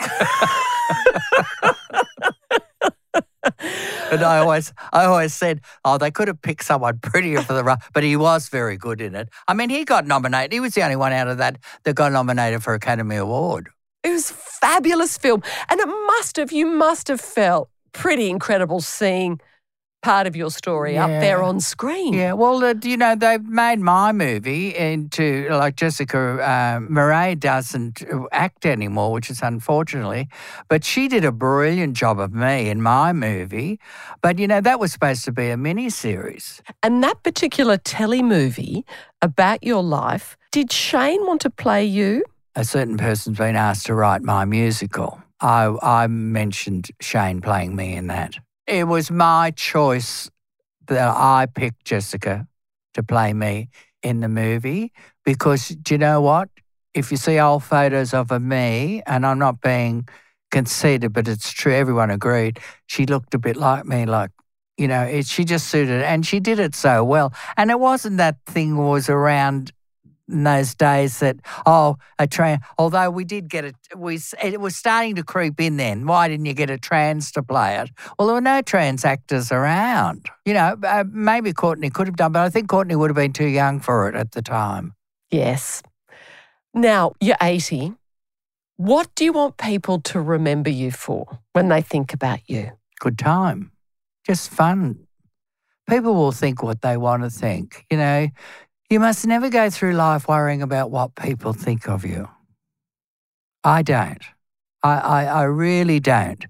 And 4.10 4.22
I 4.22 4.38
always, 4.38 4.72
I 4.92 5.04
always 5.04 5.34
said, 5.34 5.60
oh, 5.84 5.98
they 5.98 6.10
could 6.10 6.28
have 6.28 6.40
picked 6.40 6.64
someone 6.64 6.98
prettier 7.00 7.42
for 7.42 7.54
the 7.54 7.64
role, 7.64 7.76
but 7.92 8.04
he 8.04 8.16
was 8.16 8.48
very 8.48 8.76
good 8.76 9.00
in 9.00 9.14
it. 9.14 9.28
I 9.48 9.54
mean, 9.54 9.68
he 9.68 9.84
got 9.84 10.06
nominated. 10.06 10.52
He 10.52 10.60
was 10.60 10.74
the 10.74 10.82
only 10.82 10.96
one 10.96 11.12
out 11.12 11.28
of 11.28 11.38
that 11.38 11.58
that 11.84 11.94
got 11.94 12.12
nominated 12.12 12.62
for 12.62 12.74
Academy 12.74 13.16
Award. 13.16 13.68
It 14.04 14.10
was 14.10 14.30
fabulous 14.30 15.18
film. 15.18 15.42
And 15.68 15.80
it 15.80 15.86
must 15.86 16.36
have, 16.36 16.52
you 16.52 16.66
must 16.66 17.08
have 17.08 17.20
felt 17.20 17.68
pretty 17.96 18.30
incredible 18.30 18.80
seeing 18.80 19.40
part 20.02 20.26
of 20.28 20.36
your 20.36 20.50
story 20.50 20.96
up 20.96 21.08
there 21.08 21.42
on 21.42 21.58
screen. 21.58 22.12
Yeah, 22.14 22.34
well, 22.34 22.62
uh, 22.62 22.74
you 22.84 22.96
know, 22.96 23.16
they've 23.16 23.42
made 23.42 23.80
my 23.80 24.12
movie 24.12 24.72
into 24.76 25.48
like 25.50 25.74
Jessica 25.74 26.18
uh, 26.18 26.80
Marais 26.80 27.34
doesn't 27.34 28.04
act 28.30 28.66
anymore, 28.66 29.10
which 29.10 29.30
is 29.30 29.40
unfortunately, 29.42 30.28
but 30.68 30.84
she 30.84 31.08
did 31.08 31.24
a 31.24 31.32
brilliant 31.32 31.96
job 31.96 32.20
of 32.20 32.32
me 32.32 32.68
in 32.68 32.82
my 32.82 33.12
movie. 33.12 33.80
But 34.22 34.38
you 34.38 34.46
know, 34.46 34.60
that 34.60 34.78
was 34.78 34.92
supposed 34.92 35.24
to 35.24 35.32
be 35.32 35.50
a 35.50 35.56
mini 35.56 35.90
series. 35.90 36.62
And 36.84 37.02
that 37.02 37.24
particular 37.24 37.76
telly 37.76 38.22
movie 38.22 38.84
about 39.22 39.64
your 39.64 39.82
life, 39.82 40.36
did 40.52 40.70
Shane 40.70 41.26
want 41.26 41.40
to 41.40 41.50
play 41.50 41.84
you? 41.84 42.22
a 42.56 42.64
certain 42.64 42.96
person's 42.96 43.36
been 43.36 43.54
asked 43.54 43.84
to 43.86 43.94
write 43.94 44.22
my 44.22 44.46
musical. 44.46 45.22
I, 45.40 45.74
I 45.82 46.06
mentioned 46.06 46.90
Shane 47.00 47.40
playing 47.40 47.76
me 47.76 47.94
in 47.94 48.06
that. 48.08 48.36
It 48.66 48.88
was 48.88 49.10
my 49.10 49.52
choice 49.52 50.30
that 50.86 51.08
I 51.08 51.46
picked 51.46 51.84
Jessica 51.84 52.46
to 52.94 53.02
play 53.02 53.32
me 53.32 53.68
in 54.02 54.20
the 54.20 54.28
movie 54.28 54.92
because 55.24 55.68
do 55.68 55.94
you 55.94 55.98
know 55.98 56.20
what? 56.20 56.48
If 56.94 57.10
you 57.10 57.16
see 57.18 57.38
old 57.38 57.62
photos 57.62 58.14
of 58.14 58.30
her, 58.30 58.40
me, 58.40 59.02
and 59.06 59.26
I'm 59.26 59.38
not 59.38 59.60
being 59.60 60.08
conceited, 60.50 61.12
but 61.12 61.28
it's 61.28 61.52
true, 61.52 61.74
everyone 61.74 62.10
agreed, 62.10 62.58
she 62.86 63.04
looked 63.04 63.34
a 63.34 63.38
bit 63.38 63.56
like 63.56 63.84
me, 63.84 64.06
like, 64.06 64.30
you 64.78 64.88
know, 64.88 65.02
it, 65.02 65.26
she 65.26 65.44
just 65.44 65.68
suited, 65.68 66.02
and 66.02 66.24
she 66.24 66.40
did 66.40 66.58
it 66.58 66.74
so 66.74 67.04
well. 67.04 67.34
And 67.56 67.70
it 67.70 67.78
wasn't 67.78 68.16
that 68.16 68.36
thing 68.46 68.76
was 68.76 69.10
around 69.10 69.72
in 70.28 70.44
those 70.44 70.74
days 70.74 71.20
that 71.20 71.36
oh 71.66 71.96
a 72.18 72.26
trans 72.26 72.60
although 72.78 73.10
we 73.10 73.24
did 73.24 73.48
get 73.48 73.64
it 73.64 73.76
we 73.96 74.18
it 74.42 74.60
was 74.60 74.76
starting 74.76 75.14
to 75.16 75.22
creep 75.22 75.60
in 75.60 75.76
then. 75.76 76.06
Why 76.06 76.28
didn't 76.28 76.46
you 76.46 76.54
get 76.54 76.70
a 76.70 76.78
trans 76.78 77.30
to 77.32 77.42
play 77.42 77.76
it? 77.76 77.90
Well 78.18 78.28
there 78.28 78.34
were 78.34 78.40
no 78.40 78.62
trans 78.62 79.04
actors 79.04 79.52
around. 79.52 80.28
You 80.44 80.54
know 80.54 80.76
uh, 80.82 81.04
maybe 81.10 81.52
courtney 81.52 81.90
could 81.90 82.06
have 82.06 82.16
done 82.16 82.32
but 82.32 82.42
i 82.42 82.50
think 82.50 82.68
courtney 82.68 82.96
would 82.96 83.10
have 83.10 83.16
been 83.16 83.32
too 83.32 83.48
young 83.48 83.80
for 83.80 84.08
it 84.08 84.14
at 84.14 84.32
the 84.32 84.42
time. 84.42 84.94
Yes. 85.30 85.82
Now, 86.72 87.12
you're 87.20 87.36
80. 87.40 87.94
What 88.76 89.08
do 89.14 89.24
you 89.24 89.32
want 89.32 89.56
people 89.56 90.00
to 90.02 90.20
remember 90.20 90.68
you 90.68 90.90
for 90.90 91.38
when 91.54 91.68
they 91.68 91.80
think 91.80 92.12
about 92.12 92.40
you? 92.46 92.72
good 93.00 93.18
time. 93.18 93.72
Just 94.26 94.50
fun. 94.50 95.06
People 95.88 96.14
will 96.14 96.32
think 96.32 96.62
what 96.62 96.82
they 96.82 96.96
want 96.96 97.22
to 97.22 97.30
think 97.30 97.84
you 97.90 97.96
know 97.96 98.28
you 98.90 99.00
must 99.00 99.26
never 99.26 99.48
go 99.50 99.70
through 99.70 99.92
life 99.92 100.28
worrying 100.28 100.62
about 100.62 100.90
what 100.90 101.14
people 101.14 101.52
think 101.52 101.88
of 101.88 102.04
you 102.04 102.28
i 103.64 103.82
don't 103.82 104.22
i 104.82 104.98
i, 104.98 105.24
I 105.24 105.42
really 105.42 106.00
don't 106.00 106.46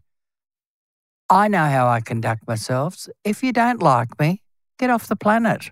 I 1.29 1.49
know 1.49 1.67
how 1.67 1.89
I 1.89 2.01
conduct 2.01 2.47
myself. 2.47 3.09
If 3.25 3.43
you 3.43 3.53
don't 3.53 3.83
like 3.83 4.19
me, 4.21 4.43
get 4.79 4.91
off 4.91 5.09
the 5.09 5.17
planet. 5.17 5.71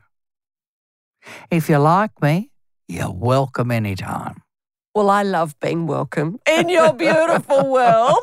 If 1.50 1.68
you 1.68 1.78
like 1.78 2.20
me, 2.20 2.50
you're 2.88 3.12
welcome 3.12 3.70
anytime. 3.70 4.42
Well, 4.96 5.10
I 5.10 5.22
love 5.22 5.54
being 5.60 5.86
welcome 5.86 6.38
in 6.48 6.68
your 6.68 6.92
beautiful 6.92 7.70
world. 7.70 8.18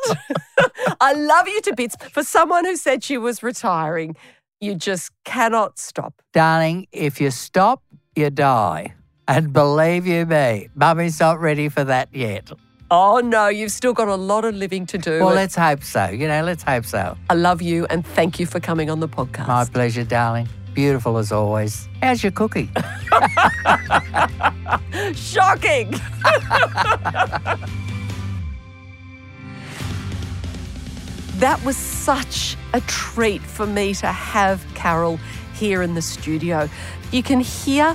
I 1.00 1.14
love 1.14 1.48
you 1.48 1.60
to 1.62 1.74
bits. 1.74 1.96
For 2.12 2.22
someone 2.22 2.66
who 2.66 2.76
said 2.76 3.02
she 3.02 3.16
was 3.16 3.42
retiring, 3.42 4.14
you 4.60 4.74
just 4.74 5.10
cannot 5.24 5.78
stop. 5.78 6.20
Darling, 6.34 6.86
if 6.92 7.18
you 7.18 7.30
stop, 7.30 7.82
you 8.16 8.30
die. 8.30 8.94
And 9.28 9.52
believe 9.52 10.06
you 10.06 10.26
me, 10.26 10.68
Mummy's 10.74 11.20
not 11.20 11.40
ready 11.40 11.68
for 11.68 11.84
that 11.84 12.08
yet. 12.12 12.50
Oh, 12.90 13.20
no, 13.24 13.48
you've 13.48 13.72
still 13.72 13.94
got 13.94 14.08
a 14.08 14.16
lot 14.16 14.44
of 14.44 14.54
living 14.54 14.84
to 14.86 14.98
do. 14.98 15.20
Well, 15.20 15.34
let's 15.34 15.54
hope 15.54 15.82
so. 15.82 16.08
You 16.08 16.28
know, 16.28 16.42
let's 16.42 16.62
hope 16.62 16.84
so. 16.84 17.16
I 17.30 17.34
love 17.34 17.62
you 17.62 17.86
and 17.86 18.06
thank 18.06 18.38
you 18.38 18.44
for 18.44 18.60
coming 18.60 18.90
on 18.90 19.00
the 19.00 19.08
podcast. 19.08 19.48
My 19.48 19.64
pleasure, 19.64 20.04
darling. 20.04 20.46
Beautiful 20.74 21.16
as 21.16 21.32
always. 21.32 21.88
How's 22.02 22.22
your 22.22 22.32
cookie? 22.32 22.68
Shocking. 25.14 25.90
that 31.38 31.62
was 31.64 31.76
such 31.76 32.56
a 32.74 32.80
treat 32.82 33.40
for 33.40 33.66
me 33.66 33.94
to 33.94 34.06
have 34.08 34.64
Carol 34.74 35.18
here 35.62 35.80
in 35.80 35.94
the 35.94 36.02
studio. 36.02 36.68
You 37.12 37.22
can 37.22 37.38
hear 37.38 37.94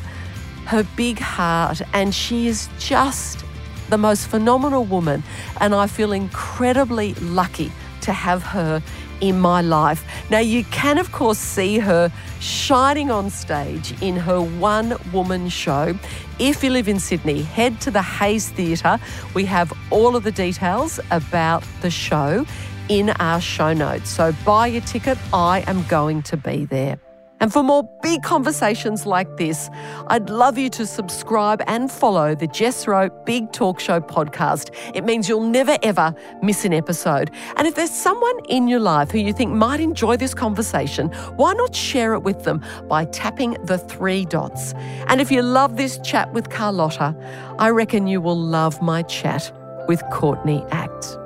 her 0.67 0.87
big 0.95 1.19
heart, 1.19 1.81
and 1.91 2.15
she 2.15 2.47
is 2.47 2.69
just 2.79 3.43
the 3.89 3.97
most 3.97 4.27
phenomenal 4.27 4.85
woman, 4.85 5.21
and 5.59 5.75
I 5.75 5.87
feel 5.87 6.13
incredibly 6.13 7.13
lucky 7.15 7.69
to 8.01 8.13
have 8.13 8.41
her 8.43 8.81
in 9.19 9.37
my 9.41 9.61
life. 9.61 10.01
Now, 10.29 10.39
you 10.39 10.63
can, 10.79 10.97
of 10.97 11.11
course, 11.11 11.39
see 11.39 11.79
her 11.79 12.09
shining 12.39 13.11
on 13.11 13.29
stage 13.29 13.93
in 14.01 14.15
her 14.15 14.39
one 14.39 14.95
woman 15.11 15.49
show. 15.49 15.99
If 16.39 16.63
you 16.63 16.69
live 16.69 16.87
in 16.87 17.01
Sydney, 17.01 17.41
head 17.41 17.81
to 17.81 17.91
the 17.91 18.01
Hayes 18.01 18.47
Theatre. 18.47 18.97
We 19.33 19.43
have 19.45 19.73
all 19.89 20.15
of 20.15 20.23
the 20.23 20.31
details 20.31 21.01
about 21.11 21.65
the 21.81 21.91
show 21.91 22.45
in 22.87 23.09
our 23.09 23.41
show 23.41 23.73
notes. 23.73 24.09
So 24.09 24.33
buy 24.45 24.67
your 24.67 24.83
ticket. 24.83 25.17
I 25.33 25.65
am 25.67 25.83
going 25.87 26.21
to 26.23 26.37
be 26.37 26.63
there. 26.63 26.97
And 27.39 27.53
for 27.53 27.61
more 27.61 27.87
big 28.01 28.23
conversations 28.23 29.05
like 29.05 29.37
this, 29.37 29.69
I'd 30.07 30.29
love 30.29 30.57
you 30.57 30.69
to 30.71 30.85
subscribe 30.85 31.61
and 31.67 31.91
follow 31.91 32.33
the 32.33 32.47
Jess 32.47 32.87
Rowe 32.87 33.09
Big 33.25 33.51
Talk 33.51 33.79
Show 33.79 33.99
podcast. 33.99 34.73
It 34.95 35.03
means 35.03 35.29
you'll 35.29 35.41
never 35.41 35.77
ever 35.83 36.15
miss 36.41 36.65
an 36.65 36.73
episode. 36.73 37.31
And 37.55 37.67
if 37.67 37.75
there's 37.75 37.91
someone 37.91 38.39
in 38.49 38.67
your 38.67 38.79
life 38.79 39.11
who 39.11 39.19
you 39.19 39.33
think 39.33 39.51
might 39.51 39.79
enjoy 39.79 40.17
this 40.17 40.33
conversation, 40.33 41.09
why 41.35 41.53
not 41.53 41.75
share 41.75 42.13
it 42.13 42.23
with 42.23 42.43
them 42.43 42.63
by 42.87 43.05
tapping 43.05 43.51
the 43.65 43.77
three 43.77 44.25
dots? 44.25 44.73
And 45.07 45.21
if 45.21 45.31
you 45.31 45.41
love 45.43 45.77
this 45.77 45.99
chat 46.03 46.33
with 46.33 46.49
Carlotta, 46.49 47.15
I 47.59 47.69
reckon 47.69 48.07
you 48.07 48.19
will 48.19 48.39
love 48.39 48.81
my 48.81 49.03
chat 49.03 49.53
with 49.87 50.03
Courtney 50.11 50.65
Act. 50.71 51.17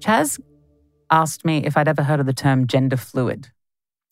Chaz 0.00 0.40
asked 1.10 1.44
me 1.44 1.58
if 1.64 1.76
I'd 1.76 1.88
ever 1.88 2.02
heard 2.02 2.20
of 2.20 2.26
the 2.26 2.32
term 2.32 2.66
gender 2.66 2.96
fluid. 2.96 3.48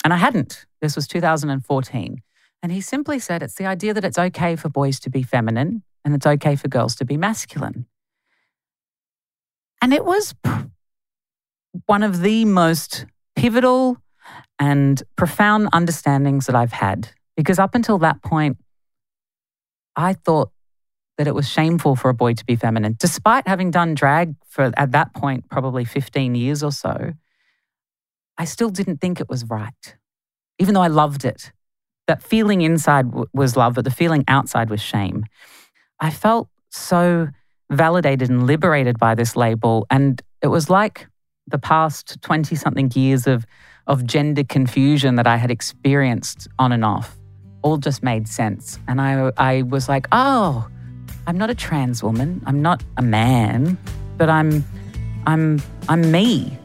And 0.04 0.12
I 0.12 0.16
hadn't. 0.16 0.66
This 0.80 0.96
was 0.96 1.06
2014. 1.08 2.22
And 2.62 2.72
he 2.72 2.80
simply 2.80 3.18
said 3.18 3.42
it's 3.42 3.54
the 3.54 3.66
idea 3.66 3.94
that 3.94 4.04
it's 4.04 4.18
okay 4.18 4.56
for 4.56 4.68
boys 4.68 4.98
to 5.00 5.10
be 5.10 5.22
feminine 5.22 5.82
and 6.04 6.14
it's 6.14 6.26
okay 6.26 6.56
for 6.56 6.68
girls 6.68 6.96
to 6.96 7.04
be 7.04 7.16
masculine. 7.16 7.86
And 9.80 9.92
it 9.92 10.04
was 10.04 10.34
one 11.86 12.02
of 12.02 12.22
the 12.22 12.44
most 12.44 13.06
pivotal 13.36 13.98
and 14.58 15.02
profound 15.16 15.68
understandings 15.72 16.46
that 16.46 16.56
I've 16.56 16.72
had. 16.72 17.10
Because 17.36 17.58
up 17.58 17.74
until 17.74 17.98
that 17.98 18.22
point, 18.22 18.58
I 19.94 20.14
thought 20.14 20.50
that 21.16 21.26
it 21.26 21.34
was 21.34 21.48
shameful 21.48 21.96
for 21.96 22.08
a 22.08 22.14
boy 22.14 22.34
to 22.34 22.44
be 22.44 22.56
feminine, 22.56 22.96
despite 22.98 23.46
having 23.46 23.70
done 23.70 23.94
drag 23.94 24.34
for, 24.48 24.72
at 24.76 24.92
that 24.92 25.14
point, 25.14 25.48
probably 25.48 25.84
15 25.84 26.34
years 26.34 26.62
or 26.62 26.72
so. 26.72 27.12
I 28.38 28.44
still 28.44 28.70
didn't 28.70 28.98
think 28.98 29.20
it 29.20 29.28
was 29.28 29.44
right, 29.44 29.96
even 30.58 30.74
though 30.74 30.82
I 30.82 30.88
loved 30.88 31.24
it. 31.24 31.52
That 32.06 32.22
feeling 32.22 32.62
inside 32.62 33.10
w- 33.10 33.26
was 33.34 33.56
love, 33.56 33.74
but 33.74 33.84
the 33.84 33.90
feeling 33.90 34.24
outside 34.28 34.70
was 34.70 34.80
shame. 34.80 35.26
I 36.00 36.10
felt 36.10 36.48
so 36.70 37.28
validated 37.70 38.30
and 38.30 38.46
liberated 38.46 38.98
by 38.98 39.14
this 39.14 39.36
label. 39.36 39.86
And 39.90 40.22
it 40.40 40.46
was 40.46 40.70
like 40.70 41.06
the 41.46 41.58
past 41.58 42.22
20 42.22 42.54
something 42.54 42.90
years 42.94 43.26
of, 43.26 43.44
of 43.86 44.06
gender 44.06 44.44
confusion 44.44 45.16
that 45.16 45.26
I 45.26 45.36
had 45.36 45.50
experienced 45.50 46.48
on 46.58 46.72
and 46.72 46.84
off 46.84 47.18
all 47.62 47.76
just 47.76 48.02
made 48.02 48.28
sense. 48.28 48.78
And 48.88 49.00
I, 49.00 49.32
I 49.36 49.62
was 49.62 49.88
like, 49.88 50.06
oh, 50.12 50.68
I'm 51.26 51.36
not 51.36 51.50
a 51.50 51.54
trans 51.54 52.02
woman. 52.02 52.42
I'm 52.46 52.62
not 52.62 52.82
a 52.96 53.02
man, 53.02 53.76
but 54.16 54.30
I'm, 54.30 54.64
I'm, 55.26 55.60
I'm 55.88 56.10
me. 56.10 56.56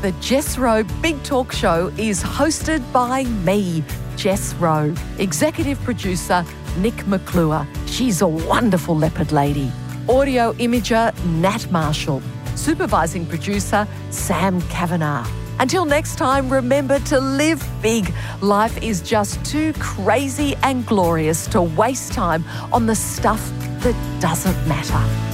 The 0.00 0.12
Jess 0.20 0.56
Rowe 0.58 0.84
Big 1.02 1.20
Talk 1.24 1.50
Show 1.50 1.88
is 1.98 2.22
hosted 2.22 2.80
by 2.92 3.24
me, 3.24 3.82
Jess 4.14 4.54
Rowe, 4.54 4.94
executive 5.18 5.80
producer 5.80 6.44
Nic 6.76 7.04
McClure. 7.08 7.66
She's 7.86 8.22
a 8.22 8.28
wonderful 8.28 8.96
leopard 8.96 9.32
lady. 9.32 9.72
Audio 10.08 10.52
imager 10.52 11.12
Nat 11.40 11.68
Marshall. 11.72 12.22
Supervising 12.54 13.26
producer 13.26 13.88
Sam 14.10 14.60
Kavanagh. 14.68 15.26
Until 15.58 15.84
next 15.84 16.14
time, 16.14 16.48
remember 16.48 17.00
to 17.00 17.18
live 17.18 17.68
big. 17.82 18.14
Life 18.40 18.80
is 18.80 19.00
just 19.00 19.44
too 19.44 19.72
crazy 19.80 20.54
and 20.62 20.86
glorious 20.86 21.48
to 21.48 21.60
waste 21.60 22.12
time 22.12 22.44
on 22.72 22.86
the 22.86 22.94
stuff 22.94 23.50
that 23.80 24.20
doesn't 24.20 24.68
matter. 24.68 25.27